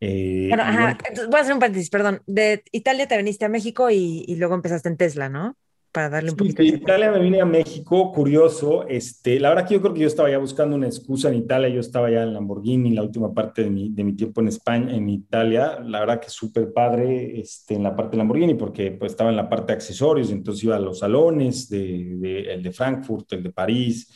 [0.00, 0.96] Eh, bueno, ajá,
[1.28, 2.22] voy a hacer un paréntesis, perdón.
[2.26, 5.56] De Italia te viniste a México y, y luego empezaste en Tesla, ¿no?
[5.92, 6.68] Para darle un poquito de...
[6.68, 8.86] Italia me vine a México, curioso.
[8.86, 11.68] Este, la verdad que yo creo que yo estaba ya buscando una excusa en Italia.
[11.68, 14.94] Yo estaba ya en Lamborghini, la última parte de mi, de mi tiempo en España,
[14.94, 15.80] en Italia.
[15.80, 19.36] La verdad que súper padre este, en la parte de Lamborghini, porque pues, estaba en
[19.36, 20.30] la parte de accesorios.
[20.30, 24.12] Entonces iba a los salones, de, de, el de Frankfurt, el de París,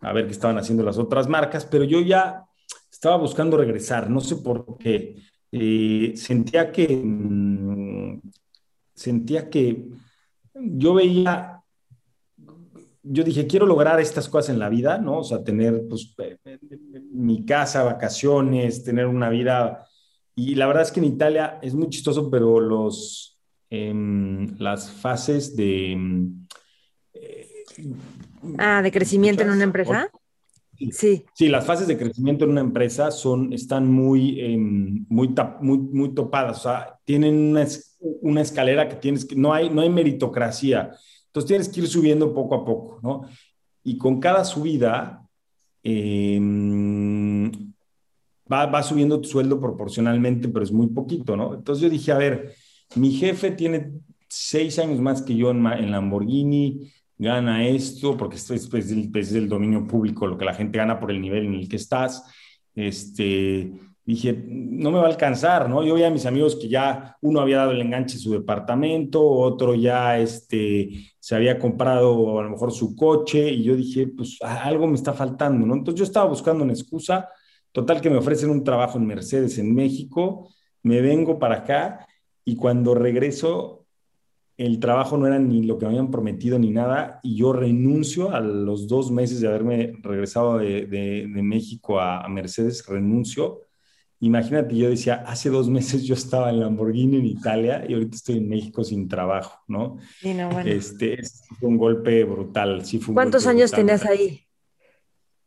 [0.00, 1.66] a ver qué estaban haciendo las otras marcas.
[1.66, 2.44] Pero yo ya
[2.90, 4.08] estaba buscando regresar.
[4.08, 5.16] No sé por qué.
[5.52, 6.88] Eh, sentía que.
[6.88, 8.20] Mm,
[8.94, 9.88] sentía que
[10.62, 11.62] yo veía,
[13.02, 15.18] yo dije, quiero lograr estas cosas en la vida, ¿no?
[15.18, 16.58] O sea, tener pues, eh, eh,
[17.12, 19.86] mi casa, vacaciones, tener una vida.
[20.34, 23.38] Y la verdad es que en Italia es muy chistoso, pero los,
[23.70, 25.92] em, las fases de...
[25.92, 26.46] Em,
[27.14, 27.48] eh,
[28.58, 30.10] ah, de crecimiento en una empresa.
[30.92, 31.24] Sí.
[31.34, 31.48] sí.
[31.48, 36.60] las fases de crecimiento en una empresa son, están muy, em, muy, muy, muy topadas,
[36.60, 37.66] o sea, tienen una,
[38.00, 40.90] una escalera que tienes que, no hay, no hay meritocracia,
[41.26, 43.22] entonces tienes que ir subiendo poco a poco, ¿no?
[43.84, 45.26] Y con cada subida
[45.82, 47.50] em,
[48.50, 51.54] va, va subiendo tu sueldo proporcionalmente, pero es muy poquito, ¿no?
[51.54, 52.54] Entonces yo dije, a ver,
[52.96, 53.92] mi jefe tiene
[54.28, 56.90] seis años más que yo en, en Lamborghini,
[57.20, 60.98] gana esto, porque esto es, pues, es, el, dominio público, lo que la gente gana
[60.98, 62.24] por el nivel en el que estás.
[62.74, 63.72] Este,
[64.12, 65.82] dije, no me va a alcanzar, ¿no?
[65.82, 69.22] Yo veía a mis amigos que ya uno había dado el enganche a su departamento,
[69.22, 74.38] otro ya este, se había comprado a lo mejor su coche, y yo dije, pues
[74.42, 75.74] algo me está faltando, ¿no?
[75.74, 77.28] Entonces yo estaba buscando una excusa,
[77.72, 80.48] total que me ofrecen un trabajo en Mercedes en México,
[80.82, 82.06] me vengo para acá,
[82.44, 83.80] y cuando regreso
[84.60, 88.30] el trabajo no era ni lo que me habían prometido ni nada y yo renuncio
[88.30, 93.60] a los dos meses de haberme regresado de, México a, Mercedes, renuncio.
[94.20, 98.36] Imagínate, yo decía, hace dos meses yo estaba en Lamborghini en Italia y ahorita estoy
[98.36, 99.96] en México sin trabajo, ¿no?
[100.22, 100.60] Bueno.
[100.60, 101.18] Este,
[101.58, 102.84] fue un golpe brutal.
[102.84, 104.42] Sí fue ¿Cuántos años tenías ahí?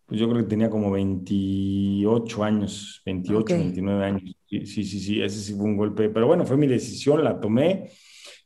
[0.06, 4.36] Pues yo creo que tenía como 28 años, 28, 29 años.
[4.50, 7.40] Sí, sí, sí, sí, ese sí fue un golpe, pero bueno, fue mi decisión, la
[7.40, 7.90] tomé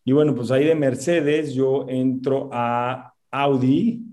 [0.08, 4.06] y bueno, pues ahí de Mercedes yo entro a Audi,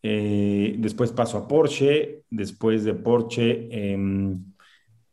[0.00, 4.44] eh, después paso a Porsche, después de Porsche em,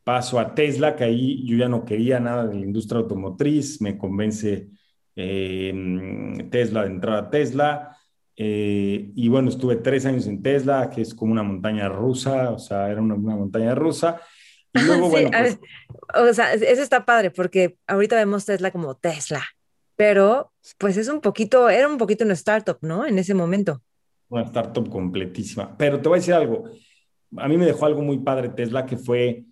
[0.07, 3.97] paso a Tesla, que ahí yo ya no quería nada de la industria automotriz, me
[3.97, 4.69] convence
[5.17, 7.97] em, Tesla de entrar a Tesla.
[8.37, 12.57] Eh, y bueno, estuve tres años en Tesla, que es como una montaña rusa, o
[12.57, 14.21] sea, era una, montaña rusa.
[14.73, 15.59] Y luego, bueno, pues
[16.15, 19.43] o sea, eso está padre, porque ahorita vemos Tesla como Tesla,
[19.97, 23.05] pero pues es un poquito, era un poquito una startup, ¿no?
[23.05, 23.81] En ese momento.
[24.29, 25.75] Una startup completísima.
[25.77, 26.63] Pero te voy a decir algo,
[27.35, 29.43] a mí me dejó algo muy padre Tesla, que fue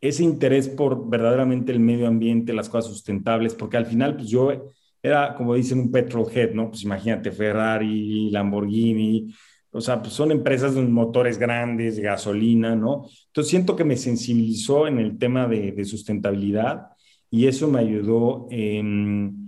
[0.00, 4.72] ese interés por verdaderamente el medio ambiente, las cosas sustentables, porque al final, pues yo
[5.02, 6.70] era, como dicen, un petrolhead, ¿no?
[6.70, 9.32] Pues imagínate, Ferrari, Lamborghini,
[9.70, 13.06] o sea, pues son empresas de motores grandes, gasolina, ¿no?
[13.26, 16.88] Entonces siento que me sensibilizó en el tema de, sustentabilidad
[17.30, 19.46] y eso me ayudó en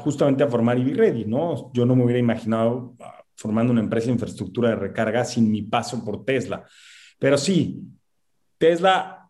[0.00, 1.70] justamente a formar EV ¿no?
[1.74, 5.62] Yo no me hubiera imaginado ah, formando una empresa de infraestructura de recarga sin mi
[5.62, 6.64] paso por Tesla.
[7.18, 7.82] Pero sí,
[8.56, 9.23] Tesla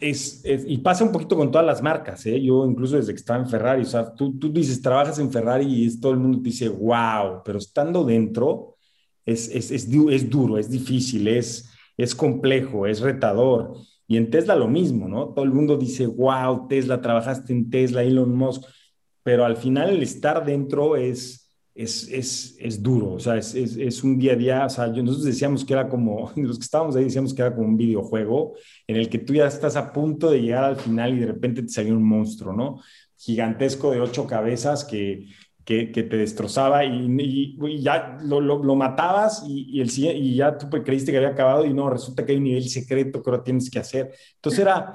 [0.00, 2.40] es, y pasa un poquito con todas las marcas, ¿eh?
[2.40, 5.66] Yo incluso desde que estaba en Ferrari, o sea, tú, tú dices, trabajas en Ferrari
[5.66, 8.76] y es, todo el mundo te dice, wow, pero estando dentro
[9.24, 13.74] es, es, es, es duro, es difícil, es, es complejo, es retador.
[14.08, 15.28] Y en Tesla lo mismo, ¿no?
[15.30, 18.64] Todo el mundo dice, wow, Tesla, trabajaste en Tesla, Elon Musk
[19.26, 21.45] pero al final el estar dentro es,
[21.76, 25.24] es, es, es duro, o sea, es, es, un día a día, o sea, nosotros
[25.24, 28.54] decíamos que era como, los que estábamos ahí decíamos que era como un videojuego
[28.86, 31.62] en el que tú ya estás a punto de llegar al final y de repente
[31.62, 32.80] te salió un monstruo, ¿no?
[33.18, 35.26] Gigantesco de ocho cabezas que,
[35.66, 40.56] que, que te destrozaba y, y, ya lo, lo, lo matabas y, el, y ya
[40.56, 43.44] tú creíste que había acabado y no, resulta que hay un nivel secreto que ahora
[43.44, 44.12] tienes que hacer.
[44.36, 44.94] Entonces era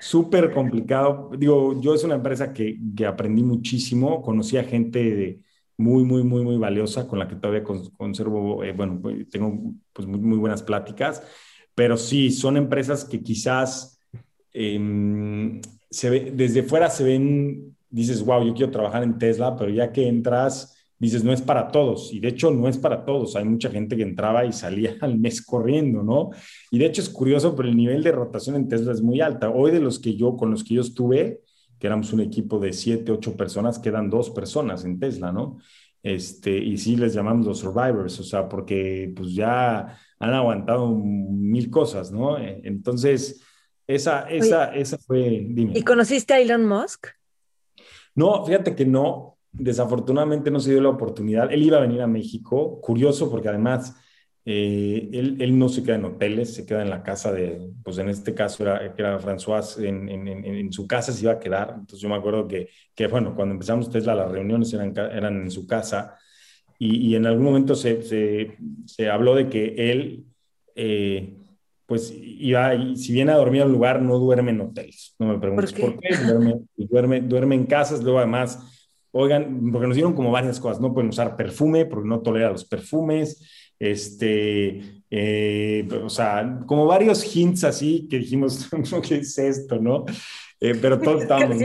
[0.00, 1.30] súper complicado.
[1.36, 5.40] Digo, yo es una empresa que, que aprendí muchísimo, conocí a gente de,
[5.82, 10.06] muy, muy, muy, muy valiosa con la que todavía conservo, eh, bueno, pues, tengo pues
[10.06, 11.22] muy, muy, buenas pláticas,
[11.74, 14.00] pero sí, son empresas que quizás
[14.52, 15.60] eh,
[15.90, 19.92] se ve, desde fuera se ven, dices, wow, yo quiero trabajar en Tesla, pero ya
[19.92, 22.12] que entras, dices, no es para todos.
[22.12, 23.34] Y de hecho, no es para todos.
[23.36, 26.30] Hay mucha gente que entraba y salía al mes corriendo, ¿no?
[26.70, 29.50] Y de hecho es curioso, pero el nivel de rotación en Tesla es muy alta.
[29.50, 31.40] Hoy de los que yo, con los que yo estuve,
[31.82, 35.58] que éramos un equipo de siete, ocho personas, quedan dos personas en Tesla, ¿no?
[36.00, 41.70] Este, y sí les llamamos los survivors, o sea, porque pues ya han aguantado mil
[41.70, 42.38] cosas, ¿no?
[42.38, 43.42] Entonces,
[43.84, 45.72] esa, esa, esa fue, dime.
[45.74, 47.08] ¿Y conociste a Elon Musk?
[48.14, 51.52] No, fíjate que no, desafortunadamente no se dio la oportunidad.
[51.52, 53.96] Él iba a venir a México, curioso porque además
[54.44, 57.98] eh, él, él, no se queda en hoteles, se queda en la casa de, pues
[57.98, 61.70] en este caso era, era François, en, en, en, su casa se iba a quedar.
[61.78, 65.50] Entonces yo me acuerdo que, que bueno, cuando empezamos Tesla, las reuniones eran, eran en
[65.50, 66.16] su casa
[66.78, 70.24] y, y en algún momento se, se, se, habló de que él,
[70.74, 71.36] eh,
[71.86, 75.14] pues iba, y si viene a dormir a un lugar, no duerme en hoteles.
[75.20, 78.58] No me preguntes por qué, por qué duerme, duerme, duerme en casas, luego además
[79.12, 82.64] oigan, porque nos dieron como varias cosas, no pueden usar perfume porque no tolera los
[82.64, 88.68] perfumes, este, eh, o sea, como varios hints así que dijimos,
[89.08, 90.04] ¿qué es esto, no?
[90.60, 91.58] Eh, pero todos estamos.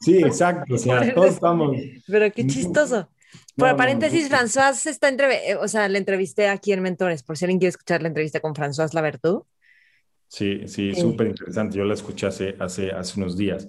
[0.00, 1.76] Sí, exacto, o sea, todos estamos.
[2.06, 3.08] Pero qué chistoso.
[3.56, 7.44] Por paréntesis, François está entre, eh, o sea, le entrevisté aquí en Mentores, por si
[7.44, 9.46] alguien quiere escuchar la entrevista con François Lavertu.
[10.28, 11.76] Sí, sí, súper interesante.
[11.76, 13.68] Yo la escuché hace, hace, hace unos días.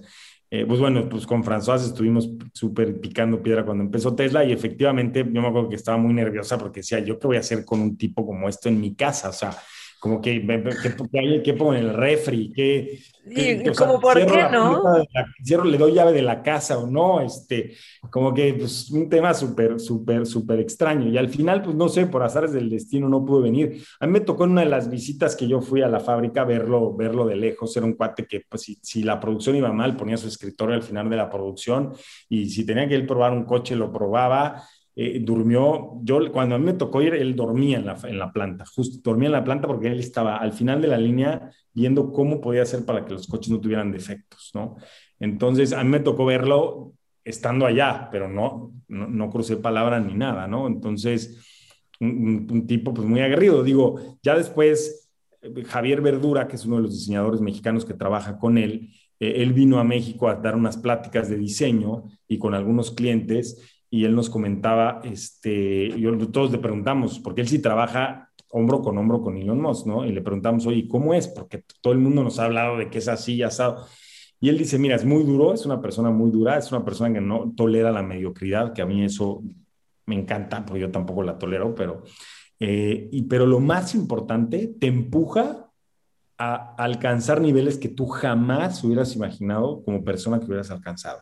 [0.54, 5.20] Eh, pues bueno, pues con François estuvimos súper picando piedra cuando empezó Tesla y efectivamente
[5.20, 7.80] yo me acuerdo que estaba muy nerviosa porque decía, ¿yo qué voy a hacer con
[7.80, 9.30] un tipo como esto en mi casa?
[9.30, 9.56] O sea,
[10.02, 14.82] como que, que, que pongo en el refri, que, y, como por qué no.
[15.45, 17.76] cierro, le doy llave de la casa o no, este,
[18.10, 21.08] como que pues un tema súper, súper, súper extraño.
[21.08, 23.84] Y al final, pues no sé, por azares del destino no pude venir.
[23.99, 26.45] A mí me tocó en una de las visitas que yo fui a la fábrica
[26.45, 27.78] verlo, verlo de lejos.
[27.78, 30.84] Era un cuate que, pues si, si la producción iba mal, ponía su escritorio al
[30.84, 31.93] final de la producción
[32.28, 34.64] y si tenía que él probar un coche, lo probaba
[34.96, 38.32] eh, durmió, yo cuando a mí me tocó ir, él dormía en la, en la
[38.32, 42.12] planta, justo dormía en la planta porque él estaba al final de la línea viendo
[42.12, 44.76] cómo podía hacer para que los coches no tuvieran defectos, ¿no?
[45.20, 50.14] Entonces, a mí me tocó verlo estando allá, pero no, no, no crucé palabra ni
[50.14, 50.68] nada, ¿no?
[50.68, 51.38] Entonces,
[52.02, 53.64] un, tipo pues muy aguerrido.
[53.64, 55.10] Digo, ya después,
[55.68, 58.89] Javier Verdura, que es uno de los diseñadores mexicanos que trabaja con él,
[59.20, 63.70] eh, él vino a México a dar unas pláticas de diseño y con algunos clientes
[63.94, 68.98] y él nos comentaba, este, yo, todos le preguntamos, porque él sí trabaja hombro con
[68.98, 70.06] hombro con Elon Musk, ¿no?
[70.06, 71.28] Y le preguntamos, oye, ¿cómo es?
[71.28, 73.86] Porque todo el mundo nos ha hablado de que es así y asado.
[74.39, 77.14] Y él dice, mira, es muy duro, es una persona muy dura, es una persona
[77.14, 79.44] que no tolera la mediocridad, que a mí eso
[80.06, 82.04] me encanta, porque yo tampoco la tolero, pero,
[82.62, 85.70] eh, y, pero lo más importante, te empuja
[86.38, 91.20] a alcanzar niveles que tú jamás hubieras imaginado como persona que hubieras alcanzado.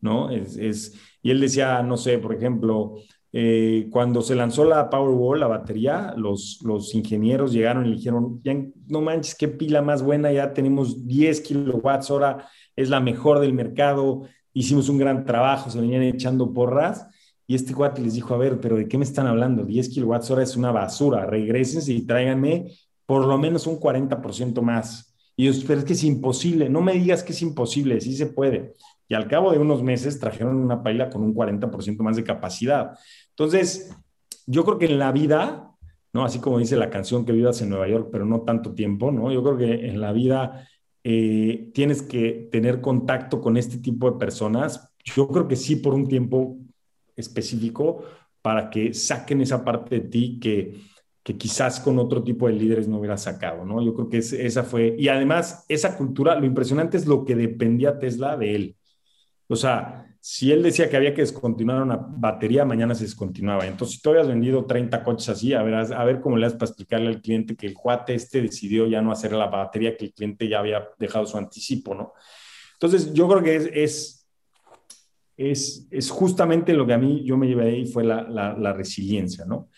[0.00, 0.30] ¿no?
[0.30, 0.92] Es, es,
[1.24, 2.96] y él decía, no sé, por ejemplo,
[3.32, 8.42] eh, cuando se lanzó la Powerwall, la batería, los, los ingenieros llegaron y dijeron,
[8.88, 12.46] no manches, qué pila más buena, ya tenemos 10 kilowatts hora,
[12.76, 17.08] es la mejor del mercado, hicimos un gran trabajo, se venían echando porras.
[17.46, 19.64] Y este cuate les dijo, a ver, pero ¿de qué me están hablando?
[19.64, 22.70] 10 kilowatts hora es una basura, regresense y tráiganme
[23.06, 25.14] por lo menos un 40% más.
[25.36, 28.26] Y yo, pero es que es imposible, no me digas que es imposible, sí se
[28.26, 28.74] puede
[29.14, 32.98] al cabo de unos meses trajeron una paila con un 40% más de capacidad.
[33.30, 33.94] Entonces,
[34.46, 35.70] yo creo que en la vida,
[36.12, 36.24] ¿no?
[36.24, 39.32] Así como dice la canción que vivas en Nueva York, pero no tanto tiempo, ¿no?
[39.32, 40.68] Yo creo que en la vida
[41.02, 44.90] eh, tienes que tener contacto con este tipo de personas.
[45.04, 46.56] Yo creo que sí por un tiempo
[47.16, 48.04] específico
[48.42, 50.80] para que saquen esa parte de ti que,
[51.22, 53.82] que quizás con otro tipo de líderes no hubiera sacado, ¿no?
[53.82, 57.98] Yo creo que esa fue, y además esa cultura, lo impresionante es lo que dependía
[57.98, 58.76] Tesla de él.
[59.54, 63.66] O sea, si él decía que había que descontinuar una batería, mañana se descontinuaba.
[63.66, 66.54] Entonces, si tú habías vendido 30 coches así, a ver, a ver cómo le das
[66.54, 70.06] para explicarle al cliente que el cuate este decidió ya no hacer la batería, que
[70.06, 72.14] el cliente ya había dejado su anticipo, ¿no?
[72.72, 74.26] Entonces, yo creo que es,
[75.36, 78.72] es, es, justamente lo que a mí yo me llevé ahí fue la, la, la
[78.72, 79.68] resiliencia, ¿no?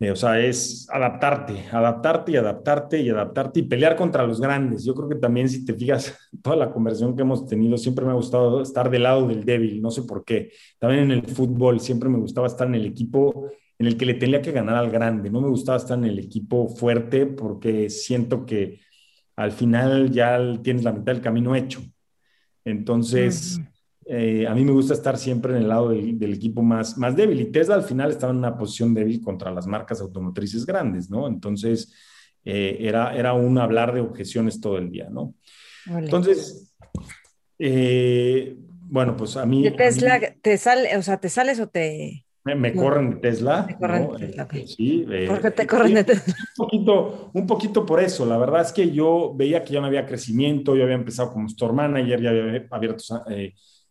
[0.00, 4.82] Eh, o sea, es adaptarte, adaptarte y adaptarte y adaptarte y pelear contra los grandes.
[4.82, 8.12] Yo creo que también si te fijas, toda la conversación que hemos tenido, siempre me
[8.12, 10.52] ha gustado estar del lado del débil, no sé por qué.
[10.78, 14.14] También en el fútbol siempre me gustaba estar en el equipo en el que le
[14.14, 15.30] tenía que ganar al grande.
[15.30, 18.80] No me gustaba estar en el equipo fuerte porque siento que
[19.36, 21.82] al final ya tienes la mitad del camino hecho.
[22.64, 23.60] Entonces,
[24.12, 27.40] eh, a mí me gusta estar siempre en el lado del, equipo más, más débil.
[27.42, 31.28] Y Tesla al final estaba en una posición débil contra las marcas automotrices grandes, ¿no?
[31.28, 31.94] Entonces,
[32.44, 35.34] eh, era, era un hablar de objeciones todo el día, ¿no?
[35.86, 36.74] Entonces,
[37.56, 39.70] eh, bueno, pues a mí...
[39.76, 42.26] Tesla te sale, o sea, te sales o te...
[42.42, 43.64] Me, corren de Tesla.
[43.68, 45.06] Me corren de Tesla, Sí.
[45.28, 46.34] ¿Por qué te corren de Tesla?
[46.58, 48.26] Un poquito, un poquito por eso.
[48.26, 50.74] La verdad es que yo veía que ya no había crecimiento.
[50.74, 53.04] Yo había empezado como store manager, ya había abierto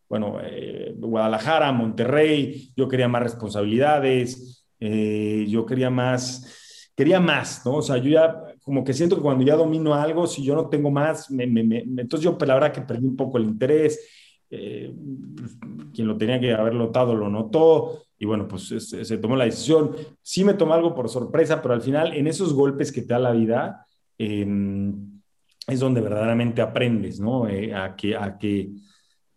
[0.10, 7.76] bueno, eh, Guadalajara, Monterrey, yo quería más responsabilidades, eh, yo quería más, quería más, ¿no?
[7.76, 10.68] O sea, yo ya como que siento que cuando ya domino algo, si yo no
[10.68, 13.99] tengo más, me, entonces yo pues, la verdad que perdí un poco el interés,
[14.49, 14.91] eh,
[15.93, 19.95] quien lo tenía que haber notado lo notó, y bueno, pues se, tomó la decisión.
[20.22, 23.20] Sí me tomó algo por sorpresa, pero al final en esos golpes que te da
[23.20, 23.86] la vida,
[24.18, 25.22] em,
[25.68, 27.45] es donde verdaderamente aprendes, ¿no?
[27.45, 28.16] a que...
[28.16, 28.72] A que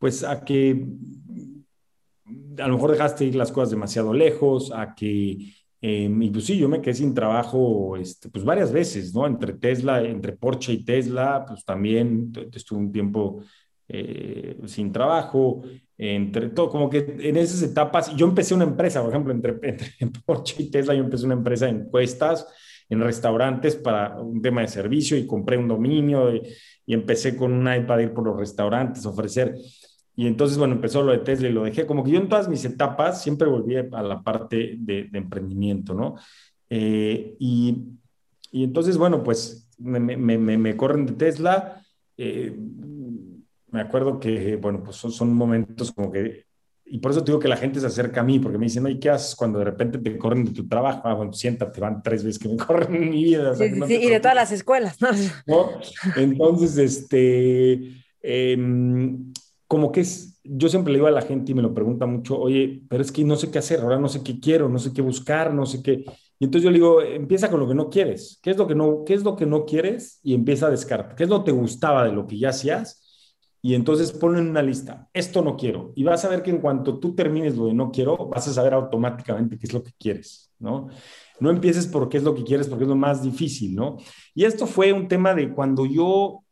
[0.02, 0.84] pues a que
[2.58, 6.68] a lo mejor dejaste ir las cosas demasiado lejos, a que, eh, pues sí, yo
[6.68, 9.28] me quedé sin trabajo este, pues varias veces, ¿no?
[9.28, 13.44] Entre Tesla, entre Porsche y Tesla, pues también estuve un tiempo
[13.86, 15.62] eh, sin trabajo,
[15.96, 19.56] entre todo, como que en esas etapas, yo empecé una empresa, por ejemplo, entre,
[20.00, 22.44] entre Porsche y Tesla, yo empecé una empresa de encuestas
[22.88, 26.42] en restaurantes para un tema de servicio y compré un dominio y,
[26.84, 29.54] empecé con un iPad ir por los restaurantes, ofrecer
[30.14, 31.86] y entonces, bueno, empezó lo de Tesla y lo dejé.
[31.86, 36.16] Como que yo en todas mis etapas siempre volví a la parte de, emprendimiento, ¿no?
[36.68, 37.84] Eh, y,
[38.50, 41.82] y, entonces, bueno, pues me, me, me, corren de Tesla.
[42.18, 42.54] Eh,
[43.70, 46.44] me acuerdo que, bueno, pues son, son, momentos como que...
[46.84, 49.00] Y por eso digo que la gente se acerca a mí, porque me dicen, ¿y
[49.00, 51.00] ¿qué haces cuando de repente te corren de tu trabajo?
[51.04, 53.54] Ah, bueno, siéntate, van tres veces que me corren en mi vida.
[53.54, 55.08] sí, sí, y de todas las escuelas, ¿no?
[55.46, 55.70] ¿No?
[56.16, 57.94] Entonces, este...
[58.24, 58.56] Eh,
[59.72, 62.38] como que es, yo siempre le digo a la gente y me lo pregunta mucho,
[62.38, 64.92] oye, pero es que no sé qué hacer, ahora no sé qué quiero, no sé
[64.92, 66.04] qué buscar, no sé qué.
[66.38, 68.38] Y entonces yo le digo, empieza con lo que no quieres.
[68.42, 70.20] ¿Qué es lo que no, qué es lo que no quieres?
[70.22, 71.14] Y empieza a descartar.
[71.16, 73.02] ¿Qué es lo que te gustaba de lo que ya hacías?
[73.62, 75.08] Y entonces ponlo en una lista.
[75.14, 75.94] Esto no quiero.
[75.96, 78.52] Y vas a ver que en cuanto tú termines lo de no quiero, vas a
[78.52, 80.88] saber automáticamente qué es lo que quieres, ¿no?
[81.40, 83.96] No empieces por qué es lo que quieres, porque es lo más difícil, ¿no?
[84.34, 86.44] Y esto fue un tema de cuando yo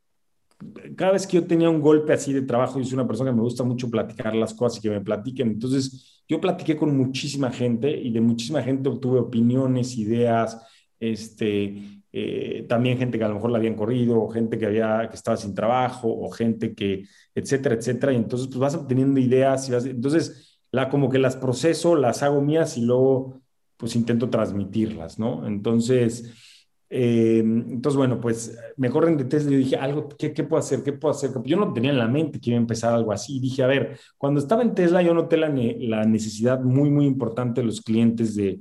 [0.96, 3.36] cada vez que yo tenía un golpe así de trabajo, yo soy una persona que
[3.36, 5.48] me gusta mucho platicar las cosas y que me platiquen.
[5.48, 10.60] Entonces, yo platiqué con muchísima gente y de muchísima gente obtuve opiniones, ideas,
[10.98, 15.08] este, eh, también gente que a lo mejor la habían corrido, o gente que, había,
[15.08, 17.04] que estaba sin trabajo, o gente que,
[17.34, 18.12] etcétera, etcétera.
[18.12, 19.68] Y entonces, pues vas obteniendo ideas.
[19.68, 23.40] Y vas, entonces, la, como que las proceso, las hago mías y luego,
[23.76, 25.46] pues intento transmitirlas, ¿no?
[25.46, 26.49] Entonces,
[26.92, 30.82] eh, entonces, bueno, pues me corren de Tesla y dije, algo, ¿qué, ¿qué, puedo hacer?
[30.82, 31.30] ¿Qué puedo hacer?
[31.44, 33.38] Yo no tenía en la mente que iba a empezar algo así.
[33.38, 37.60] dije, a ver, cuando estaba en Tesla yo noté la, la necesidad muy, muy importante
[37.60, 38.58] de los clientes de,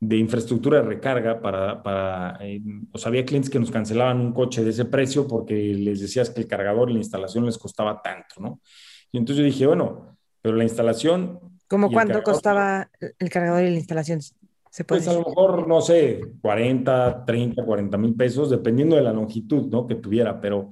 [0.00, 2.60] de infraestructura de recarga para, para eh,
[2.92, 6.30] o sea, había clientes que nos cancelaban un coche de ese precio porque les decías
[6.30, 8.60] que el cargador y la instalación les costaba tanto, ¿no?
[9.12, 11.38] Y entonces yo dije, bueno, pero la instalación...
[11.68, 14.20] ¿Cómo cuánto costaba el cargador y la instalación?
[14.84, 19.66] Pues a lo mejor, no sé, 40, 30, 40 mil pesos, dependiendo de la longitud,
[19.70, 19.86] ¿no?
[19.86, 20.70] Que tuviera, pero...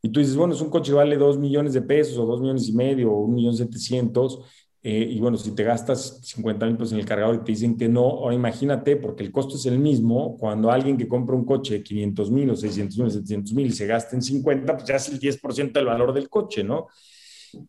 [0.00, 2.40] Y tú dices, bueno, es un coche que vale 2 millones de pesos o 2
[2.40, 4.40] millones y medio o 1 millón 700.
[4.82, 7.76] Eh, y bueno, si te gastas 50 mil pesos en el cargador y te dicen
[7.76, 11.44] que no, ahora imagínate, porque el costo es el mismo, cuando alguien que compra un
[11.44, 14.88] coche de 500 mil o 600 mil, 700 mil y se gasta en 50, pues
[14.88, 16.86] ya es el 10% del valor del coche, ¿no?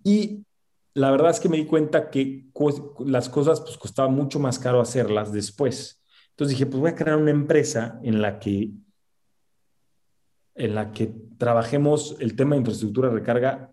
[0.03, 0.45] Y
[0.93, 2.47] la verdad es que me di cuenta que
[3.05, 6.03] las cosas pues costaba mucho más caro hacerlas después.
[6.31, 8.71] Entonces dije, pues voy a crear una empresa en la que
[10.55, 13.71] en la que trabajemos el tema de infraestructura de recarga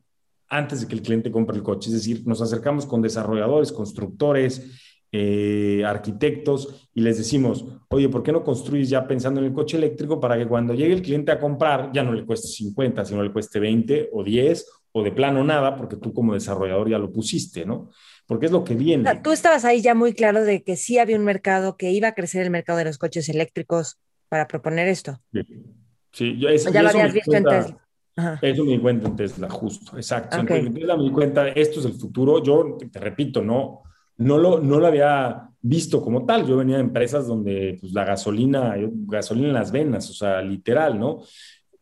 [0.48, 1.88] antes de que el cliente compre el coche.
[1.90, 8.32] Es decir, nos acercamos con desarrolladores, constructores, eh, arquitectos y les decimos, oye, ¿por qué
[8.32, 11.40] no construyes ya pensando en el coche eléctrico para que cuando llegue el cliente a
[11.40, 15.44] comprar ya no le cueste 50, sino le cueste 20 o 10 o de plano
[15.44, 17.90] nada, porque tú como desarrollador ya lo pusiste, ¿no?
[18.26, 19.20] Porque es lo que viene.
[19.22, 22.14] tú estabas ahí ya muy claro de que sí había un mercado, que iba a
[22.14, 23.98] crecer el mercado de los coches eléctricos
[24.30, 25.20] para proponer esto.
[26.12, 27.88] Sí, yo eso, ya lo habías visto en Tesla.
[28.40, 30.38] Eso me di cuenta en Tesla, justo, exacto.
[30.38, 32.42] En Tesla me di cuenta, esto es el futuro.
[32.42, 33.82] Yo te repito, no,
[34.16, 36.46] no lo, no lo había visto como tal.
[36.46, 38.74] Yo venía de empresas donde pues, la gasolina,
[39.06, 41.20] gasolina en las venas, o sea, literal, ¿no?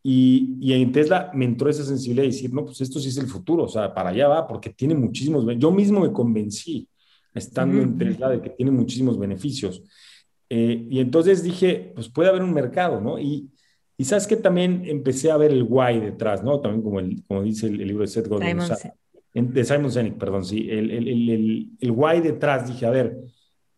[0.07, 3.17] Y, y, en Tesla me entró esa sensibilidad de decir, no, pues esto sí es
[3.17, 6.87] el futuro, o sea, para allá va, porque tiene muchísimos, yo mismo me convencí,
[7.33, 9.83] estando en Tesla, de que tiene muchísimos beneficios.
[10.51, 13.19] Eh, y entonces dije, pues puede haber un mercado, ¿no?
[13.19, 13.51] Y,
[13.97, 16.61] y sabes que también empecé a ver el why detrás, ¿no?
[16.61, 18.59] También como, el, como dice el, libro de Seth Godin.
[19.33, 20.69] de Simon Sinek, perdón, sí.
[20.69, 23.17] El, el, el, el, why detrás, dije, a ver,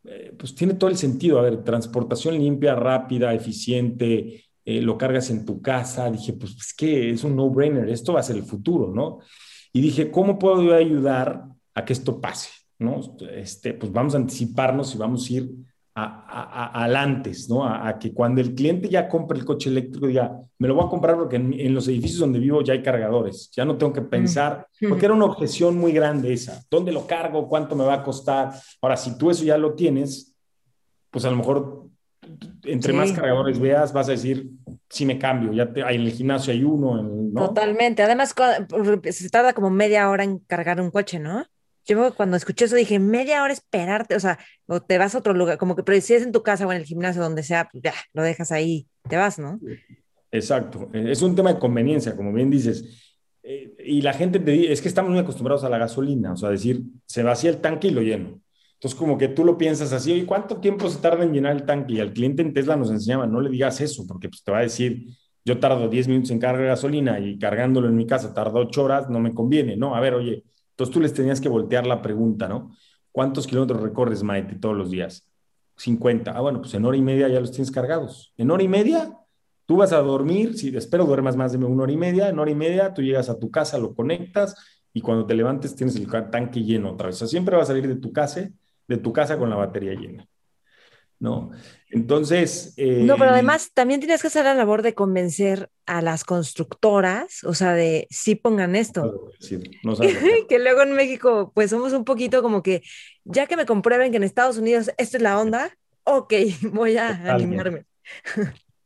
[0.05, 1.39] eh, pues tiene todo el sentido.
[1.39, 6.11] A ver, transportación limpia, rápida, eficiente, eh, lo cargas en tu casa.
[6.11, 9.21] Dije, pues es que es un no-brainer, esto va a ser el futuro, ¿no?
[9.73, 11.45] Y dije, ¿cómo puedo yo ayudar
[11.75, 12.51] a que esto pase?
[12.79, 13.01] ¿no?
[13.33, 15.51] Este, pues vamos a anticiparnos y vamos a ir
[15.95, 17.65] al antes, ¿no?
[17.65, 20.91] A, que cuando el cliente ya compre el coche eléctrico diga, me lo voy a
[20.91, 24.67] comprar porque en, los edificios donde vivo ya hay cargadores, ya no tengo que pensar,
[24.87, 27.49] porque era una objeción muy grande esa, ¿dónde lo cargo?
[27.49, 28.53] ¿Cuánto me va a costar?
[28.83, 30.35] Ahora, si tú eso ya lo tienes,
[31.11, 31.86] pues a lo mejor
[32.65, 34.51] entre más cargadores veas, vas a decir,
[34.89, 37.03] sí me cambio, ya te, en el gimnasio hay uno.
[37.03, 37.49] ¿no?
[37.49, 38.35] Totalmente, además
[39.11, 41.45] se tarda como media hora en cargar un coche, ¿no?
[41.85, 45.35] Yo cuando escuché eso dije, media hora esperarte, o sea, o te vas a otro
[45.35, 47.69] lugar, como que, pero si es en tu casa o en el gimnasio, donde sea,
[47.71, 49.61] pues ya, lo dejas ahí, te vas, ¿no?
[50.33, 53.17] Exacto, e, es un tema de conveniencia, como bien dices.
[53.45, 56.37] Eh, y la gente te dice, es que estamos muy acostumbrados a la gasolina, o
[56.37, 58.41] sea, decir, se vacía el tanque y lo lleno.
[58.87, 61.65] Entonces, como que tú lo piensas así, ¿y cuánto tiempo se tarda en llenar el
[61.65, 61.95] tanque?
[61.95, 64.59] Y al cliente en Tesla nos enseñaba, no le digas eso, porque pues, te va
[64.59, 65.09] a decir,
[65.45, 69.11] yo tardo 10 minutos en cargar gasolina y cargándolo en mi casa tarda 8 horas,
[69.11, 69.97] no me conviene, ¿no?
[69.97, 72.77] A ver, oye, entonces tú les tenías que voltear la pregunta, ¿no?
[73.11, 75.29] ¿Cuántos kilómetros recorres, Maite, todos los días?
[75.79, 76.31] 50.
[76.31, 78.35] Ah, bueno, pues en hora y media ya los tienes cargados.
[78.37, 79.19] En hora y media,
[79.65, 82.53] tú vas a dormir, si espero duermas más de una hora y media, en hora
[82.53, 84.55] y media tú llegas a tu casa, lo conectas
[84.93, 87.17] y cuando te levantes tienes el tanque lleno otra vez.
[87.17, 88.49] O sea, siempre vas a salir de tu casa,
[88.89, 90.29] de tu casa con la batería llena.
[91.19, 91.51] ¿no?
[91.91, 92.75] Entonces...
[92.77, 97.43] no, pero eh, además también tienes que hacer la labor de convencer a las constructoras,
[97.45, 99.31] o sea, de sí pongan esto.
[100.49, 102.83] que luego en México, pues somos un poquito como que,
[103.25, 106.35] ya que me comprueben que en Estados Unidos esto es la onda, ok,
[106.73, 107.85] voy a animarme.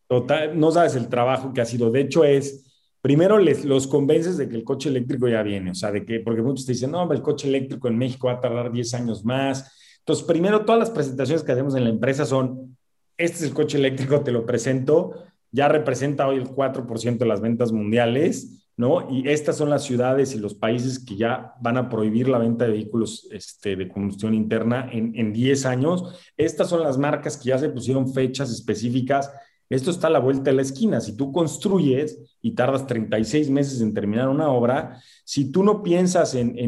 [0.07, 1.91] Total, no sabes el trabajo que ha sido.
[1.91, 2.67] De hecho, es
[3.01, 6.21] primero les, los convences de que el coche eléctrico ya viene, o sea, de que,
[6.21, 9.25] porque muchos te dicen, no, el coche eléctrico en México va a tardar 10 años
[9.25, 12.77] más, entonces, primero, todas las presentaciones que hacemos en la empresa son,
[13.17, 15.15] este es el coche eléctrico, te lo presento,
[15.53, 19.11] ya representa hoy el 4% de las ventas mundiales, ¿no?
[19.11, 22.65] Y estas son las ciudades y los países que ya van a prohibir la venta
[22.65, 26.19] de vehículos este, de combustión interna en, en 10 años.
[26.37, 29.31] Estas son las marcas que ya se pusieron fechas específicas.
[29.71, 31.01] Esto está a la vuelta de la esquina.
[31.01, 36.35] Si tú construyes y tardas 36 meses en terminar una obra, si tú no piensas
[36.35, 36.59] en,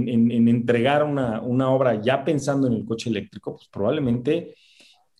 [0.49, 4.55] entregar una, obra ya pensando en el coche eléctrico, pues probablemente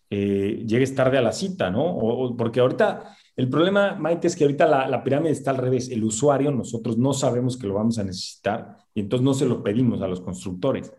[0.09, 2.33] eh, llegues tarde a la cita, ¿no?
[2.37, 5.89] porque ahorita el problema, Maite, es que ahorita la, pirámide está al revés.
[5.89, 9.63] El usuario, nosotros no sabemos que lo vamos a necesitar y entonces no se lo
[9.63, 10.93] pedimos a los constructores.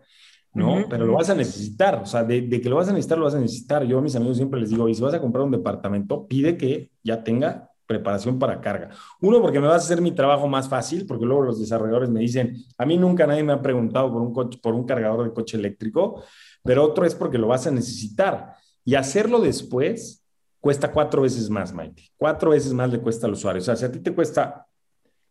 [0.55, 0.85] ¿No?
[0.89, 3.35] Pero lo vas a necesitar, o sea, de, que lo vas a necesitar, lo vas
[3.35, 3.83] a necesitar.
[3.83, 6.57] Yo a mis amigos siempre les digo, y si vas a comprar un departamento, pide
[6.57, 8.89] que ya tenga preparación para carga.
[9.21, 12.21] Uno, porque me vas a hacer mi trabajo más fácil, porque luego los desarrolladores me
[12.21, 15.33] dicen, a mí nunca nadie me ha preguntado por un, coche, por un cargador de
[15.33, 16.23] coche eléctrico,
[16.63, 18.53] pero otro es porque lo vas a necesitar.
[18.85, 20.23] Y hacerlo después
[20.61, 22.03] cuesta cuatro veces más, Maite.
[22.17, 23.61] Cuatro veces más le cuesta al usuario.
[23.61, 24.65] O sea, si a ti te cuesta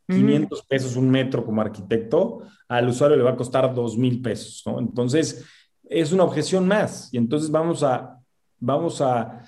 [0.07, 4.63] 500 pesos un metro como arquitecto, al usuario le va a costar 2 mil pesos,
[4.67, 4.79] ¿no?
[4.79, 5.45] Entonces,
[5.89, 7.13] es una objeción más.
[7.13, 8.19] Y entonces vamos a,
[8.59, 9.43] vamos a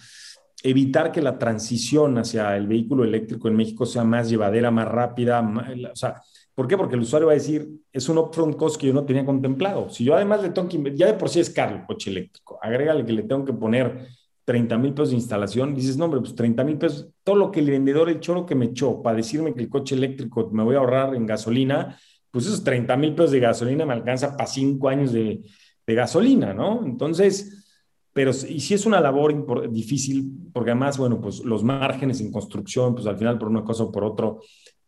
[0.63, 5.41] evitar que la transición hacia el vehículo eléctrico en México sea más llevadera, más rápida.
[5.41, 6.23] o sea,
[6.55, 6.77] ¿por qué?
[6.77, 9.89] Porque el usuario va a decir, es un upfront cost que yo no tenía contemplado.
[9.91, 12.59] Si yo además le tengo que, ya de por sí es caro el coche eléctrico,
[12.61, 14.09] agrégale que le tengo que poner
[14.47, 17.59] 30 mil pesos de instalación, dices, no, hombre, pues 30 mil pesos, todo lo que
[17.59, 20.77] el vendedor, el choro que me echó para decirme que el coche eléctrico me voy
[20.77, 21.99] a ahorrar en gasolina,
[22.31, 25.43] pues esos 30 mil pesos de gasolina me alcanza para cinco años de,
[25.85, 26.87] de gasolina, ¿no?
[26.87, 27.67] Entonces,
[28.13, 32.95] pero y si es una labor difícil, porque además, bueno, pues los márgenes en construcción,
[32.95, 34.43] pues al final por una cosa o por otro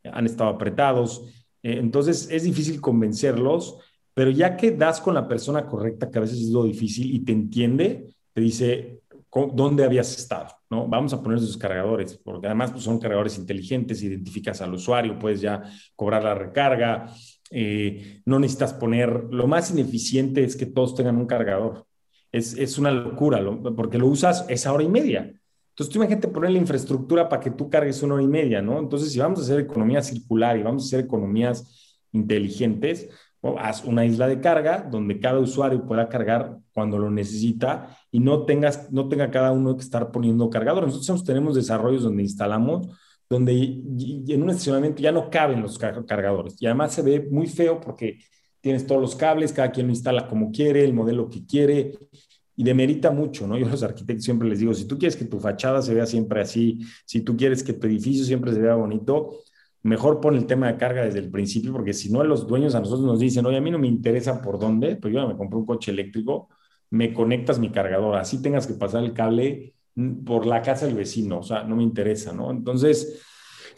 [0.04, 1.24] han estado apretados,
[1.64, 3.78] eh, entonces es difícil convencerlos,
[4.14, 7.20] pero ya que das con la persona correcta, que a veces es lo difícil, y
[7.20, 8.97] te entiende, te dice
[9.32, 10.88] dónde habías estado, ¿no?
[10.88, 15.40] Vamos a poner esos cargadores, porque además pues, son cargadores inteligentes, identificas al usuario, puedes
[15.40, 15.62] ya
[15.94, 17.06] cobrar la recarga,
[17.50, 21.86] eh, no necesitas poner, lo más ineficiente es que todos tengan un cargador,
[22.32, 23.40] es, es una locura,
[23.76, 25.32] porque lo usas esa hora y media.
[25.70, 28.78] Entonces, tú imagínate poner la infraestructura para que tú cargues una hora y media, ¿no?
[28.80, 33.08] Entonces, si vamos a hacer economía circular y vamos a hacer economías inteligentes,
[33.58, 38.44] haz una isla de carga donde cada usuario pueda cargar cuando lo necesita y no,
[38.44, 40.86] tengas, no tenga cada uno que estar poniendo cargador.
[40.86, 42.88] Nosotros tenemos desarrollos donde instalamos,
[43.28, 47.80] donde en un estacionamiento ya no caben los cargadores y además se ve muy feo
[47.80, 48.18] porque
[48.60, 51.92] tienes todos los cables, cada quien lo instala como quiere, el modelo que quiere
[52.56, 53.56] y demerita mucho, ¿no?
[53.58, 56.06] Yo a los arquitectos siempre les digo, si tú quieres que tu fachada se vea
[56.06, 59.38] siempre así, si tú quieres que tu edificio siempre se vea bonito,
[59.82, 62.80] mejor pon el tema de carga desde el principio, porque si no, los dueños a
[62.80, 65.58] nosotros nos dicen, oye, a mí no me interesa por dónde, pues yo me compré
[65.58, 66.48] un coche eléctrico,
[66.90, 69.74] me conectas mi cargador, así tengas que pasar el cable
[70.24, 72.50] por la casa del vecino, o sea, no me interesa, ¿no?
[72.50, 73.22] Entonces...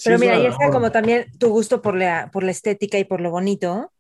[0.05, 3.21] Pero mira, ahí está como también tu gusto por la, por la estética y por
[3.21, 3.93] lo bonito,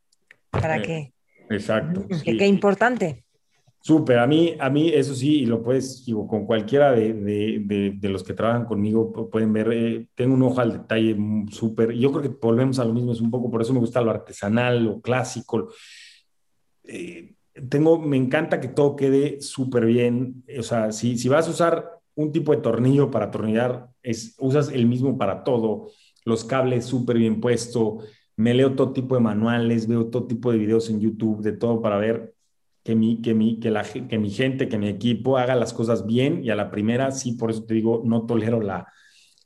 [0.51, 1.13] para eh, que...
[1.51, 2.07] Exacto.
[2.25, 3.25] Que, Qué importante.
[3.83, 7.95] Súper, a mí, a mí eso sí, y lo puedes, digo, con cualquiera de, de,
[7.99, 11.17] de, los que trabajan conmigo pueden ver, eh, tengo un ojo al detalle
[11.51, 13.81] súper, y yo creo que volvemos a lo mismo, es un poco, por eso me
[13.81, 15.71] gusta lo artesanal, lo clásico.
[16.85, 17.33] Eh,
[17.69, 21.91] tengo, me encanta que todo quede súper bien, o sea, si, si vas a usar
[22.15, 25.89] un tipo de tornillo para atornillar, es, usas el mismo para todo,
[26.25, 27.99] los cables súper bien puesto,
[28.37, 31.83] me leo todo tipo de manuales, veo todo tipo de videos en YouTube, de todo
[31.83, 32.35] para ver
[32.83, 36.07] que mi, que, mi, que, la, que mi gente, que mi equipo haga las cosas
[36.07, 36.43] bien.
[36.43, 38.87] Y a la primera, sí, por eso te digo, no tolero la,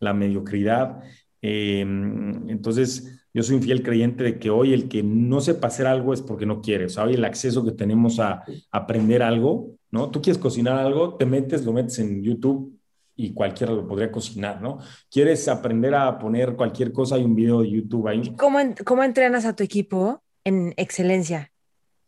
[0.01, 1.03] la mediocridad.
[1.43, 5.89] Em, entonces, yo soy un fiel creyente de que hoy el que no sepa hacer
[5.89, 6.87] algo es porque no quiere.
[6.87, 10.09] O sea, hoy el acceso que tenemos a, aprender algo, ¿no?
[10.11, 12.79] Tú quieres cocinar algo, te metes, lo metes en YouTube
[13.17, 14.79] y cualquiera lo podría cocinar, ¿no?
[15.11, 18.35] Quieres aprender a poner cualquier cosa, hay un video de YouTube ahí.
[18.37, 21.51] ¿Cómo, cómo entrenas a tu equipo en excelencia?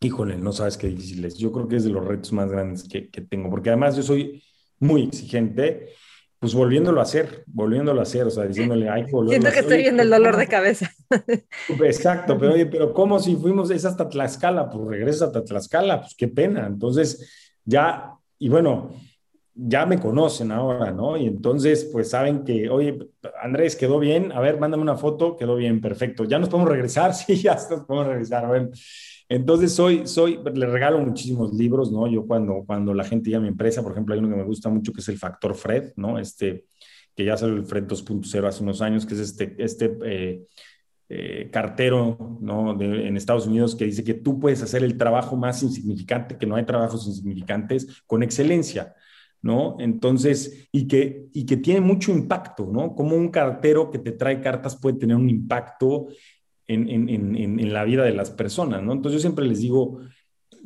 [0.01, 1.37] Híjole, no sabes qué difícil es.
[1.37, 4.05] Yo creo que es de los retos más grandes que, que tengo, porque además yo
[4.05, 4.45] soy
[4.79, 5.89] muy exigente,
[6.39, 10.03] pues volviéndolo a hacer, volviéndolo a hacer, o sea, diciéndole, ay, Siento que estoy viendo
[10.03, 10.91] el dolor de cabeza.
[11.69, 14.69] Exacto, pero oye, pero ¿cómo si fuimos, es hasta Tlaxcala?
[14.69, 16.67] Pues regresa hasta Tlaxcala, pues qué pena.
[16.67, 18.91] Entonces, ya, y bueno,
[19.55, 21.17] ya me conocen ahora, ¿no?
[21.17, 22.99] Y entonces, pues saben que, oye,
[23.43, 26.25] Andrés, quedó bien, a ver, mándame una foto, quedó bien, perfecto.
[26.25, 27.15] ¿Ya nos podemos regresar?
[27.15, 28.47] Sí, ya nos podemos regresar.
[28.47, 28.71] Bueno,
[29.29, 32.07] entonces, soy, soy, le regalo muchísimos libros, ¿no?
[32.07, 34.45] Yo cuando, cuando la gente llama a mi empresa, por ejemplo, hay uno que me
[34.45, 36.19] gusta mucho que es el Factor Fred, ¿no?
[36.19, 36.67] Este,
[37.15, 40.47] que ya salió el Fred 2.0 hace unos años, que es este, este eh,
[41.09, 42.81] eh, cartero, ¿no?
[42.81, 46.55] En Estados Unidos que dice que tú puedes hacer el trabajo más insignificante, que no
[46.55, 48.95] hay trabajos insignificantes, con excelencia.
[49.43, 49.77] ¿no?
[49.79, 52.97] Entonces, y que, y que tiene mucho impacto, ¿no?
[52.97, 56.09] Como un cartero que te trae cartas puede tener un impacto
[56.69, 58.93] en, la vida de las personas, ¿no?
[58.93, 60.01] Entonces yo siempre les digo,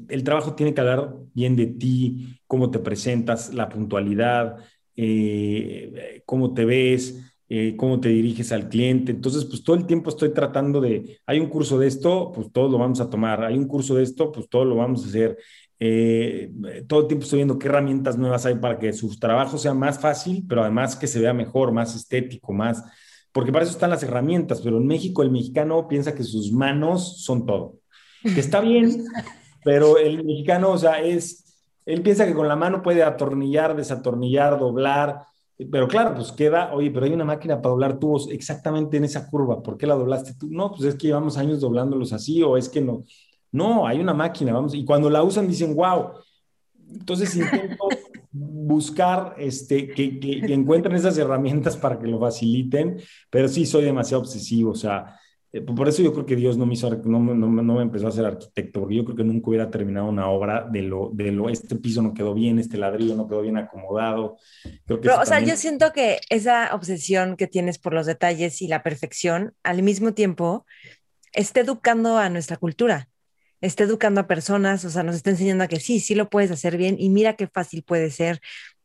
[0.08, 4.56] el trabajo tiene que hablar bien de ti, cómo te presentas, la puntualidad,
[4.96, 9.10] eh, cómo te ves, eh, cómo te diriges al cliente.
[9.10, 12.68] Entonces, pues todo el tiempo estoy tratando de, hay un curso de esto, pues todo
[12.68, 15.36] lo vamos a tomar, hay un curso de esto, pues todo lo vamos a hacer.
[15.80, 16.52] Eh,
[16.86, 19.98] todo el tiempo estoy viendo qué herramientas nuevas hay para que su trabajo sea más
[19.98, 22.84] fácil, pero además que se vea mejor, más estético, más,
[23.32, 27.22] porque para eso están las herramientas, pero en México el mexicano piensa que sus manos
[27.24, 27.76] son todo,
[28.22, 29.04] que está bien,
[29.64, 34.58] pero el mexicano, o sea, es, él piensa que con la mano puede atornillar, desatornillar,
[34.58, 35.22] doblar,
[35.70, 39.28] pero claro, pues queda, oye, pero hay una máquina para doblar tubos exactamente en esa
[39.28, 40.48] curva, ¿por qué la doblaste tú?
[40.50, 43.04] No, pues es que llevamos años doblándolos así, o es que no,
[43.52, 46.12] no, hay una máquina, vamos, y cuando la usan dicen, wow,
[46.92, 47.88] entonces intento
[48.32, 52.98] buscar este, que, que, encuentren esas herramientas para que lo faciliten,
[53.28, 55.16] pero sí soy demasiado obsesivo, o sea,
[55.52, 58.06] eh, por eso yo creo que Dios no me, hizo, no, no, no, me empezó
[58.06, 61.32] a ser arquitecto, porque yo creo que nunca hubiera terminado una obra de lo, de
[61.32, 64.36] lo, este piso no quedó bien, este ladrillo no quedó bien acomodado.
[64.86, 68.62] Creo que pero, o sea, yo siento que esa obsesión que tienes por los detalles
[68.62, 70.66] y la perfección, al mismo tiempo,
[71.32, 73.09] está educando a nuestra cultura
[73.60, 76.50] está educando a personas, o sea, nos está enseñando a que sí, sí lo puedes
[76.50, 78.40] hacer bien y mira qué fácil puede ser.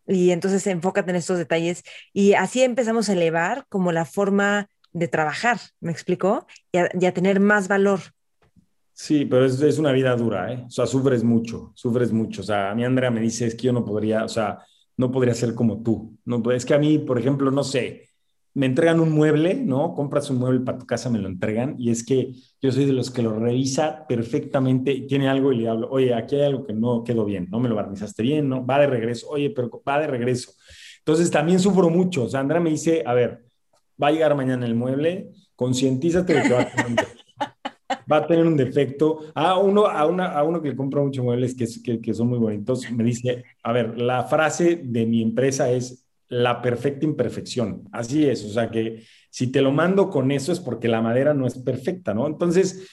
[0.07, 1.83] Y entonces enfócate en estos detalles
[2.13, 6.47] y así empezamos a elevar como la forma de trabajar, ¿me explicó?
[6.71, 7.99] Y a, tener más valor.
[8.93, 10.63] Sí, pero es, una vida dura, ¿eh?
[10.67, 12.41] O sea, sufres mucho, sufres mucho.
[12.41, 14.59] O sea, a mí Andrea me dice, es que yo no podría, o sea,
[14.95, 16.17] no podría ser como tú.
[16.23, 18.07] No, es que a mí, por ejemplo, no sé,
[18.55, 19.93] me entregan un mueble, ¿no?
[19.93, 22.93] Compras un mueble para tu casa, me lo entregan, y es que yo soy de
[22.93, 26.73] los que lo revisa perfectamente, tiene algo y le hablo, oye, aquí hay algo que
[26.73, 28.65] no quedó bien, no me lo barnizaste bien, ¿no?
[28.65, 30.53] Va de regreso, oye, pero va de regreso.
[30.99, 32.23] Entonces también sufro mucho.
[32.23, 33.43] O sea, Andrea me dice, a ver,
[34.01, 36.53] va a llegar mañana el mueble, concientízate de que
[38.11, 39.19] va a tener un defecto.
[39.35, 42.39] A uno, a una, a uno que compra muchos muebles que, que, que son muy
[42.39, 46.04] bonitos, me dice, a ver, la frase de mi empresa es,
[46.35, 47.87] la perfecta imperfección.
[47.93, 51.33] Así es, o sea que si te lo mando con eso es porque la madera
[51.33, 52.27] no es perfecta, ¿no?
[52.27, 52.89] Entonces,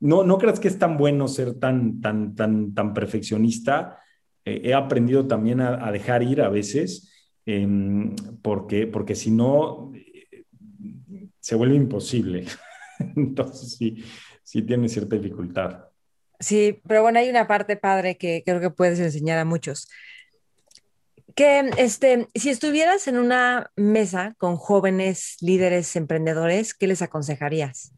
[0.00, 3.98] no, no creas que es tan bueno ser tan, tan, tan, tan perfeccionista.
[4.46, 7.12] Eh, he aprendido también a, dejar ir a veces,
[7.44, 9.92] em, porque, porque si no,
[11.38, 12.46] se vuelve imposible.
[13.16, 14.02] Entonces sí,
[14.42, 15.84] sí tiene cierta dificultad.
[16.40, 19.88] Sí, pero bueno, hay una parte padre que creo que puedes enseñar a muchos.
[21.36, 27.92] Que este, si estuvieras en una mesa con jóvenes líderes emprendedores, ¿qué les aconsejarías?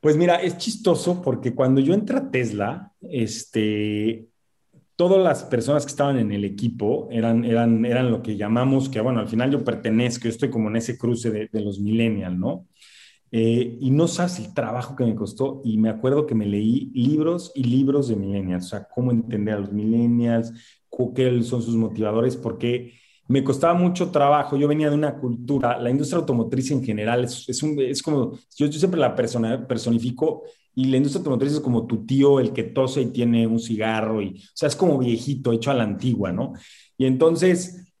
[0.00, 4.28] Pues mira, es chistoso porque cuando yo entré a Tesla, este,
[4.94, 9.00] todas las personas que estaban en el equipo eran, eran, eran lo que llamamos, que
[9.00, 12.66] bueno, al final yo pertenezco, yo estoy como en ese cruce de, los millennials, ¿no?
[13.32, 15.60] Eh, y no sabes el trabajo que me costó.
[15.64, 19.54] Y me acuerdo que me leí libros y libros de millennials, o sea, cómo entender
[19.54, 20.52] a los millennials,
[21.14, 22.94] qué son sus motivadores, porque
[23.28, 24.56] me costaba mucho trabajo.
[24.56, 28.32] Yo venía de una cultura, la industria automotriz en general es, es, un, es como,
[28.56, 30.44] yo, yo, siempre la persona, personifico
[30.74, 34.20] y la industria automotriz es como tu tío, el que tose y tiene un cigarro,
[34.22, 36.52] y, o sea, es como viejito, hecho a la antigua, ¿no?
[36.98, 37.94] Y entonces,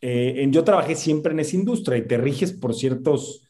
[0.00, 3.42] eh, yo trabajé siempre en esa industria y te riges por ciertos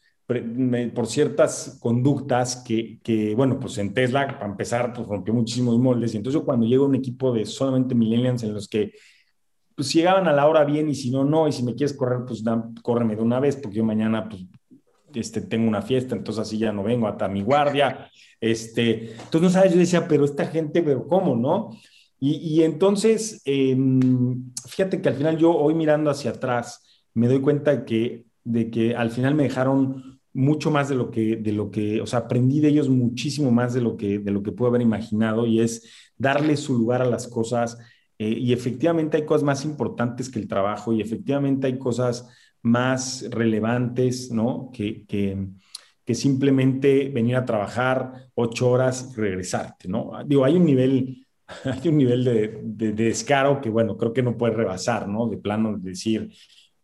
[0.93, 6.13] por ciertas conductas que, que, bueno, pues en Tesla, para empezar, pues rompió muchísimos moldes.
[6.13, 8.91] Y entonces yo cuando llega un equipo de solamente millennials en los que
[9.75, 12.19] pues llegaban a la hora bien y si no, no, y si me quieres correr,
[12.25, 14.45] pues da, córreme de una vez, porque yo mañana pues
[15.13, 18.09] este, tengo una fiesta, entonces así ya no vengo hasta mi guardia.
[18.39, 21.77] Este, entonces, no sabes, yo decía, pero esta gente, pero ¿cómo, no?
[22.19, 23.75] Y, y entonces, eh,
[24.67, 28.95] fíjate que al final yo hoy mirando hacia atrás, me doy cuenta que, de que
[28.95, 32.59] al final me dejaron mucho más de lo que, de lo que, o sea, aprendí
[32.59, 35.89] de ellos muchísimo más de lo que, de lo que puedo haber imaginado y es
[36.17, 37.77] darle su lugar a las cosas.
[38.17, 42.29] Eh, y efectivamente hay cosas más importantes que el trabajo y efectivamente hay cosas
[42.61, 44.69] más relevantes, ¿no?
[44.73, 45.47] Que, que,
[46.05, 50.11] que simplemente venir a trabajar ocho horas y regresarte, ¿no?
[50.25, 51.27] Digo, hay un nivel,
[51.65, 55.27] hay un nivel de, de, de descaro que, bueno, creo que no puedes rebasar, ¿no?
[55.27, 56.31] De plano, de decir,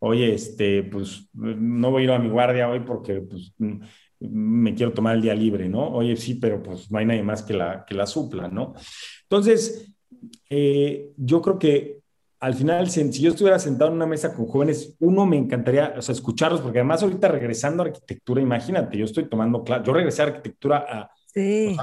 [0.00, 3.52] oye, este, pues no voy a ir a mi guardia hoy porque pues,
[4.20, 5.88] me quiero tomar el día libre, ¿no?
[5.88, 8.74] Oye, sí, pero pues no hay nadie más que la, que la supla, ¿no?
[9.22, 9.92] Entonces,
[10.50, 11.98] eh, yo creo que
[12.40, 16.02] al final, si yo estuviera sentado en una mesa con jóvenes, uno me encantaría, o
[16.02, 20.22] sea, escucharlos, porque además ahorita regresando a arquitectura, imagínate, yo estoy tomando clase, yo regresé
[20.22, 21.76] a arquitectura a Sí.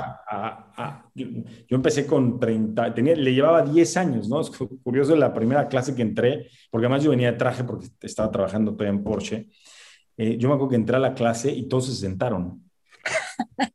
[1.15, 4.41] yo, empecé con 30, tenía, le llevaba 10 años, ¿no?
[4.41, 4.51] Es
[4.83, 8.73] curioso la primera clase que entré, porque además yo venía de traje porque estaba trabajando
[8.73, 9.47] todavía en Porsche.
[10.17, 12.69] Eh, yo me acuerdo que entré a la clase y todos se sentaron.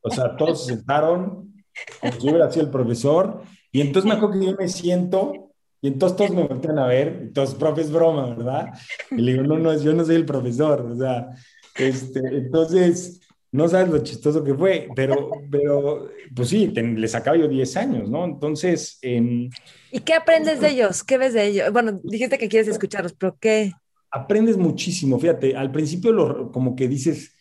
[0.02, 1.54] O sea, todos se sentaron,
[2.00, 3.40] como si hubiera sido el profesor.
[3.72, 7.30] Y entonces me acuerdo que yo me siento y entonces todos me voltean a ver,
[7.32, 8.66] todos, profe, es broma, ¿verdad?
[9.10, 11.30] Y le digo, no, no, yo no soy el profesor, o sea,
[11.76, 13.20] este, entonces,
[13.52, 18.10] no sabes lo chistoso que fue, pero, pero pues sí, le sacaba yo 10 años,
[18.10, 18.24] ¿no?
[18.24, 18.98] Entonces...
[19.02, 21.02] ¿Y qué aprendes de ellos?
[21.02, 21.72] ¿Qué ves de ellos?
[21.72, 23.72] Bueno, dijiste que quieres escucharlos, pero ¿qué?
[24.10, 27.34] Aprendes muchísimo, fíjate, al principio lo, como que dices,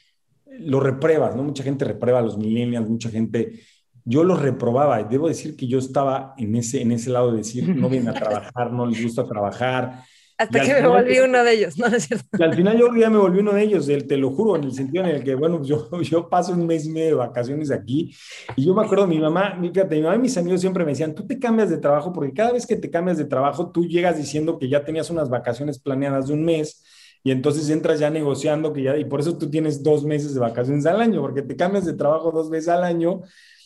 [0.45, 1.43] lo repruebas, ¿no?
[1.43, 3.59] Mucha gente reprueba a los millennials, mucha gente...
[4.05, 7.69] Yo los reprobaba, debo decir que yo estaba en ese, en ese lado de decir,
[7.69, 10.03] no vienen a trabajar, no les gusta trabajar,
[10.39, 11.87] hasta que me volví uno de ellos, ¿no?
[11.87, 12.25] es cierto?
[12.39, 14.71] Y al final yo ya me volví uno de ellos, te lo juro, en el
[14.71, 18.15] sentido en el que, bueno, yo, yo paso un mes y medio de vacaciones aquí
[18.55, 21.13] y yo me acuerdo, mi mamá, fíjate, mi mamá y mis amigos siempre me decían,
[21.13, 24.17] tú te cambias de trabajo porque cada vez que te cambias de trabajo, tú llegas
[24.17, 26.85] diciendo que ya tenías unas vacaciones planeadas de un mes
[27.21, 30.39] y entonces entras ya negociando que ya, y por eso tú tienes dos meses de
[30.39, 33.23] vacaciones al año, porque te cambias de trabajo dos veces al año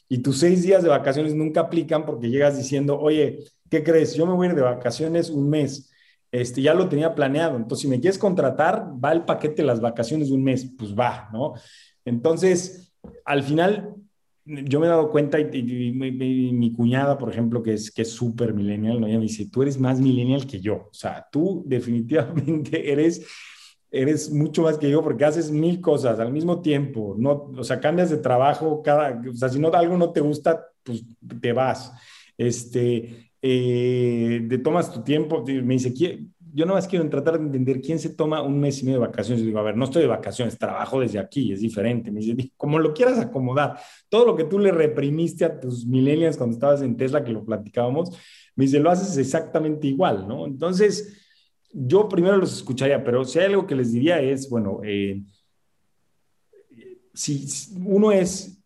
[0.10, 4.16] y tus seis días de vacaciones nunca aplican porque llegas diciendo, oye, ¿qué crees?
[4.16, 5.93] Yo me voy a ir de vacaciones un mes
[6.34, 7.56] este, ya lo tenía planeado.
[7.56, 10.98] Entonces, si me quieres contratar, va el paquete de las vacaciones de un mes, pues
[10.98, 11.54] va, ¿no?
[12.04, 12.92] Entonces,
[13.24, 13.94] al final,
[14.44, 19.00] yo me he dado cuenta, y, mi, cuñada, por ejemplo, que es que súper millennial,
[19.00, 19.06] ¿no?
[19.06, 20.88] ella me dice, tú eres más millennial que yo.
[20.90, 23.28] O sea, tú definitivamente eres,
[23.92, 27.16] eres mucho más que yo porque haces mil cosas al mismo tiempo.
[27.16, 30.66] No, o sea, cambias de trabajo cada, o sea, si no algo no te gusta,
[30.82, 31.06] pues
[31.40, 31.94] te vas.
[32.40, 35.94] Este, eh, te tomas tu tiempo, me dice,
[36.54, 39.08] yo no más quiero tratar de entender quién se toma un mes y medio de
[39.08, 39.42] vacaciones.
[39.42, 42.10] Yo digo, a ver, no estoy de vacaciones, trabajo desde aquí, es diferente.
[42.10, 46.38] Me dice, como lo quieras acomodar, todo lo que tú le reprimiste a tus millennials
[46.38, 48.12] cuando estabas en Tesla, que lo platicábamos,
[48.56, 50.46] me dice, lo haces exactamente igual, ¿no?
[50.46, 51.20] Entonces,
[51.74, 55.22] yo primero los escucharía, pero si hay algo que les diría es, bueno, eh,
[57.14, 57.46] si
[57.84, 58.63] uno es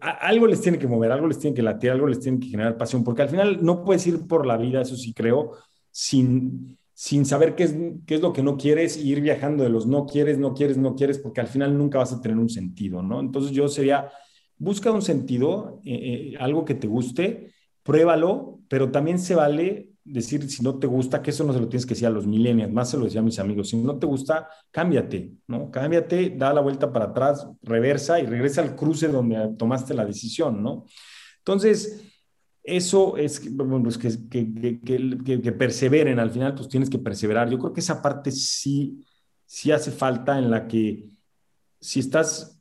[0.00, 2.76] algo les tiene que mover, algo les tiene que latir, algo les tiene que generar
[2.76, 5.52] pasión, porque al final no puedes ir por la vida, eso sí creo,
[5.90, 7.74] sin, sin saber qué es,
[8.06, 10.78] qué es lo que no quieres y ir viajando de los no quieres, no quieres,
[10.78, 13.20] no quieres, porque al final nunca vas a tener un sentido, ¿no?
[13.20, 14.10] Entonces yo sería,
[14.56, 17.52] busca un sentido, eh, eh, algo que te guste,
[17.82, 21.68] pruébalo, pero también se vale decir si no te gusta, que eso no se lo
[21.68, 23.98] tienes que decir a los millennials, más se lo decía a mis amigos, si no
[23.98, 25.70] te gusta, cámbiate, ¿no?
[25.70, 30.62] Cámbiate, da la vuelta para atrás, reversa y regresa al cruce donde tomaste la decisión,
[30.62, 30.86] ¿no?
[31.38, 32.04] Entonces,
[32.62, 37.48] eso es bueno, pues que, que, que, que, perseveren, al final pues tienes que perseverar.
[37.48, 39.02] Yo creo que esa parte sí,
[39.46, 41.08] sí hace falta en la que
[41.80, 42.57] si estás,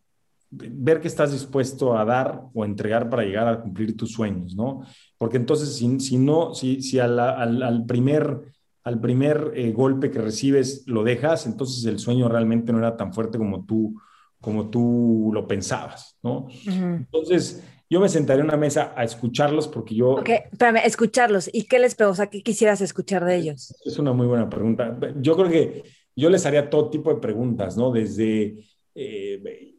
[0.49, 4.81] ver que estás dispuesto a dar o entregar para llegar a cumplir tus sueños, ¿no?
[5.17, 8.41] Porque entonces si, si no, si, si al, al, al primer,
[8.83, 13.13] al primer eh, golpe que recibes lo dejas, entonces el sueño realmente no era tan
[13.13, 13.99] fuerte como tú,
[14.39, 16.47] como tú lo pensabas, ¿no?
[16.65, 20.11] Entonces yo me sentaré en una mesa a escucharlos porque yo...
[20.11, 21.49] Ok, espérame, escucharlos.
[21.51, 22.13] ¿Y qué les pregunto?
[22.13, 23.73] O sea, ¿qué quisieras escuchar de ellos?
[23.85, 24.97] Es una muy buena pregunta.
[25.17, 25.83] Yo creo que
[26.15, 27.91] yo les haría todo tipo de preguntas, ¿no?
[27.91, 28.65] Desde...
[28.93, 29.73] Eh,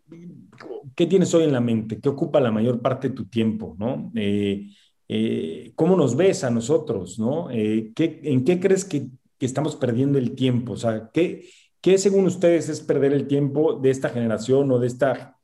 [0.95, 2.01] ¿Qué tienes hoy en la mente?
[2.01, 3.77] ¿Qué ocupa la mayor parte de tu tiempo?
[4.15, 4.69] Eh,
[5.09, 7.19] eh, ¿Cómo nos ves a nosotros?
[7.19, 7.49] ¿no?
[7.49, 9.09] ¿qué, ¿En qué crees que,
[9.41, 10.73] estamos perdiendo el tiempo?
[10.73, 11.49] O sea, ¿qué,
[11.81, 15.39] ¿qué según ustedes es perder el tiempo de esta generación o de esta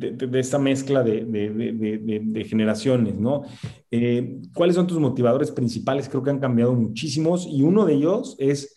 [0.00, 3.14] de, esta mezcla de, generaciones.
[3.90, 6.08] Eh, ¿Cuáles son tus motivadores principales?
[6.08, 8.76] Creo que han cambiado muchísimos y uno de ellos es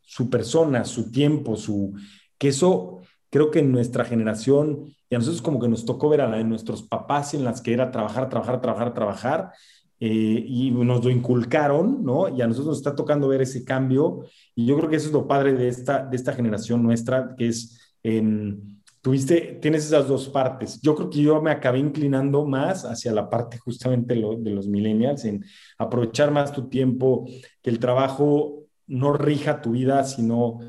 [0.00, 1.94] su persona, su tiempo, su...
[2.38, 3.00] que eso
[3.34, 6.36] creo que en nuestra generación, y a nosotros como que nos tocó ver a la
[6.36, 9.50] de nuestros papás en las que era trabajar, trabajar, trabajar, trabajar,
[9.98, 12.28] eh, y nos lo inculcaron, ¿no?
[12.28, 14.20] Y a nosotros nos está tocando ver ese cambio,
[14.54, 17.48] y yo creo que eso es lo padre de esta, de esta generación nuestra, que
[17.48, 17.96] es...
[18.04, 20.80] en tuviste, tienes esas dos partes.
[20.80, 25.24] Yo creo que yo me acabé inclinando más hacia la parte justamente de los millennials,
[25.24, 25.44] en
[25.76, 27.26] aprovechar más tu tiempo,
[27.60, 30.60] que el trabajo no rija tu vida, sino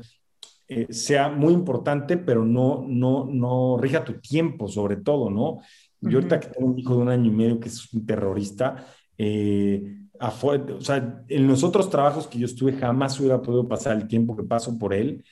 [0.68, 5.60] eh, sea muy importante, pero no, no, no rija tu tiempo sobre todo, ¿no?
[6.00, 8.86] Yo ahorita que tengo un hijo de un año y medio que es un terrorista,
[9.16, 14.08] eh, o sea, en los otros trabajos que yo estuve jamás hubiera podido pasar el
[14.08, 15.24] tiempo que paso por él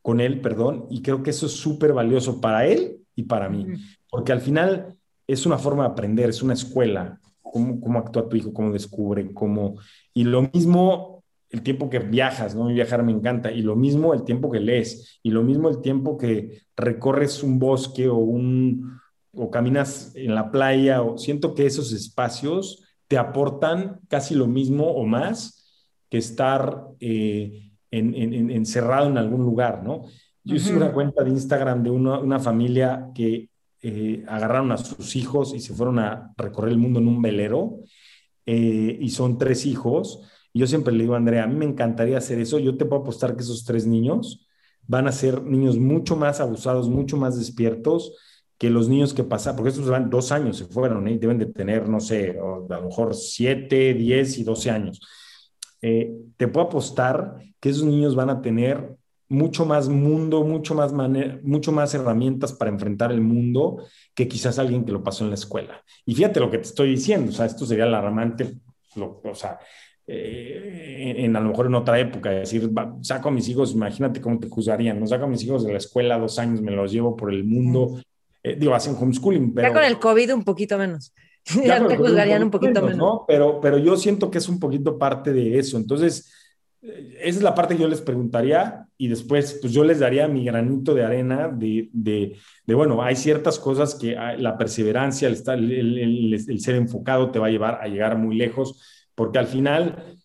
[0.00, 3.66] con él, perdón, y creo que eso es súper valioso para él y para mí,
[4.10, 4.96] porque al final
[5.28, 9.32] es una forma de aprender, es una escuela, cómo, cómo actúa tu hijo, cómo descubre,
[9.32, 9.76] cómo...
[10.12, 11.11] Y lo mismo
[11.52, 12.66] el tiempo que viajas, ¿no?
[12.66, 16.16] Viajar me encanta, y lo mismo el tiempo que lees, y lo mismo el tiempo
[16.16, 19.00] que recorres un bosque o un
[19.34, 24.90] o caminas en la playa, o siento que esos espacios te aportan casi lo mismo
[24.90, 25.62] o más
[26.10, 30.04] que estar eh, encerrado en algún lugar, ¿no?
[30.44, 33.48] Yo hice una cuenta de Instagram de una, familia que
[33.80, 37.80] eh, agarraron a sus hijos y se fueron a recorrer el mundo en un velero
[38.44, 40.20] eh, y son tres hijos.
[40.54, 42.58] Yo siempre le digo a Andrea, a mí me encantaría hacer eso.
[42.58, 44.46] Yo te puedo apostar que esos tres niños
[44.86, 48.14] van a ser niños mucho más abusados, mucho más despiertos
[48.58, 51.18] que los niños que pasan, porque estos van dos años, se fueron, ¿eh?
[51.18, 55.00] deben de tener, no sé, a lo mejor siete, diez y doce años.
[55.80, 58.96] Eh, te puedo apostar que esos niños van a tener
[59.28, 60.92] mucho más mundo, mucho más,
[61.42, 63.82] mucho más herramientas para enfrentar el mundo
[64.14, 65.82] que quizás alguien que lo pasó en la escuela.
[66.04, 68.60] Y fíjate lo que te estoy diciendo, o sea, esto sería alarmante,
[68.94, 69.58] o sea,
[70.06, 72.70] eh, en, a lo mejor en otra época, decir,
[73.02, 75.78] saco a mis hijos, imagínate cómo te juzgarían, no saco a mis hijos de la
[75.78, 78.00] escuela dos años, me los llevo por el mundo,
[78.42, 79.68] eh, digo, hacen homeschooling, pero...
[79.68, 81.12] Ya con el COVID un poquito menos.
[81.64, 82.98] Ya, te juzgarían un poquito menos.
[82.98, 83.24] ¿no?
[83.26, 85.76] Pero, pero yo siento que es un poquito parte de eso.
[85.76, 86.32] Entonces,
[86.82, 90.28] eh, esa es la parte que yo les preguntaría y después, pues yo les daría
[90.28, 95.34] mi granito de arena de, de, de bueno, hay ciertas cosas que la perseverancia, el,
[95.34, 98.80] estar, el, el, ser enfocado te va a llevar a llegar muy lejos,
[99.14, 100.18] porque al final,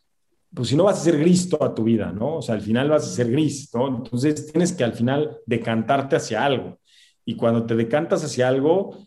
[0.54, 2.38] pues si no vas a ser gris toda tu vida, ¿no?
[2.38, 3.88] O sea, al final vas a ser gris, ¿no?
[3.88, 6.80] Entonces tienes que al final decantarte hacia algo.
[7.26, 8.98] Y cuando te decantas hacia algo,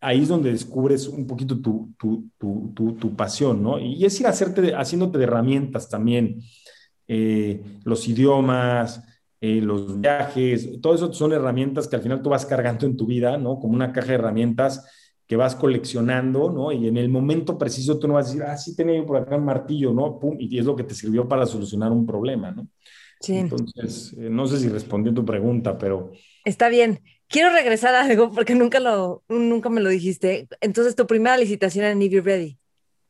[0.00, 3.78] ahí es donde descubres un poquito tu, tu, tu, tu pasión, ¿no?
[3.78, 6.40] Y es ir haciéndote de herramientas también,
[7.08, 9.02] eh, los idiomas,
[9.40, 13.06] eh, los viajes, todo eso son herramientas que al final tú vas cargando en tu
[13.06, 13.58] vida, ¿no?
[13.58, 14.84] Como una caja de herramientas
[15.26, 16.72] que vas coleccionando, ¿no?
[16.72, 19.16] Y en el momento preciso tú no vas a decir, ah, sí tenía yo por
[19.16, 20.18] acá un martillo, ¿no?
[20.18, 22.68] Pum, y es lo que te sirvió para solucionar un problema, ¿no?
[23.20, 23.36] Sí.
[23.36, 26.12] Entonces, eh, no sé si respondí a tu pregunta, pero...
[26.44, 30.48] Está bien quiero regresar a algo porque nunca, lo, nunca me lo dijiste.
[30.60, 32.58] Entonces, tu primera licitación era Navy Ready.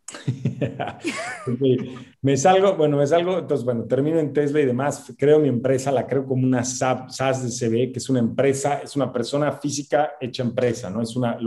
[2.22, 5.90] me salgo, bueno, me salgo, entonces, bueno, termino en Tesla y demás, creo mi empresa,
[5.90, 10.12] la creo como una SaaS de CB, que es una empresa, es una persona física
[10.20, 11.02] hecha empresa, ¿no?
[11.02, 11.38] Es una,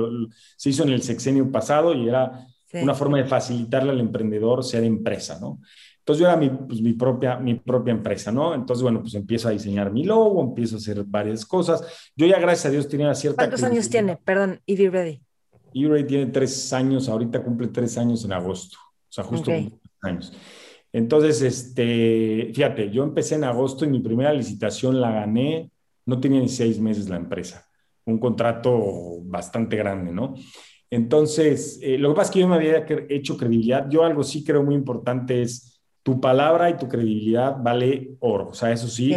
[0.58, 4.84] se hizo en el sexenio pasado y era una forma de facilitarle al emprendedor ser
[4.84, 5.60] empresa, ¿no?
[6.00, 8.56] Entonces yo era mi, pues, mi, propia, mi propia empresa, ¿no?
[8.56, 11.84] Entonces, bueno, pues empiezo a diseñar mi logo, empiezo a hacer varias cosas.
[12.16, 13.38] Yo ya, gracias a Dios, tenía cierta...
[13.38, 14.18] ¿Cuántos años tiene?
[14.18, 15.22] Perdón, Easy Ready.
[15.74, 20.34] eBay tiene tres años, ahorita cumple tres años en agosto, o sea, justo tres años.
[20.92, 25.72] Entonces, este, fíjate, yo empecé en agosto y mi primera licitación la gané,
[26.06, 27.68] no tenía ni seis meses la empresa,
[28.06, 30.34] un contrato bastante grande, ¿no?
[30.90, 34.44] Entonces, eh, lo que pasa es que yo me había hecho credibilidad, yo algo sí
[34.44, 39.14] creo muy importante es tu palabra y tu credibilidad vale oro, o sea, eso sí,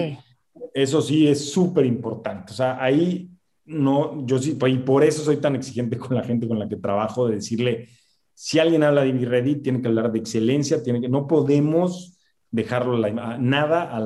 [0.74, 3.31] eso sí es súper importante, o sea, ahí
[3.64, 6.76] no, yo sí, y por eso soy tan exigente con la gente con la que
[6.76, 7.88] trabajo, de decirle,
[8.34, 12.18] si alguien habla de Virredit, tiene que hablar de excelencia, tiene que, no podemos
[12.50, 12.98] dejarlo
[13.38, 13.96] nada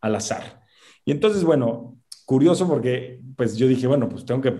[0.00, 0.62] al azar.
[1.04, 4.54] Y entonces, bueno, curioso porque pues yo dije, bueno, pues tengo que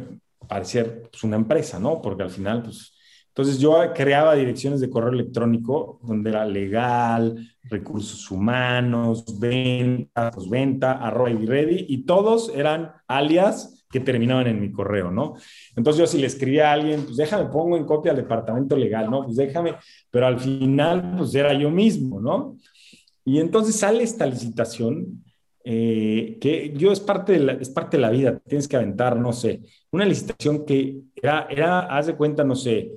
[0.46, 2.00] parecer pues, una empresa, ¿no?
[2.02, 2.93] Porque al final, pues,
[3.36, 11.44] entonces yo creaba direcciones de correo electrónico donde era legal, recursos humanos, venta, arroba y
[11.44, 15.34] ready, y todos eran alias que terminaban en mi correo, ¿no?
[15.74, 19.10] Entonces yo si le escribía a alguien, pues déjame, pongo en copia al departamento legal,
[19.10, 19.24] ¿no?
[19.24, 19.74] Pues déjame,
[20.12, 22.56] pero al final, pues era yo mismo, ¿no?
[23.24, 25.24] Y entonces sale esta licitación,
[25.64, 29.16] eh, que yo es parte, de la, es parte de la vida, tienes que aventar,
[29.16, 32.92] no sé, una licitación que era, era haz de cuenta, no sé,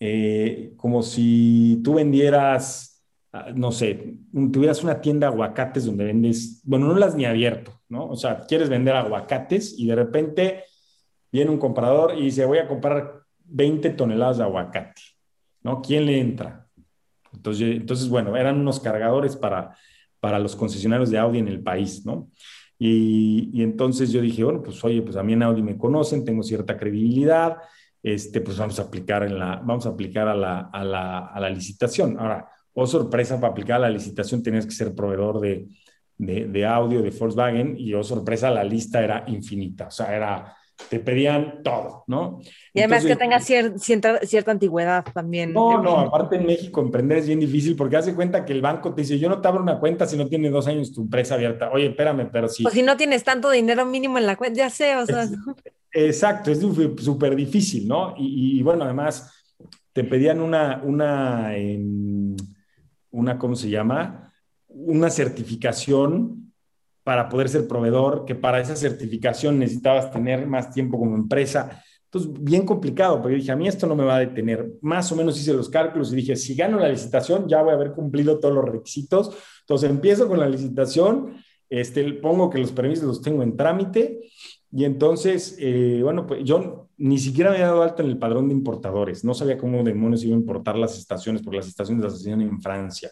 [0.00, 4.18] eh, como si tú vendieras, ah, no sé,
[4.52, 8.06] tuvieras una tienda de aguacates donde vendes, bueno, no las ni abierto, ¿no?
[8.06, 10.64] O sea, quieres vender aguacates y de repente
[11.32, 15.02] viene un comprador y dice, voy a comprar 20 toneladas de aguacate,
[15.62, 15.82] ¿no?
[15.82, 16.68] ¿Quién le entra?
[17.32, 19.76] Entonces, entonces bueno, eran unos cargadores para,
[20.20, 22.30] para los concesionarios de Audi en el país, ¿no?
[22.78, 26.24] Y, y, entonces yo dije, bueno, pues oye, pues a mí en Audi me conocen,
[26.24, 27.56] tengo cierta credibilidad,
[28.02, 31.40] este, pues vamos a aplicar, en la, vamos a, aplicar a, la, a, la, a
[31.40, 32.18] la licitación.
[32.18, 35.66] Ahora, oh sorpresa, para aplicar a la licitación tenías que ser proveedor de,
[36.18, 40.56] de, audio de Volkswagen y, oh sorpresa, la lista era infinita, o sea, era,
[40.88, 42.40] te pedían todo, ¿no?
[42.72, 45.52] Y además que tengas cierta, cierta antigüedad también.
[45.52, 48.94] No, no, aparte en México emprender es bien difícil porque hace cuenta que el banco
[48.94, 51.34] te dice, yo no te abro una cuenta si no tienes dos años tu empresa
[51.34, 51.70] abierta.
[51.72, 52.64] Oye, espérame, pero si...
[52.64, 55.28] O si no tienes tanto dinero mínimo en la cuenta, ya sé, o sea...
[55.92, 58.14] exacto, es súper difícil, ¿no?
[58.16, 59.32] Y, bueno, además
[59.92, 61.52] te pedían una, una,
[63.10, 64.28] una, ¿cómo se llama?
[64.68, 66.52] una certificación
[67.02, 71.82] para poder ser proveedor, que para esa certificación necesitabas tener más tiempo como empresa.
[72.04, 74.72] Entonces, bien complicado, porque dije, a mí esto no me va a detener.
[74.82, 77.76] Más o menos hice los cálculos y dije, si gano la licitación, ya voy a
[77.76, 79.34] haber cumplido todos los requisitos.
[79.60, 81.36] Entonces, empiezo con la licitación,
[81.70, 84.20] este, pongo que los permisos los tengo en trámite
[84.70, 88.48] y entonces, eh, bueno, pues yo ni siquiera me había dado alta en el padrón
[88.48, 89.24] de importadores.
[89.24, 92.60] No sabía cómo demonios iba a importar las estaciones, porque las estaciones las hacían en
[92.60, 93.10] Francia.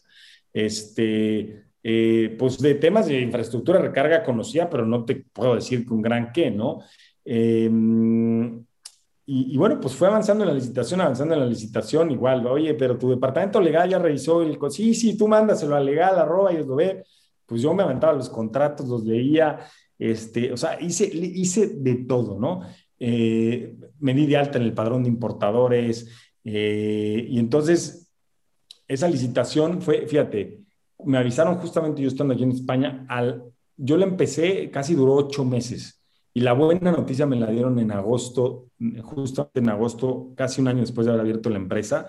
[0.53, 5.95] Este, eh, pues de temas de infraestructura recarga conocía, pero no te puedo decir que
[5.95, 6.81] un gran qué, ¿no?
[7.25, 8.65] Em,
[9.29, 12.97] y, bueno, pues fue avanzando en la licitación, avanzando en la licitación, igual, oye, pero
[12.97, 14.59] tu departamento legal ya revisó el...
[14.71, 17.05] Sí, sí, tú mándaselo al legal, arroba, y lo ve.
[17.45, 19.59] Pues yo me aventaba los contratos, los leía,
[19.99, 22.63] este, o sea, hice, hice de todo, ¿no?
[22.99, 26.09] Eh, me di de alta en el padrón de importadores,
[26.45, 28.13] eh, y entonces
[28.89, 30.61] esa licitación fue, fíjate,
[31.05, 33.43] me avisaron justamente yo estando aquí en España, al,
[33.77, 36.03] yo la empecé, casi duró ocho meses.
[36.33, 38.69] Y la buena noticia me la dieron en agosto,
[39.03, 42.09] justamente en agosto, casi un año después de haber abierto la empresa.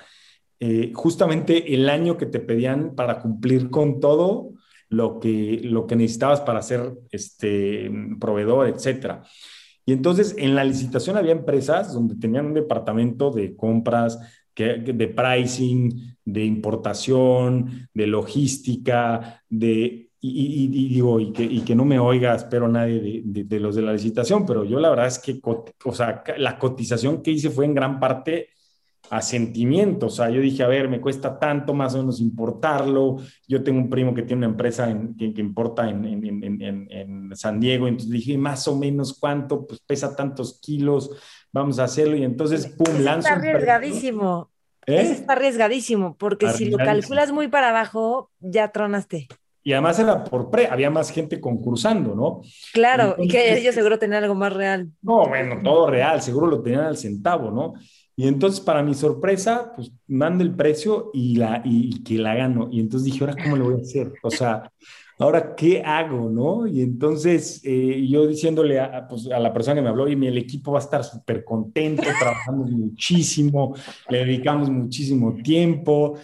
[0.60, 4.52] Eh, justamente el año que te pedían para cumplir con todo
[4.90, 9.24] lo que, lo que necesitabas para ser este, proveedor, etcétera.
[9.86, 14.20] Y entonces en la licitación había empresas donde tenían un departamento de compras,
[14.56, 22.00] de pricing, de importación, de logística, de, y, digo, y que, y que, no me
[22.00, 25.40] oiga, espero nadie de, de, los de la licitación, pero yo la verdad es que,
[25.44, 28.50] o sea, la cotización que hice fue en gran parte
[29.10, 33.18] a sentimiento, o sea, yo dije, a ver, me cuesta tanto más o menos importarlo,
[33.48, 37.36] yo tengo un primo que tiene una empresa en, que, que, importa en, en, en,
[37.36, 41.12] San Diego, entonces dije, más o menos cuánto, pues pesa tantos kilos,
[41.52, 42.16] vamos a hacerlo.
[42.16, 43.28] Y entonces, pum, lanzo.
[43.28, 44.52] Está arriesgadísimo.
[44.86, 45.02] ¿Eh?
[45.02, 49.28] está arriesgadísimo, porque si lo calculas muy para abajo, ya tronaste.
[49.62, 52.40] Y además era por pre, había más gente concursando, ¿no?
[52.72, 54.88] Claro, y que ellos seguro tenían algo más real.
[55.02, 57.74] No, bueno, todo real, seguro lo tenían al centavo, ¿no?
[58.20, 62.68] Y entonces, para mi sorpresa, pues mando el precio y, la, y, que la gano.
[62.72, 64.12] Y entonces dije, ¿ahora cómo lo voy a hacer?
[64.24, 64.72] O sea,
[65.20, 66.28] ahora, ¿qué hago?
[66.32, 66.66] ¿No?
[66.66, 70.38] Y entonces eh, yo diciéndole a, pues, a, la persona que me habló, y el
[70.40, 73.76] equipo va a estar súper contento, trabajamos muchísimo,
[74.10, 76.18] le dedicamos muchísimo tiempo.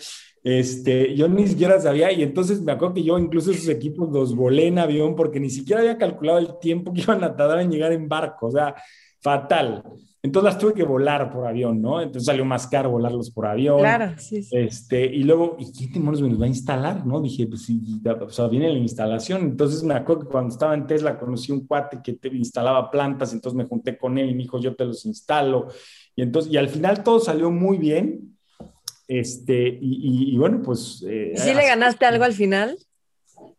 [0.43, 4.35] Este, yo ni siquiera sabía, y entonces me acuerdo que yo incluso esos equipos los
[4.35, 7.69] volé en avión porque ni siquiera había calculado el tiempo que iban a tardar en
[7.69, 8.73] llegar en barco, o sea,
[9.21, 9.83] fatal.
[10.25, 11.99] Entonces las tuve que volar por avión, ¿no?
[11.99, 13.79] Entonces salió más caro volarlos por avión.
[13.79, 14.55] Claro, sí, sí.
[14.55, 17.19] Este, y luego, ¿y quién demonios me los va a instalar, no?
[17.19, 19.41] Dije, pues sí, o sea, viene la instalación.
[19.41, 23.33] Entonces me acuerdo que cuando estaba en Tesla conocí un cuate que te instalaba plantas,
[23.33, 25.67] entonces me junté con él y me dijo, yo te los instalo.
[26.15, 28.37] Y entonces, y al final todo salió muy bien.
[29.09, 31.03] Este, y, bueno, pues...
[31.05, 32.77] Eh, ¿Sí le ganaste algo al final?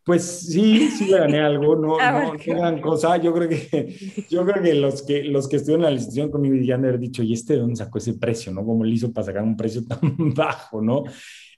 [0.05, 3.17] Pues sí, sí le gané algo, no, ah, no, gran cosa.
[3.17, 3.97] Yo creo que,
[4.31, 6.99] yo creo que los que los que estuvieron en la licitación conmigo ya han haber
[6.99, 8.53] dicho, ¿y este de dónde sacó ese precio?
[8.53, 8.65] ¿No?
[8.65, 11.05] ¿Cómo le hizo para sacar un precio tan bajo, no?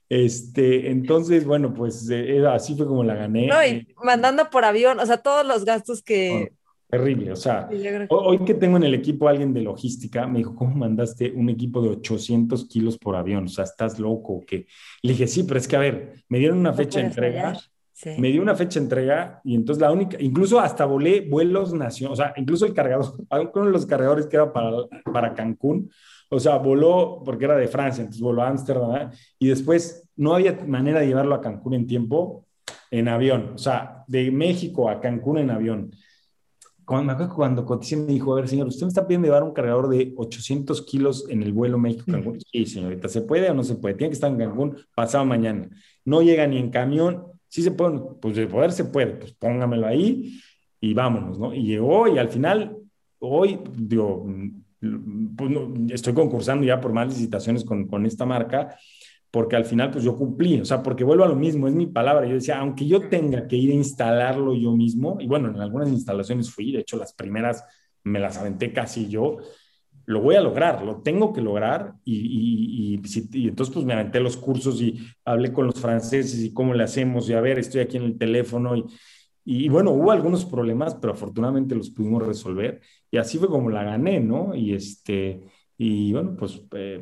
[0.09, 3.47] Este, entonces, bueno, pues eh, así fue como la gané.
[3.47, 6.53] No, y mandando por avión, o sea, todos los gastos que.
[6.89, 7.67] terrible, o sea,
[8.07, 11.49] hoy que tengo en el equipo a alguien de logística, me dijo, ¿cómo mandaste un
[11.49, 13.43] equipo de 800 kilos por avión?
[13.43, 14.67] O sea, ¿estás loco o qué?
[15.01, 17.57] Le dije, sí, pero es que, a ver, me dieron una fecha de entrega.
[18.17, 22.11] Me dio una fecha de entrega y entonces la única, incluso hasta volé vuelos nación,
[22.11, 23.15] o sea, incluso el cargador,
[23.55, 24.71] uno de los cargadores que era para,
[25.11, 25.89] para Cancún,
[26.29, 29.09] o sea, voló porque era de Francia, entonces voló a Ámsterdam ¿eh?
[29.39, 32.45] y después no había manera de llevarlo a Cancún en tiempo
[32.91, 35.91] en avión, o sea, de México a Cancún en avión.
[36.85, 39.43] Cuando, me acuerdo cuando Coticien me dijo, a ver, señor, ¿usted me está pidiendo llevar
[39.43, 42.39] un cargador de 800 kilos en el vuelo México-Cancún?
[42.51, 43.95] Sí, señorita, ¿se puede o no se puede?
[43.95, 45.67] Tiene que estar en Cancún pasado mañana.
[46.05, 49.87] No llega ni en camión Sí se puede, pues de poder se puede, pues póngamelo
[49.87, 50.39] ahí
[50.79, 51.53] y vámonos, ¿no?
[51.53, 52.77] Y llegó y al final,
[53.19, 54.25] hoy, digo,
[55.35, 55.51] pues
[55.89, 58.75] estoy concursando ya por más licitaciones con, con esta marca,
[59.31, 61.87] porque al final pues yo cumplí, o sea, porque vuelvo a lo mismo, es mi
[61.87, 65.59] palabra, yo decía, aunque yo tenga que ir a instalarlo yo mismo, y bueno, en
[65.59, 67.63] algunas instalaciones fui, de hecho las primeras
[68.03, 69.37] me las aventé casi yo,
[70.07, 72.99] lo voy a lograr, lo tengo que lograr y,
[73.33, 76.83] y, entonces pues me aventé los cursos y hablé con los franceses y cómo le
[76.83, 78.85] hacemos y a ver, estoy aquí en el teléfono y,
[79.43, 82.81] y bueno, hubo algunos problemas, pero afortunadamente los pudimos resolver
[83.11, 84.55] y así fue como la gané, ¿no?
[84.55, 85.41] Y este,
[85.77, 87.01] y bueno, pues eh,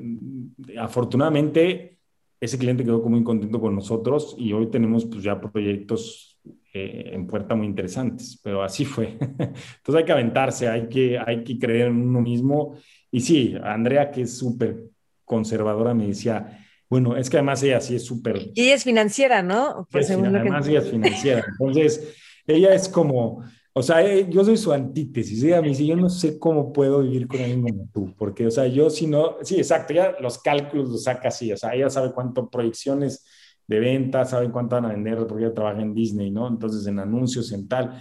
[0.80, 2.00] afortunadamente
[2.42, 6.35] ese cliente quedó muy contento con nosotros y hoy tenemos pues ya proyectos
[6.74, 9.18] eh, en puerta muy interesantes, pero así fue.
[9.20, 12.78] Entonces hay que aventarse, hay que, hay que creer en uno mismo
[13.12, 14.90] y sí, Andrea, que es súper
[15.24, 18.52] conservadora, me decía, bueno, es que además ella sí es súper...
[18.54, 19.88] Y ella es financiera, ¿no?
[19.90, 21.46] Pues además ella es financiera.
[21.48, 22.14] Entonces,
[22.46, 23.42] ella es como,
[23.74, 25.44] o sea, eh, yo soy su antítesis.
[25.44, 28.52] Ella me dice, yo no sé cómo puedo vivir con alguien como tú, porque, o
[28.52, 31.90] sea, yo si no, sí, exacto, ya los cálculos los saca así, o sea, ella
[31.90, 33.26] sabe cuánto proyecciones
[33.68, 36.48] de ventas, sabe cuánto van a vender, porque ella trabaja en Disney, ¿no?
[36.48, 38.00] Entonces, en anuncios, en tal.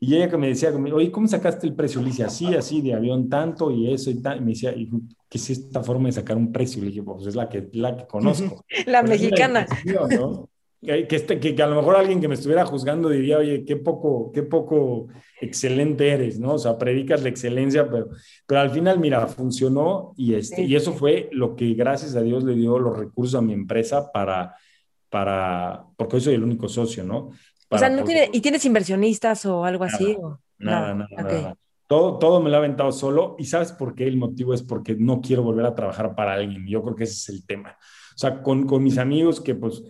[0.00, 2.00] Y ella que me decía, oye, ¿cómo sacaste el precio?
[2.00, 4.38] Le dije, así, así, de avión tanto y eso y tal.
[4.38, 6.82] Y me decía, ¿qué es esta forma de sacar un precio?
[6.82, 8.64] Le dije, pues es la que, la que conozco.
[8.86, 9.64] la mexicana.
[10.80, 13.76] que, este, que, que, a lo mejor alguien que me estuviera juzgando diría, oye, qué
[13.76, 15.06] poco, qué poco
[15.40, 16.54] excelente eres, ¿no?
[16.54, 18.08] O sea, predicas la excelencia, pero,
[18.44, 22.42] pero al final, mira, funcionó y, este, y eso fue lo que gracias a Dios
[22.42, 24.56] le dio los recursos a mi empresa para,
[25.12, 27.30] para, porque hoy soy el único socio, ¿no?
[27.68, 30.16] o sea, no tiene, ¿y tienes inversionistas o algo así?
[30.58, 31.56] Nada, nada, nada,
[31.86, 34.06] Todo, todo me lo ha aventado solo y ¿sabes por qué?
[34.06, 36.66] El motivo es porque no quiero volver a trabajar para alguien.
[36.66, 37.76] Yo creo que ese es el tema.
[38.14, 39.82] O sea, con, con mis amigos que pues,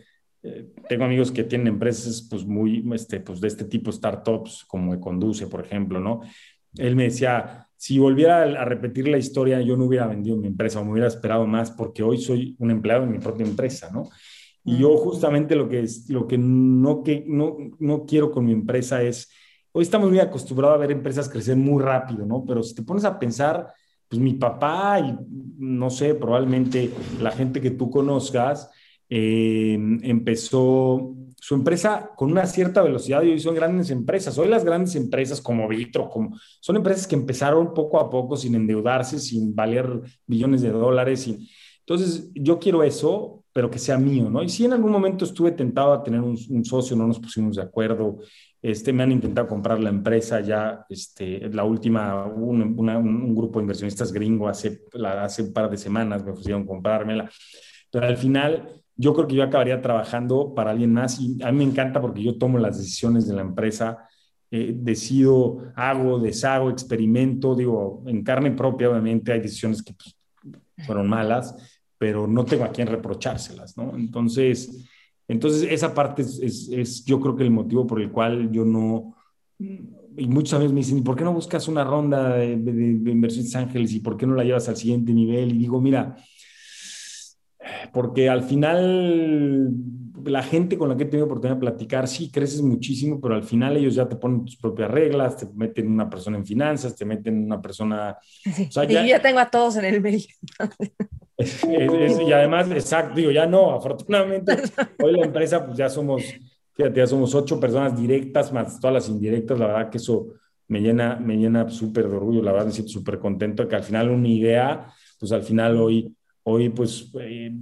[0.43, 4.99] eh, tengo amigos que tienen empresas pues muy, este, pues de este tipo, startups, como
[5.01, 6.21] Conduce, por ejemplo, ¿no?
[6.77, 10.81] Él me decía, si volviera a repetir la historia, yo no hubiera vendido mi empresa
[10.81, 14.09] o me hubiera esperado más porque hoy soy un empleado de mi propia empresa, ¿no?
[14.65, 18.53] Y yo justamente lo que, es, lo que, no, que no, no quiero con mi
[18.53, 19.31] empresa es,
[19.73, 22.45] hoy estamos muy acostumbrados a ver empresas crecer muy rápido, ¿no?
[22.45, 23.73] Pero si te pones a pensar,
[24.09, 25.17] pues mi papá y
[25.59, 26.91] no sé, probablemente
[27.21, 28.71] la gente que tú conozcas,
[29.09, 34.39] eh, empezó su empresa con una cierta velocidad y hoy son grandes empresas.
[34.39, 38.55] Hoy las grandes empresas como Vitro, como, son empresas que empezaron poco a poco sin
[38.55, 41.27] endeudarse, sin valer billones de dólares.
[41.27, 44.43] Y, entonces, yo quiero eso, pero que sea mío, ¿no?
[44.43, 47.63] Y si en algún momento estuve tentado a tener un, socio, no nos pusimos de
[47.63, 48.19] acuerdo,
[48.63, 54.13] este, me han intentado comprar la empresa ya, este, la última, un, grupo de inversionistas
[54.13, 57.31] gringo hace, hace un par de semanas me ofrecieron comprármela,
[57.91, 61.59] pero al final yo creo que yo acabaría trabajando para alguien más y a mí
[61.59, 64.09] me encanta porque yo tomo las decisiones de la empresa,
[64.51, 70.15] eh, decido, hago, deshago, experimento, digo, en carne propia obviamente hay decisiones que pues,
[70.87, 71.55] fueron malas,
[72.03, 73.97] pero no tengo a quién reprochárselas, ¿no?
[73.97, 74.89] Entonces,
[75.29, 79.15] entonces esa parte es, es, yo creo que el motivo por el cual yo no,
[79.61, 83.55] y muchos amigos me dicen, ¿y por qué no buscas una ronda de, de, inversiones
[83.55, 85.55] ángeles y por qué no la llevas al siguiente nivel?
[85.55, 86.17] Y digo, mira,
[87.93, 89.71] porque al final
[90.27, 93.45] la gente con la que he tenido oportunidad de platicar, sí, creces muchísimo, pero al
[93.45, 97.05] final ellos ya te ponen tus propias reglas, te meten una persona en finanzas, te
[97.05, 98.17] meten una persona...
[98.23, 100.27] Sí, o sea, ya, y ya tengo a todos en el mail.
[102.27, 104.53] y además, exacto, digo, ya no, afortunadamente,
[105.03, 106.23] hoy la empresa, pues ya somos,
[106.73, 110.29] fíjate, ya somos ocho personas directas, más todas las indirectas, la verdad que eso
[110.69, 113.85] me llena, me llena súper de orgullo, la verdad me siento súper contento que al
[113.85, 117.11] final una idea, pues al final hoy, hoy pues...
[117.21, 117.53] Eh,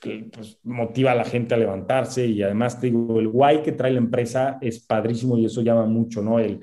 [0.00, 3.72] que pues, motiva a la gente a levantarse y además te digo, el guay que
[3.72, 6.38] trae la empresa es padrísimo y eso llama mucho, ¿no?
[6.38, 6.60] El,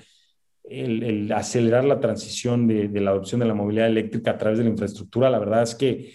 [0.63, 4.63] el, acelerar la transición de, de, la adopción de la movilidad eléctrica a través de
[4.63, 6.11] la infraestructura, la verdad es que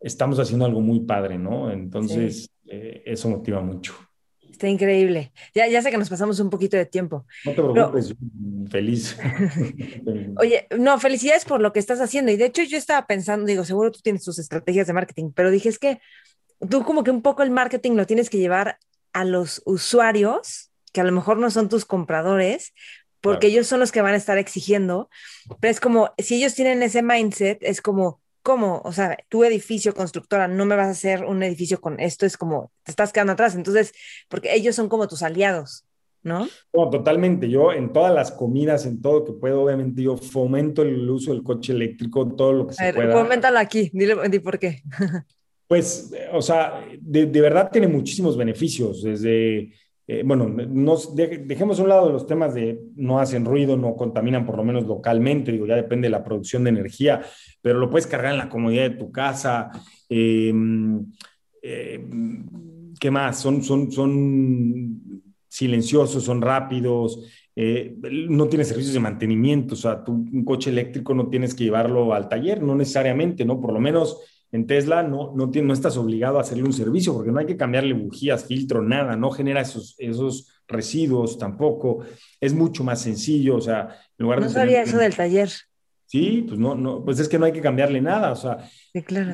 [0.00, 1.70] estamos haciendo algo muy padre, ¿no?
[1.70, 3.94] Entonces, eh, eso motiva mucho.
[4.58, 5.32] Está increíble.
[5.54, 7.24] Ya, ya sé que nos pasamos un poquito de tiempo.
[7.44, 8.12] No te preocupes,
[8.68, 9.16] feliz.
[10.36, 12.32] Oye, no, felicidades por lo que estás haciendo.
[12.32, 15.52] Y de hecho yo estaba pensando, digo, seguro tú tienes tus estrategias de marketing, pero
[15.52, 16.00] dije, es que
[16.68, 18.80] tú como que un poco el marketing lo tienes que llevar
[19.12, 22.74] a los usuarios, que a lo mejor no son tus compradores,
[23.20, 25.08] porque ellos son los que van a estar exigiendo,
[25.60, 28.80] pero es como, si ellos tienen ese mindset, es como, ¿cómo?
[28.84, 32.36] O sea, tu edificio constructora, no me vas a hacer un edificio con esto, es
[32.36, 33.92] como, te estás quedando atrás, entonces,
[34.28, 35.84] porque ellos son como tus aliados.
[36.20, 36.48] ¿No?
[36.74, 37.48] no, totalmente.
[37.48, 41.32] Yo en todas las comidas, en todo lo que puedo, obviamente yo fomento el uso
[41.32, 43.12] del coche eléctrico, todo lo que se pueda.
[43.12, 44.82] Foméntalo aquí, dile, dile por qué.
[45.68, 49.70] Pues, o sea, de, verdad tiene muchísimos beneficios, desde,
[50.10, 54.56] eh, bueno, dejemos a un lado los temas de no hacen ruido, no contaminan por
[54.56, 57.20] lo menos localmente, digo, ya depende de la producción de energía,
[57.60, 59.70] pero lo puedes cargar en la comodidad de tu casa.
[60.08, 61.04] Em,
[61.60, 62.46] em,
[62.98, 63.38] ¿Qué más?
[63.38, 67.94] Son, son, son silenciosos, son rápidos, eh,
[68.30, 72.14] no tiene servicios de mantenimiento, o sea, tú, un coche eléctrico no tienes que llevarlo
[72.14, 73.60] al taller, no necesariamente, ¿no?
[73.60, 77.30] Por lo menos en Tesla no, no, no estás obligado a hacerle un servicio porque
[77.30, 82.00] no hay que cambiarle bujías, filtro, nada, no genera esos, esos residuos tampoco.
[82.40, 85.50] Es mucho más sencillo, o sea, en lugar no sabía eso del taller.
[86.06, 88.56] Sí, pues no, no, pues es que no hay que cambiarle nada, o sea,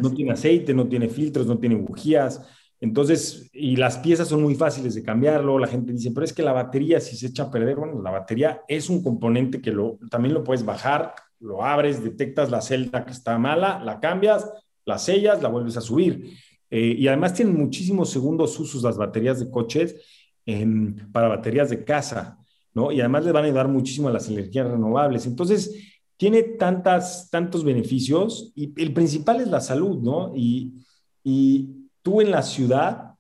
[0.03, 2.43] no tiene aceite, no tiene filtros, no tiene bujías.
[2.81, 5.59] Entonces, y las piezas son muy fáciles de cambiarlo.
[5.59, 8.11] La gente dice, pero es que la batería, si se echa a perder, bueno, la
[8.11, 13.05] batería es un componente que lo, también lo puedes bajar, lo abres, detectas la celda
[13.05, 14.51] que está mala, la cambias,
[14.85, 16.33] las sellas, la vuelves a subir.
[16.71, 19.97] Eh, y además tienen muchísimos segundos usos las baterías de coches
[20.45, 22.39] em, para baterías de casa,
[22.73, 22.91] ¿no?
[22.91, 25.27] Y además le van a ayudar muchísimo a las energías renovables.
[25.27, 30.33] Entonces, tiene tantas, tantos beneficios y el principal es la salud, ¿no?
[30.35, 30.75] Y,
[31.23, 33.14] y tú en la ciudad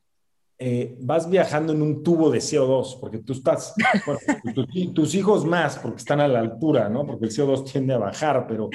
[0.58, 3.74] eh, vas viajando en un tubo de CO2, porque tú estás,
[4.94, 7.04] tus hijos más, porque están a la altura, ¿no?
[7.06, 8.70] Porque el CO2 tiende a bajar, pero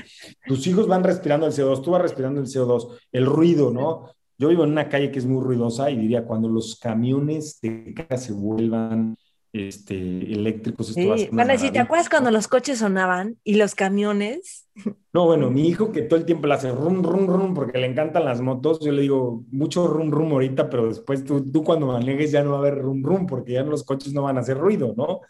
[0.46, 4.12] tus hijos van respirando el CO2, tú vas respirando el CO2, el ruido, ¿no?
[4.38, 7.94] Yo vivo en una calle que es muy ruidosa y diría, cuando los camiones de
[7.94, 9.18] casa se vuelvan
[9.52, 10.90] este, eléctricos.
[10.90, 14.68] Esto sí, decir, ¿te acuerdas cuando los coches sonaban y los camiones?
[15.12, 17.88] No, bueno, mi hijo que todo el tiempo le hace rum, rum, rum, porque le
[17.88, 21.88] encantan las motos, yo le digo, mucho rum, rum ahorita, pero después tú, tú cuando
[21.88, 24.42] manejes ya no va a haber rum, rum, porque ya los coches no van a
[24.42, 25.22] hacer ruido, ¿no?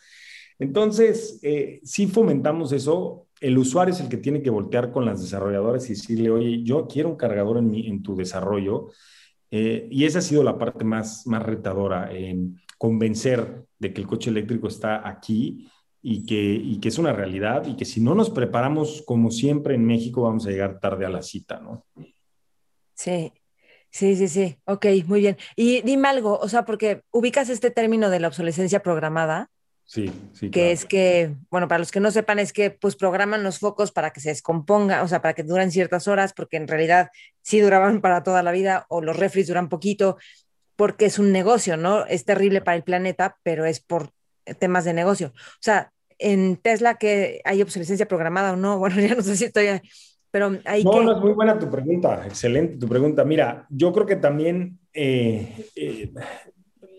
[0.60, 3.26] Entonces, eh, si fomentamos eso.
[3.40, 6.88] El usuario es el que tiene que voltear con las desarrolladoras y decirle, oye, yo
[6.88, 8.90] quiero un cargador en, mi, en tu desarrollo.
[9.50, 12.12] Eh, y esa ha sido la parte más, más retadora.
[12.12, 15.70] en convencer de que el coche eléctrico está aquí
[16.02, 19.76] y que, y que es una realidad y que si no nos preparamos como siempre
[19.76, 21.86] en México vamos a llegar tarde a la cita, ¿no?
[22.96, 23.34] Sí,
[23.92, 24.58] sí, sí, sí.
[24.64, 25.38] Ok, muy bien.
[25.58, 29.52] Y dime algo, o sea, porque ubicas este término de la obsolescencia programada.
[29.84, 30.52] Sí, sí.
[30.52, 33.92] Que es que, bueno, para los que no sepan, es que pues programan los focos
[33.92, 37.10] para que se descomponga, o sea, para que duran ciertas horas, porque en realidad
[37.42, 40.18] sí duraban para toda la vida, o los refris duran poquito,
[40.80, 42.06] porque es un negocio, ¿no?
[42.06, 44.12] Es terrible para el planeta, pero es por
[44.60, 45.34] temas de negocio.
[45.36, 49.44] O sea, en Tesla que hay obsolescencia programada o no, bueno, ya no sé si
[49.44, 49.66] estoy,
[50.32, 51.04] pero hay no, que...
[51.04, 53.26] No, es muy buena tu pregunta, excelente tu pregunta.
[53.26, 56.14] Mira, yo creo que también eh, eh,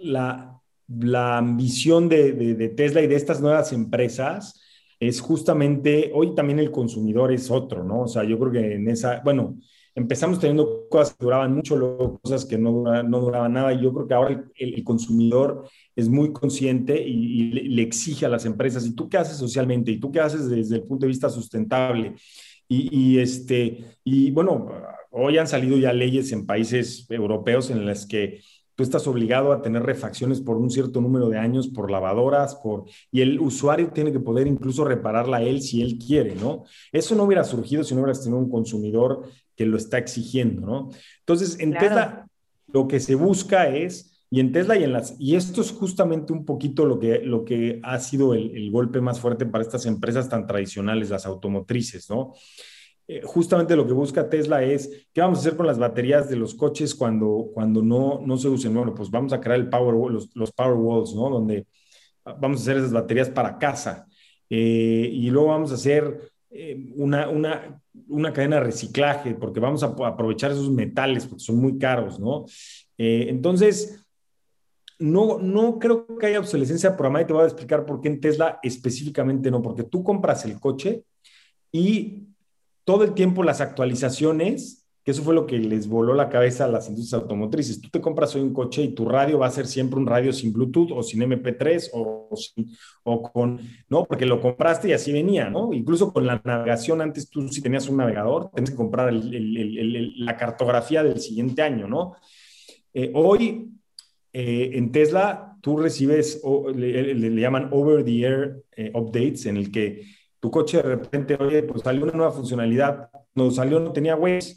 [0.03, 4.61] la, la, ambición de, de, de, Tesla y de estas nuevas empresas
[5.01, 8.03] es justamente, hoy también el consumidor es otro, ¿no?
[8.03, 9.57] O sea, yo creo que en esa, bueno,
[10.01, 12.85] empezamos teniendo cosas que duraban mucho, luego cosas que no,
[13.21, 13.73] duraban nada.
[13.73, 18.45] Y yo creo que ahora el, consumidor es muy consciente y, le, exige a las
[18.45, 19.91] empresas, ¿y tú qué haces socialmente?
[19.91, 22.15] ¿Y tú qué haces desde el punto de vista sustentable?
[22.69, 24.71] Y, este, y bueno,
[25.11, 28.41] hoy han salido ya leyes en países europeos en las que
[28.81, 32.87] tú estás obligado a tener refacciones por un cierto número de años, por lavadoras, por
[33.13, 36.65] y el usuario tiene que poder incluso repararla él si él quiere, ¿no?
[36.91, 39.25] Eso no hubiera surgido si no hubieras tenido un consumidor
[39.55, 40.91] que lo está exigiendo, ¿no?
[41.19, 42.27] Entonces, en Tesla,
[42.73, 46.33] lo que se busca es, y en Tesla y en las, y esto es justamente
[46.33, 49.85] un poquito lo que, lo que ha sido el, el golpe más fuerte para estas
[49.85, 52.33] empresas tan tradicionales, las automotrices, ¿no?
[53.13, 56.37] Eh, justamente lo que busca Tesla es, ¿qué vamos a hacer con las baterías de
[56.37, 58.73] los coches cuando, cuando no, no se usen?
[58.73, 61.29] Bueno, pues vamos a crear el power, los, Power Walls, ¿no?
[61.29, 61.67] Donde
[62.25, 64.07] vamos a hacer esas baterías para casa.
[64.49, 66.21] Eh, y luego vamos a hacer
[66.51, 71.57] eh, una, una, una, cadena de reciclaje, porque vamos a aprovechar esos metales, porque son
[71.57, 72.45] muy caros, ¿no?
[72.97, 74.07] entonces,
[75.01, 78.21] no, no creo que haya obsolescencia programada y te voy a explicar por qué en
[78.21, 81.05] Tesla específicamente no, porque tú compras el coche
[81.73, 82.30] y
[82.85, 86.69] todo el tiempo las actualizaciones, que eso fue lo que les voló la cabeza a
[86.69, 87.81] las industrias automotrices.
[87.81, 90.33] Tú te compras hoy un coche y tu radio va a ser siempre un radio
[90.33, 92.29] sin Bluetooth o sin MP3 o,
[93.05, 94.05] o, con, ¿no?
[94.05, 95.73] Porque lo compraste y así venía, ¿no?
[95.73, 101.03] Incluso con la navegación, antes tú si tenías un navegador, tenías que comprar la cartografía
[101.03, 102.15] del siguiente año, ¿no?
[102.93, 103.71] Eh, hoy
[104.33, 106.43] eh, en Tesla tú recibes,
[106.75, 110.03] le, llaman over the air eh, updates, en el que
[110.41, 114.57] tu coche de repente, oye, pues salió una nueva funcionalidad, no salió, no tenía Waze,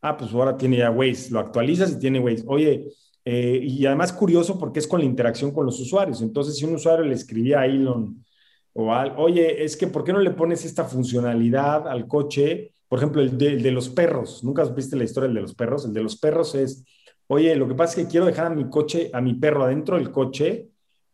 [0.00, 2.44] ah, pues ahora tiene ya Waze, lo actualizas y tiene Waze.
[2.46, 2.88] Oye,
[3.24, 6.22] eh, y además curioso porque es con la interacción con los usuarios.
[6.22, 8.24] Entonces, si un usuario le escribía a Elon
[8.72, 12.72] o al, oye, es que ¿por qué no le pones esta funcionalidad al coche?
[12.88, 14.42] Por ejemplo, el de, los perros.
[14.42, 15.84] ¿Nunca viste la historia del de los perros?
[15.84, 16.86] El de los perros es,
[17.26, 19.96] oye, lo que pasa es que quiero dejar a mi coche, a mi perro adentro
[19.96, 20.68] del coche,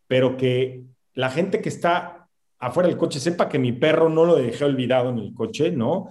[0.07, 0.85] pero que
[1.15, 2.24] la gente que está
[2.59, 6.09] afuera del coche sepa que mi perro no lo dejé olvidado en el coche, ¿no?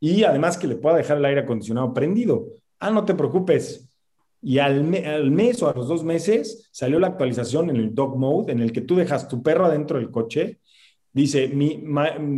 [0.00, 2.46] Y además que le pueda dejar el aire acondicionado prendido.
[2.78, 3.88] Ah, no te preocupes.
[4.42, 8.52] Y al, mes o a los dos meses salió la actualización en el dog mode,
[8.52, 10.60] en el que tú dejas tu perro adentro del coche.
[11.12, 11.82] Dice, mi,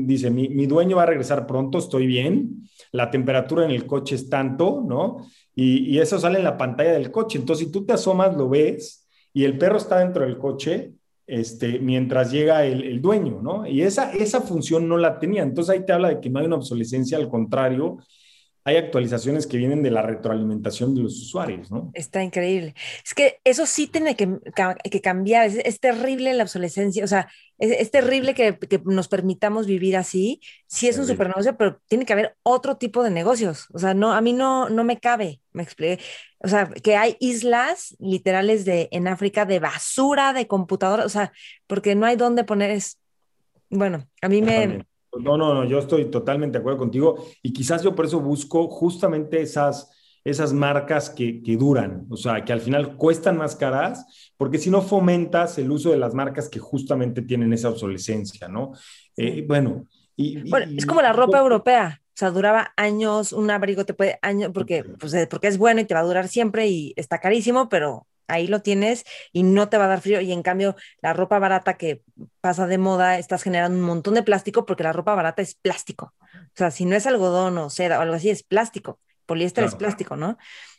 [0.06, 2.68] dice mi, mi dueño va a regresar pronto, estoy bien.
[2.92, 5.26] La temperatura en el coche es tanto, ¿no?
[5.54, 7.38] Y, y eso sale en la pantalla del coche.
[7.38, 10.94] Entonces, si tú te asomas, lo ves y el perro está dentro del coche,
[11.28, 13.66] este, mientras llega el, dueño, ¿no?
[13.66, 15.42] Y esa, esa función no la tenía.
[15.42, 17.98] Entonces ahí te habla de que no hay una obsolescencia, al contrario,
[18.64, 21.90] hay actualizaciones que vienen de la retroalimentación de los usuarios, ¿no?
[21.92, 22.74] Está increíble.
[23.04, 24.38] Es que eso sí tiene que,
[24.90, 25.50] que cambiar.
[25.64, 27.04] Es, terrible la obsolescencia.
[27.04, 27.28] O sea,
[27.58, 30.40] es, terrible que, que, nos permitamos vivir así.
[30.66, 33.66] Sí es un super negocio, pero tiene que haber otro tipo de negocios.
[33.72, 35.40] O sea, no, a mí no, no me cabe.
[35.52, 35.98] Me expliqué.
[36.38, 41.06] O sea, que hay islas literales de, en África de basura de computadoras.
[41.06, 41.32] O sea,
[41.66, 42.98] porque no hay dónde poner es.
[43.70, 44.86] Bueno, a mí me,
[45.16, 48.68] no, no, no, yo estoy totalmente de acuerdo contigo y quizás yo por eso busco
[48.68, 49.90] justamente esas,
[50.30, 54.70] esas marcas que, que, duran, o sea, que al final cuestan más caras, porque si
[54.70, 58.72] no fomentas el uso de las marcas que justamente tienen esa obsolescencia, ¿no?
[59.16, 59.86] Eh, bueno,
[60.16, 62.02] y, bueno, es como la ropa europea.
[62.08, 65.80] O sea, duraba años, un abrigo te puede, años, porque, pues, eh, porque es bueno
[65.80, 69.68] y te va a durar siempre y está carísimo, pero ahí lo tienes y no
[69.68, 70.20] te va a dar frío.
[70.20, 72.02] Y en cambio, la ropa barata que
[72.40, 76.14] pasa de moda, estás generando un montón de plástico porque la ropa barata es plástico.
[76.34, 78.98] O sea, si no es algodón o seda o algo así, es plástico.
[79.28, 80.38] Poliéster es plástico, ¿no?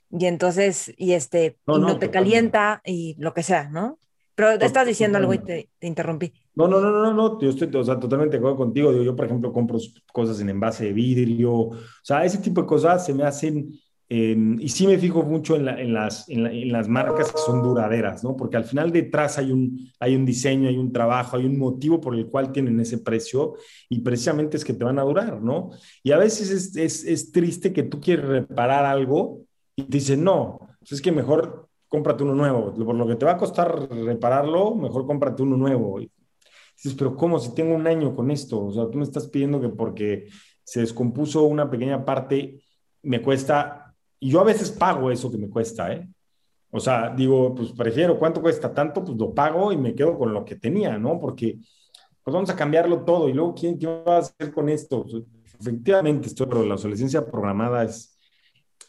[0.10, 4.00] Y entonces, y este, no, y no, te calienta y lo que sea, ¿no?
[4.34, 6.34] Pero estás diciendo algo y te, interrumpí.
[6.56, 8.92] No, no, no, no, no, yo estoy o sea, totalmente de acuerdo contigo.
[8.92, 9.78] yo, por ejemplo, compro
[10.12, 11.52] cosas en envase de vidrio.
[11.52, 13.72] O sea, ese tipo de cosas se me hacen
[14.12, 18.36] Y sí me fijo mucho en, las, en, las, marcas que son duraderas, ¿no?
[18.36, 22.02] Porque al final detrás hay un, hay un diseño, hay un trabajo, hay un motivo
[22.02, 23.54] por el cual tienen ese precio
[23.88, 25.70] y precisamente es que te van a durar, ¿no?
[26.02, 29.42] Y a veces es, es, es triste que tú quieres reparar algo
[29.76, 32.74] y te dicen, no, pues es que mejor cómprate uno nuevo.
[32.74, 36.02] Por lo que te va a costar repararlo, mejor cómprate uno nuevo.
[36.02, 36.12] Y
[36.76, 37.38] dices, pero ¿cómo?
[37.40, 40.28] Si tengo un año con esto, o sea, tú me estás pidiendo que porque
[40.64, 42.62] se descompuso una pequeña parte,
[43.02, 43.79] me cuesta
[44.20, 46.08] y yo a veces pago eso que me cuesta, ¿eh?
[46.72, 49.04] O sea, digo, pues prefiero, ¿cuánto cuesta tanto?
[49.04, 51.20] Pues lo pago y me quedo con lo que tenía, ¿no?
[51.20, 51.58] Porque
[52.24, 55.06] pues vamos a cambiarlo todo y luego, ¿quién, quién va a hacer con esto?
[55.60, 58.20] Efectivamente, esto, pero la obsolescencia programada es,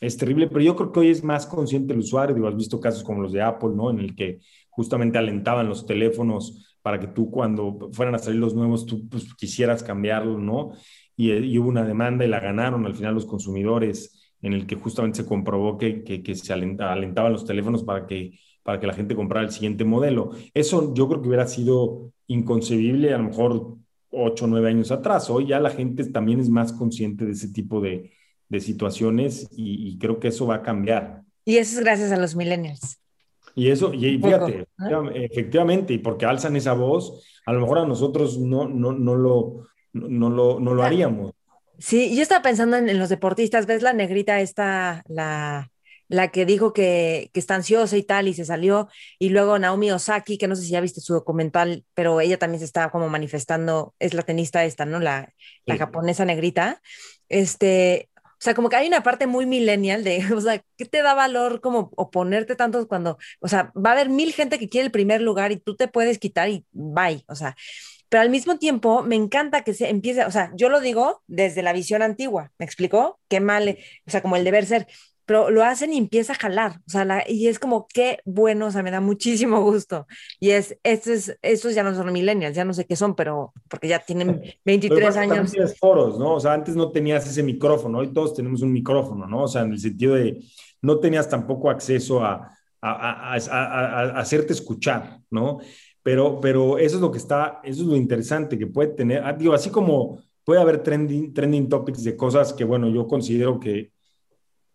[0.01, 2.35] es terrible, pero yo creo que hoy es más consciente el usuario.
[2.35, 3.91] Digo, has visto casos como los de Apple, ¿no?
[3.91, 8.55] En el que justamente alentaban los teléfonos para que tú cuando fueran a salir los
[8.55, 10.73] nuevos, tú pues, quisieras cambiarlo, ¿no?
[11.17, 14.77] Y, y, hubo una demanda y la ganaron al final los consumidores en el que
[14.77, 19.15] justamente se comprobó que, que, se alentaban los teléfonos para que, para que la gente
[19.15, 20.31] comprara el siguiente modelo.
[20.55, 23.77] Eso yo creo que hubiera sido inconcebible a lo mejor
[24.11, 25.29] ocho o nueve años atrás.
[25.31, 28.13] Hoy ya la gente también es más consciente de ese tipo de,
[28.51, 31.23] de situaciones y, creo que eso va a cambiar.
[31.45, 33.01] Y eso es gracias a los millennials.
[33.55, 34.67] Y eso, y fíjate,
[35.15, 39.67] efectivamente, y porque alzan esa voz, a lo mejor a nosotros no, no, no, lo,
[39.93, 41.33] no, lo, no lo haríamos.
[41.81, 45.71] Sí, yo estaba pensando en, los deportistas, ¿ves la negrita esta, la,
[46.09, 48.89] la que dijo que, que, está ansiosa y tal, y se salió,
[49.19, 52.59] y luego Naomi Osaki, que no sé si ya viste su documental, pero ella también
[52.59, 55.01] se estaba como manifestando, es la tenista esta, ¿no?
[55.01, 55.33] La,
[55.65, 56.83] la japonesa negrita.
[57.31, 61.03] Este, o sea, como que hay una parte muy millennial de, o sea, ¿qué te
[61.03, 64.87] da valor como oponerte tanto cuando, o sea, va a haber mil gente que quiere
[64.87, 67.55] el primer lugar y tú te puedes quitar y bye, o sea,
[68.11, 71.63] pero al mismo tiempo me encanta que se empiece, o sea, yo lo digo desde
[71.63, 73.19] la visión antigua, ¿me explicó?
[73.29, 74.89] Qué mal, o sea, como el deber ser,
[75.25, 78.71] pero lo hacen y empieza a jalar, o sea, y es como, qué bueno, o
[78.73, 80.09] sea, me da muchísimo gusto.
[80.41, 83.87] Y es, estos, estos ya no son millennials, ya no sé qué son, pero porque
[83.87, 85.53] ya tienen 23 años.
[85.53, 86.35] Tienes foros, ¿no?
[86.35, 89.45] O sea, antes no tenías ese micrófono, hoy todos tenemos un micrófono, ¿no?
[89.45, 90.43] O sea, en el sentido de,
[90.83, 92.51] no tenías tampoco acceso a,
[92.83, 95.61] a, a, a hacerte escuchar, ¿no?
[96.03, 99.33] Pero, pero eso es lo que está, eso es lo interesante que puede tener, ah,
[99.33, 103.93] digo, así como puede haber trending, trending topics de cosas que, bueno, yo considero que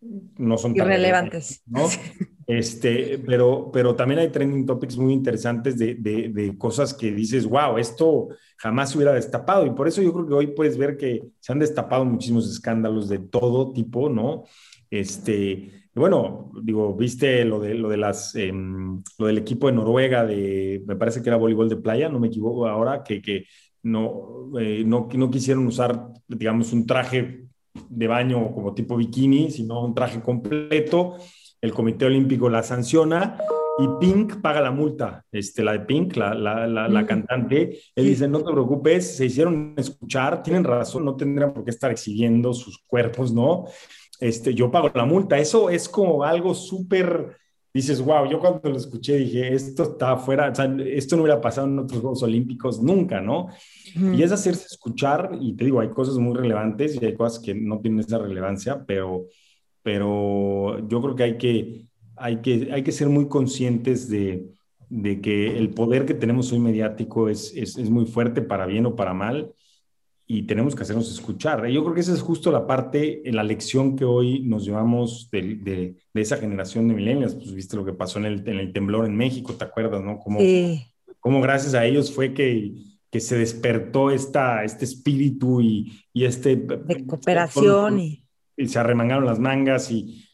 [0.00, 1.88] no son tan relevantes, ¿no?
[2.46, 7.44] Este, pero, pero también hay trending topics muy interesantes de, de, de, cosas que dices,
[7.44, 9.66] wow, esto jamás se hubiera destapado.
[9.66, 13.08] Y por eso yo creo que hoy puedes ver que se han destapado muchísimos escándalos
[13.08, 14.44] de todo tipo, ¿no?
[14.90, 20.24] Este, bueno, digo, viste lo de, lo de las, eh, lo del equipo de Noruega
[20.24, 23.46] de, me parece que era voleibol de playa, no me equivoco ahora, que, que
[23.82, 27.46] no, eh, no, no quisieron usar, digamos, un traje
[27.88, 31.16] de baño como tipo bikini, sino un traje completo.
[31.60, 33.38] El Comité Olímpico la sanciona
[33.78, 37.78] y Pink paga la multa, este, la de Pink, la, la, la, la cantante.
[37.94, 41.90] Él dice, no te preocupes, se hicieron escuchar, tienen razón, no tendrían por qué estar
[41.90, 43.64] exhibiendo sus cuerpos, ¿no?
[44.20, 45.38] Este, yo pago la multa.
[45.38, 47.36] Eso es como algo súper,
[47.72, 51.40] dices, wow, yo cuando lo escuché dije, esto está fuera, o sea, esto no hubiera
[51.40, 53.48] pasado en otros Juegos Olímpicos nunca, ¿no?
[53.94, 57.54] Y es hacerse escuchar, y te digo, hay cosas muy relevantes y hay cosas que
[57.54, 59.24] no tienen esa relevancia, pero,
[59.82, 61.86] pero yo creo que hay que,
[62.16, 64.50] hay que, hay que ser muy conscientes de,
[64.90, 68.86] de que el poder que tenemos hoy mediático es, es, es, muy fuerte para bien
[68.86, 69.52] o para mal
[70.26, 71.66] y tenemos que hacernos escuchar.
[71.68, 75.56] Yo creo que esa es justo la parte, la lección que hoy nos llevamos de,
[75.56, 77.34] de, de esa generación de millennials.
[77.34, 80.18] Pues viste lo que pasó en el, en el temblor en México, ¿te acuerdas, no?
[80.18, 80.86] Como, sí.
[81.20, 82.74] como gracias a ellos fue que
[83.10, 86.56] que se despertó esta, este espíritu y, y este...
[86.56, 88.00] De cooperación.
[88.00, 88.24] y,
[88.56, 90.28] y, se arremangaron las mangas y,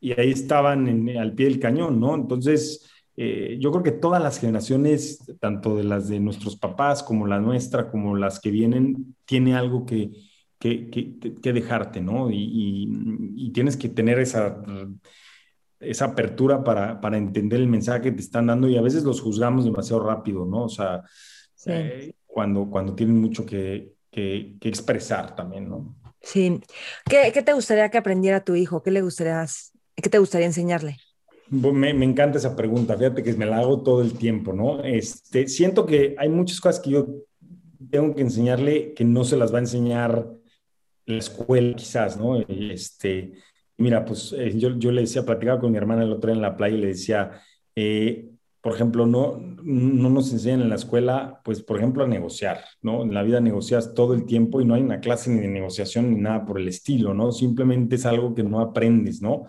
[0.00, 2.14] y ahí estaban en, al pie del cañón, ¿no?
[2.14, 7.26] Entonces, eh, yo creo que todas las generaciones, tanto de las de nuestros papás como
[7.26, 10.10] la nuestra, como las que vienen, tiene algo que,
[10.58, 12.30] que, que, que dejarte, ¿no?
[12.30, 12.88] Y,
[13.36, 14.62] y, tienes que tener esa
[15.80, 19.20] esa apertura para, para entender el mensaje que te están dando y a veces los
[19.20, 20.64] juzgamos demasiado rápido, ¿no?
[20.64, 21.02] O sea,
[21.54, 21.70] sí.
[21.72, 25.96] eh, cuando, cuando tienen mucho que, que, que, expresar también, ¿no?
[26.22, 26.60] Sí.
[27.08, 28.82] ¿Qué, ¿Qué, te gustaría que aprendiera tu hijo?
[28.82, 29.44] ¿Qué le gustaría,
[29.94, 30.96] qué te gustaría enseñarle?
[31.48, 34.82] Me, me, encanta esa pregunta, fíjate que me la hago todo el tiempo, ¿no?
[34.82, 37.06] Este, siento que hay muchas cosas que yo
[37.90, 40.28] tengo que enseñarle que no se las va a enseñar
[41.06, 42.36] la escuela quizás, ¿no?
[42.40, 43.34] Este,
[43.76, 46.42] mira, pues eh, yo, yo le decía, platicaba con mi hermana el otro día en
[46.42, 47.40] la playa y le decía,
[47.76, 52.64] eh, por ejemplo, no, no nos enseñan en la escuela, pues, por ejemplo, a negociar,
[52.82, 53.02] ¿no?
[53.02, 56.12] En la vida negocias todo el tiempo y no hay una clase ni de negociación
[56.12, 57.30] ni nada por el estilo, ¿no?
[57.30, 59.46] Simplemente es algo que no aprendes, ¿no?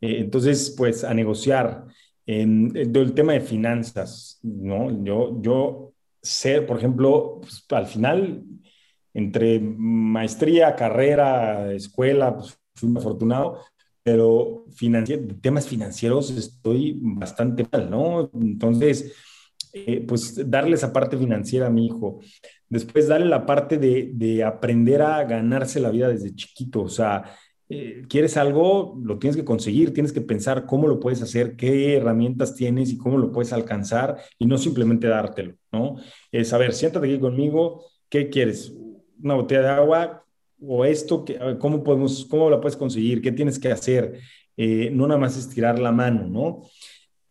[0.00, 1.86] Eh, entonces, pues, a negociar.
[2.26, 5.02] En, el tema de finanzas, ¿no?
[5.04, 5.92] Yo, yo
[6.22, 8.44] sé, por ejemplo, pues, al final,
[9.14, 13.60] entre maestría, carrera, escuela, pues, fui afortunado,
[14.02, 14.64] pero
[15.42, 18.30] temas financieros estoy bastante mal, ¿no?
[18.34, 19.12] Entonces,
[19.72, 22.20] eh, pues darle esa parte financiera a mi hijo.
[22.68, 26.82] Después darle la parte de, de aprender a ganarse la vida desde chiquito.
[26.82, 27.24] O sea,
[27.68, 31.96] eh, quieres algo, lo tienes que conseguir, tienes que pensar cómo lo puedes hacer, qué
[31.96, 35.96] herramientas tienes y cómo lo puedes alcanzar y no simplemente dártelo, ¿no?
[36.32, 38.72] Es, a siéntate aquí conmigo, ¿qué quieres?
[39.22, 40.24] Una botella de agua,
[40.60, 41.24] o esto,
[41.58, 43.22] ¿cómo, podemos, ¿cómo la puedes conseguir?
[43.22, 44.18] ¿Qué tienes que hacer?
[44.56, 46.62] Eh, no nada más estirar la mano, ¿no?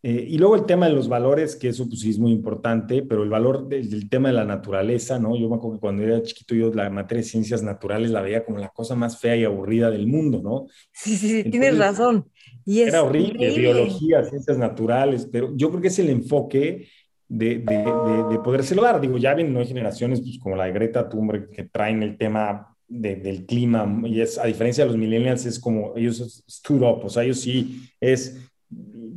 [0.02, 3.02] Eh, y luego el tema de los valores, que eso pues sí es muy importante,
[3.02, 5.36] pero el valor del, del, tema de la naturaleza, ¿no?
[5.36, 8.44] Yo me acuerdo que cuando era chiquito yo la materia de ciencias naturales la veía
[8.44, 10.66] como la cosa más fea y aburrida del mundo, ¿no?
[10.92, 12.30] Sí, sí, sí Entonces, tienes razón.
[12.64, 16.86] Y es era horrible, biología, ciencias naturales, pero yo creo que es el enfoque
[17.26, 19.00] de, de, de, de podérselo dar.
[19.00, 22.16] Digo, ya ven, no hay generaciones pues, como la de Greta Thunberg que traen el
[22.16, 26.82] tema de, del clima, y es, a diferencia de los millennials, es como ellos stood
[26.82, 28.47] up, o sea, ellos sí es,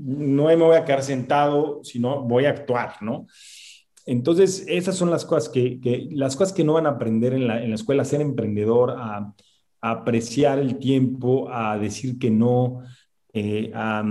[0.04, 3.28] no me voy a quedar sentado, sino voy a actuar, ¿no?
[4.06, 7.48] Entonces, esas son las cosas que, que las cosas que no van a aprender en
[7.48, 9.34] la, en la escuela, a ser emprendedor, a,
[9.82, 12.82] a, apreciar el tiempo, a decir que no,
[13.34, 14.04] eh, a,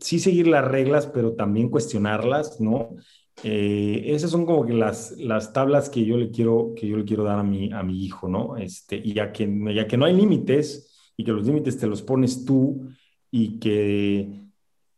[0.00, 2.96] sí seguir las reglas, pero también cuestionarlas, ¿no?
[3.42, 7.04] Eh, esas son como que las, las tablas que yo le quiero, que yo le
[7.04, 8.56] quiero dar a mi, a mi hijo, ¿no?
[8.56, 12.02] Este, y ya que, ya que no hay límites y que los límites te los
[12.02, 12.88] pones tú
[13.32, 14.50] y que,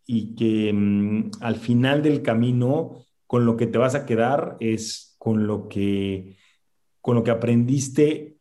[0.07, 5.15] y que mm, al final del camino con lo que te vas a quedar es
[5.19, 6.37] con lo que,
[7.01, 8.37] con lo que aprendiste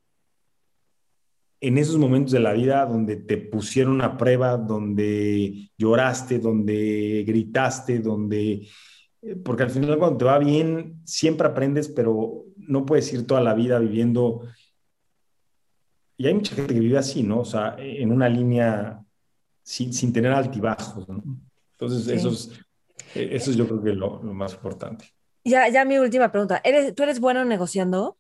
[1.62, 8.00] en esos momentos de la vida donde te pusieron a prueba, donde lloraste, donde gritaste,
[8.00, 8.68] donde...
[9.22, 13.40] Eh, porque al final cuando te va bien, siempre aprendes, pero no puedes ir toda
[13.42, 14.42] la vida viviendo...
[16.18, 17.40] Y hay mucha gente que vive así, ¿no?
[17.40, 19.03] O sea, en una línea
[19.64, 21.24] sin, sin tener altibajos, ¿no?
[21.72, 22.52] Entonces, eso, es,
[23.16, 25.06] eso es yo creo que lo, lo más importante.
[25.44, 26.62] Ya, ya mi última pregunta.
[26.64, 28.18] ¿Eres, ¿Tú eres bueno negociando?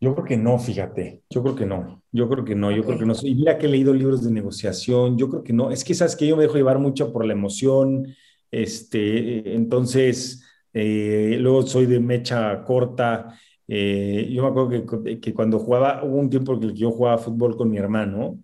[0.00, 1.22] Yo creo que no, fíjate.
[1.30, 2.02] Yo creo que no.
[2.12, 2.70] Yo creo que no.
[2.70, 3.14] Yo creo que no.
[3.22, 5.16] Y mira que he leído libros de negociación.
[5.16, 5.70] Yo creo que no.
[5.70, 8.14] Es que sabes que yo me dejo llevar mucho por la emoción.
[8.50, 13.38] Este, entonces, eh, luego soy de mecha corta.
[13.66, 16.90] Eh, yo me acuerdo que, que, cuando jugaba, hubo un tiempo en el que yo
[16.90, 18.38] jugaba fútbol con mi hermano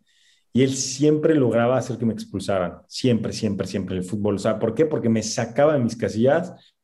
[0.53, 2.79] y él siempre lograba hacer que me expulsaran.
[2.87, 4.37] Siempre, siempre, siempre el fútbol.
[4.37, 4.87] O sea, ¿por qué?
[4.87, 6.75] Porque me sacaba de mis casillas.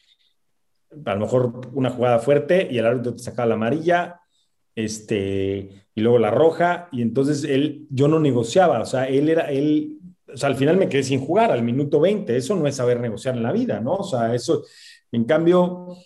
[1.05, 4.21] A lo mejor una jugada fuerte y el árbitro te sacaba la amarilla
[4.75, 9.51] este, y luego la roja, y entonces él, yo no negociaba, o sea, él era,
[9.51, 9.99] él,
[10.33, 13.01] o sea, al final me quedé sin jugar al minuto 20, eso no es saber
[13.01, 13.95] negociar en la vida, ¿no?
[13.95, 14.65] O sea, eso,
[15.13, 15.97] en cambio,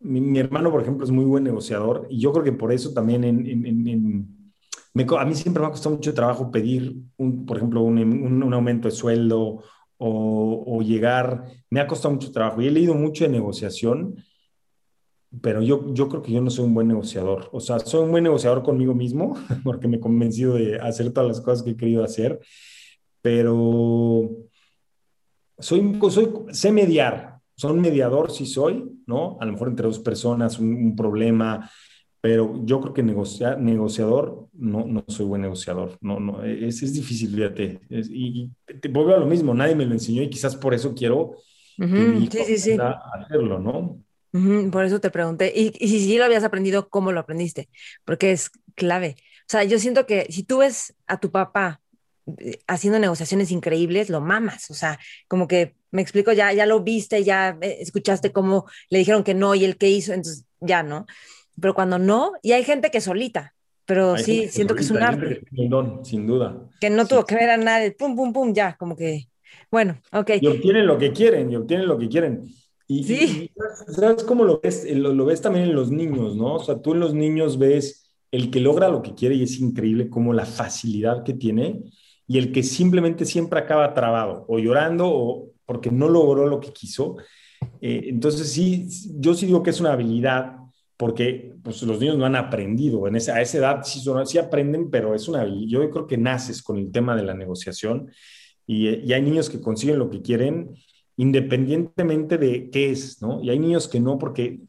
[0.00, 3.24] mi, hermano, por ejemplo, es muy buen negociador, y yo creo que por eso también
[3.24, 4.39] en,
[4.94, 7.98] me, a mí siempre me ha costado mucho trabajo pedir, un, por ejemplo, un,
[8.42, 9.62] un aumento de sueldo
[9.98, 14.16] o, o, llegar, me ha costado mucho trabajo, y he leído mucho de negociación,
[15.42, 17.48] pero yo, yo creo que yo no soy un buen negociador.
[17.52, 21.28] O sea, soy un buen negociador conmigo mismo, porque me he convencido de hacer todas
[21.28, 22.40] las cosas que he querido hacer,
[23.22, 24.30] pero
[25.58, 27.38] soy, soy, sé mediar.
[27.54, 29.36] Soy un mediador, sí soy, ¿no?
[29.38, 31.70] A lo mejor entre dos personas, un, problema,
[32.20, 35.96] pero yo creo que negociar, negociador, no, no soy buen negociador.
[36.00, 37.80] No, no, es, es difícil, fíjate.
[37.88, 41.36] y, te, vuelvo a lo mismo, nadie me lo enseñó y quizás por eso quiero
[41.78, 42.76] sí, sí, sí.
[43.14, 44.02] hacerlo, ¿no?
[44.70, 45.52] por eso te pregunté.
[45.54, 47.68] Y, y, si sí lo habías aprendido, ¿cómo lo aprendiste?
[48.04, 49.16] Porque es clave.
[49.18, 51.80] O sea, yo siento que si tú ves a tu papá
[52.38, 54.70] eh, haciendo negociaciones increíbles, lo mamas.
[54.70, 58.98] O sea, como que me explico, ya, ya lo viste, ya eh, escuchaste cómo le
[58.98, 61.06] dijeron que no y el que hizo, entonces ya no.
[61.60, 63.54] Pero cuando no, y hay gente que solita,
[63.84, 65.42] pero sí, siento que es un arte.
[66.04, 66.68] sin duda.
[66.80, 69.28] Que no tuvo que ver a nadie, pum, pum, pum, ya, como que,
[69.70, 70.30] bueno, ok.
[70.40, 72.48] Y obtienen lo que quieren, y obtienen lo que quieren.
[72.86, 73.50] Y, sí.
[73.88, 74.84] ¿sabes cómo lo ves?
[74.96, 76.54] Lo, ves también en los niños, ¿no?
[76.54, 79.58] O sea, tú en los niños ves el que logra lo que quiere y es
[79.60, 81.82] increíble como la facilidad que tiene
[82.26, 86.72] y el que simplemente siempre acaba trabado o llorando o porque no logró lo que
[86.72, 87.16] quiso.
[87.80, 88.88] Eh, entonces sí,
[89.18, 90.59] yo sí digo que es una habilidad
[91.00, 93.08] porque pues, los niños no han aprendido.
[93.08, 95.46] En esa, a esa edad sí, son, sí aprenden, pero es una.
[95.66, 98.10] Yo creo que naces con el tema de la negociación
[98.66, 100.74] y, y hay niños que consiguen lo que quieren
[101.16, 103.42] independientemente de qué es, ¿no?
[103.42, 104.60] Y hay niños que no porque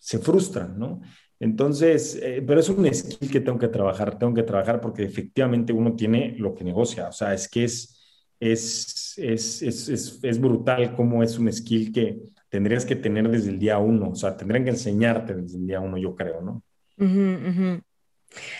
[0.00, 1.02] se frustran, ¿no?
[1.38, 5.72] Entonces, eh, pero es un skill que tengo que trabajar, tengo que trabajar porque efectivamente
[5.72, 7.96] uno tiene lo que negocia, o sea, es que es,
[8.40, 13.58] es, es, es, es brutal cómo es un skill que tendrías que tener desde el
[13.58, 16.62] día uno, o sea, tendrían que enseñarte desde el día uno, yo creo, ¿no?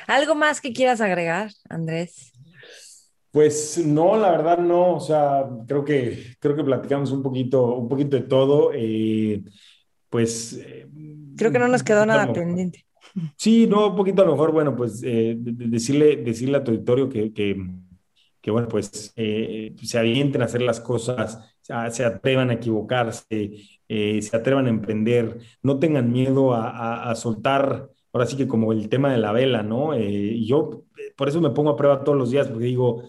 [0.06, 2.32] ¿Algo más que quieras agregar, Andrés?
[3.30, 7.88] Pues no, la verdad no, o sea, creo que, creo que platicamos un poquito, un
[7.88, 8.70] poquito de todo.
[8.74, 9.42] Eh,
[10.08, 10.54] pues...
[10.54, 10.88] Eh,
[11.36, 12.86] creo que no nos quedó nada pendiente.
[13.36, 17.08] Sí, no, un poquito a lo mejor, bueno, pues eh, decirle, decirle a tu auditorio
[17.08, 21.38] que, que, bueno, pues se avienten a hacer las cosas,
[21.90, 28.26] se atrevan a equivocarse, se atrevan a emprender, no tengan miedo a, a, soltar, ahora
[28.26, 29.98] sí que como el tema de la vela, ¿no?
[29.98, 30.84] y yo
[31.16, 33.02] por eso me pongo a prueba todos los días, porque digo,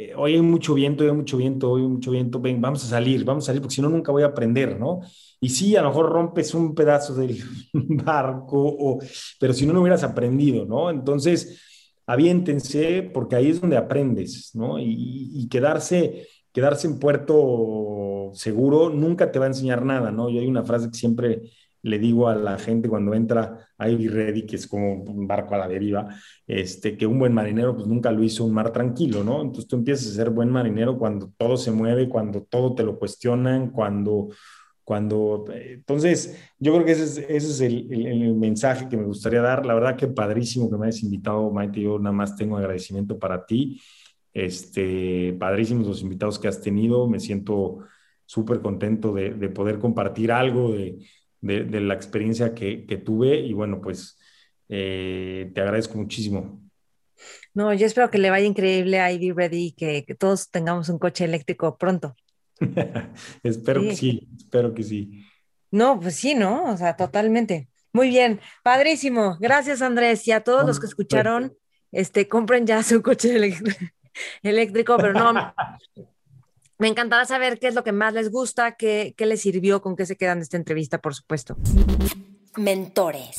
[0.00, 2.84] eh, hoy hay mucho viento, hoy hay mucho viento, hoy hay mucho viento, ven, vamos
[2.84, 5.00] a salir, vamos a salir, porque si no, nunca voy a aprender, ¿no?
[5.40, 7.36] Y sí, a lo mejor rompes un pedazo del
[7.72, 9.00] barco, o,
[9.40, 10.90] pero si no, no hubieras aprendido, ¿no?
[10.90, 11.60] Entonces,
[12.06, 14.78] aviéntense, porque ahí es donde aprendes, ¿no?
[14.78, 16.28] Y, y quedarse,
[16.58, 20.28] quedarse en puerto seguro nunca te va a enseñar nada, ¿no?
[20.28, 21.42] Yo hay una frase que siempre
[21.82, 25.54] le digo a la gente cuando entra a Ivy Ready, que es como un barco
[25.54, 26.08] a la deriva,
[26.48, 29.40] este, que un buen marinero pues nunca lo hizo un mar tranquilo, ¿no?
[29.40, 32.98] Entonces tú empiezas a ser buen marinero cuando todo se mueve, cuando todo te lo
[32.98, 34.30] cuestionan, cuando,
[34.82, 39.42] cuando, entonces, yo creo que ese es, ese es el, el, mensaje que me gustaría
[39.42, 39.64] dar.
[39.64, 41.80] La verdad que padrísimo que me hayas invitado, Maite.
[41.82, 43.80] Yo nada más tengo agradecimiento para ti.
[44.38, 47.08] Este, padrísimos los invitados que has tenido.
[47.08, 47.80] Me siento
[48.24, 51.04] súper contento de, de, poder compartir algo de,
[51.40, 53.36] de, la experiencia que, que, tuve.
[53.40, 54.16] Y bueno, pues
[54.68, 56.62] eh, te agradezco muchísimo.
[57.52, 61.00] No, yo espero que le vaya increíble a Ivy Ready, que, que todos tengamos un
[61.00, 62.14] coche eléctrico pronto.
[63.42, 65.24] espero que sí, espero que sí.
[65.72, 66.72] No, pues sí, ¿no?
[66.72, 67.68] O sea, totalmente.
[67.92, 69.36] Muy bien, padrísimo.
[69.40, 70.28] Gracias, Andrés.
[70.28, 71.56] Y a todos los que escucharon,
[71.90, 73.84] este, compren ya su coche eléctrico,
[74.42, 75.54] pero no.
[76.78, 79.96] Me encantará saber qué es lo que más les gusta, qué, qué les sirvió, con
[79.96, 81.56] qué se quedan de esta entrevista, por supuesto.
[82.56, 83.36] Mentores.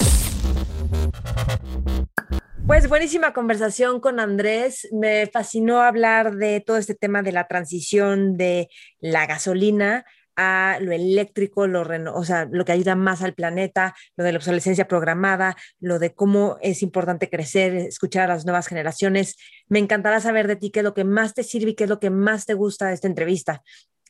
[2.68, 4.88] Pues buenísima conversación con Andrés.
[4.92, 8.70] Me fascinó hablar de todo este tema de la transición de
[9.00, 10.06] la gasolina
[10.42, 11.82] a lo eléctrico, lo,
[12.16, 16.14] o sea, lo que ayuda más al planeta, lo de la obsolescencia programada, lo de
[16.14, 19.36] cómo es importante crecer, escuchar a las nuevas generaciones.
[19.68, 21.90] Me encantará saber de ti qué es lo que más te sirve y qué es
[21.90, 23.64] lo que más te gusta de esta entrevista.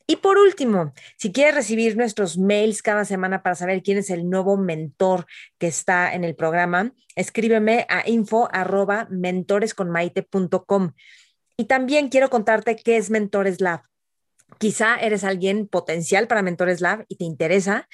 [0.06, 4.30] Y por último, si quieres recibir nuestros mails cada semana para saber quién es el
[4.30, 5.26] nuevo mentor
[5.57, 8.47] que está en el programa, escríbeme a info.
[11.57, 13.89] Y también quiero contarte qué es Mentores Lab.
[14.57, 17.88] Quizá eres alguien potencial para Mentores Lab y te interesa.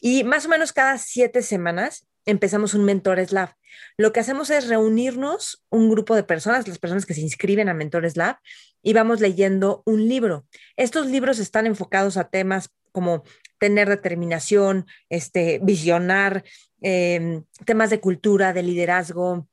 [0.00, 3.54] Y más o menos cada siete semanas empezamos un Mentores Lab.
[3.96, 7.74] Lo que hacemos es reunirnos un grupo de personas, las personas que se inscriben a
[7.74, 8.38] Mentores Lab,
[8.82, 10.46] y vamos leyendo un libro.
[10.76, 13.22] Estos libros están enfocados a temas como
[13.58, 16.44] tener determinación, este, visionar,
[16.80, 19.46] em, temas de cultura, de liderazgo,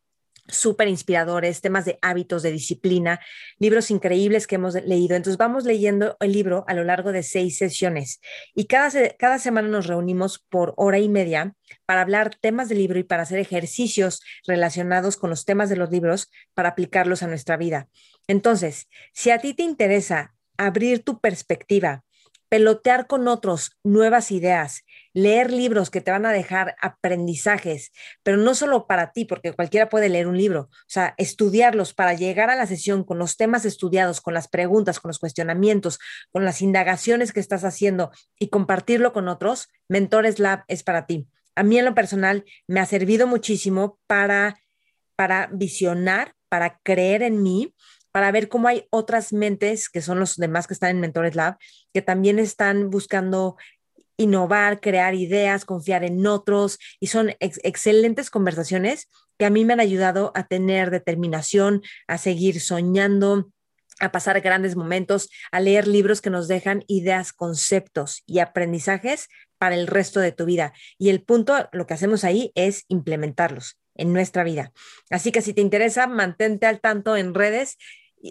[0.47, 3.19] súper inspiradores, temas de hábitos, de disciplina,
[3.59, 5.15] libros increíbles que hemos leído.
[5.15, 8.21] Entonces vamos leyendo el libro a lo largo de seis sesiones
[8.55, 11.53] y cada, cada semana nos reunimos por hora y media
[11.85, 15.91] para hablar temas del libro y para hacer ejercicios relacionados con los temas de los
[15.91, 17.87] libros para aplicarlos a nuestra vida.
[18.27, 22.03] Entonces, si a ti te interesa abrir tu perspectiva,
[22.49, 24.83] pelotear con otros nuevas ideas,
[25.17, 27.91] leer libros que te van a dejar aprendizajes,
[28.21, 32.13] pero no solo para ti, porque cualquiera puede leer un libro, o sea, estudiarlos para
[32.13, 35.97] llegar a la sesión con los temas estudiados, con las preguntas, con los cuestionamientos,
[36.31, 41.27] con las indagaciones que estás haciendo y compartirlo con otros, Mentores Lab es para ti.
[41.55, 44.59] A mí en lo personal me ha servido muchísimo para,
[45.15, 47.73] para visionar, para creer en mí
[48.17, 51.57] para ver cómo hay otras mentes, que son los demás que están en Mentores Lab,
[51.93, 53.57] que también están buscando
[54.17, 59.79] innovar, crear ideas, confiar en otros, y son excelentes conversaciones que a mí me han
[59.79, 63.51] ayudado a tener determinación, a seguir soñando,
[63.99, 69.27] a pasar grandes momentos, a leer libros que nos dejan ideas, conceptos y aprendizajes
[69.57, 70.73] para el resto de tu vida.
[70.97, 74.71] Y el punto, lo que hacemos ahí es implementarlos en nuestra vida.
[75.09, 77.77] Así que si te interesa, mantente al tanto en redes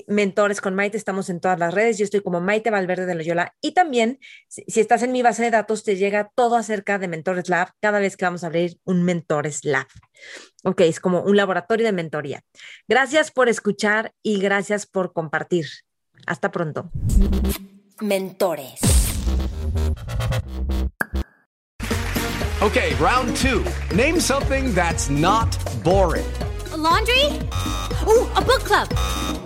[0.08, 3.54] mentores con Maite, estamos en todas las redes, yo estoy como Maite Valverde de Loyola
[3.60, 4.18] y también
[4.48, 7.98] si, estás en mi base de datos te llega todo acerca de Mentores Lab cada
[7.98, 9.86] vez que vamos a abrir un Mentores Lab.
[10.64, 12.42] Ok, es como un laboratorio de mentoría.
[12.88, 15.66] Gracias por escuchar y gracias por compartir.
[16.26, 16.90] Hasta pronto.
[18.00, 18.80] Mentores.
[22.60, 23.62] Ok, round two.
[23.94, 26.24] Name something that's not boring.
[26.76, 27.24] laundry?
[28.06, 29.45] Uh, a book club.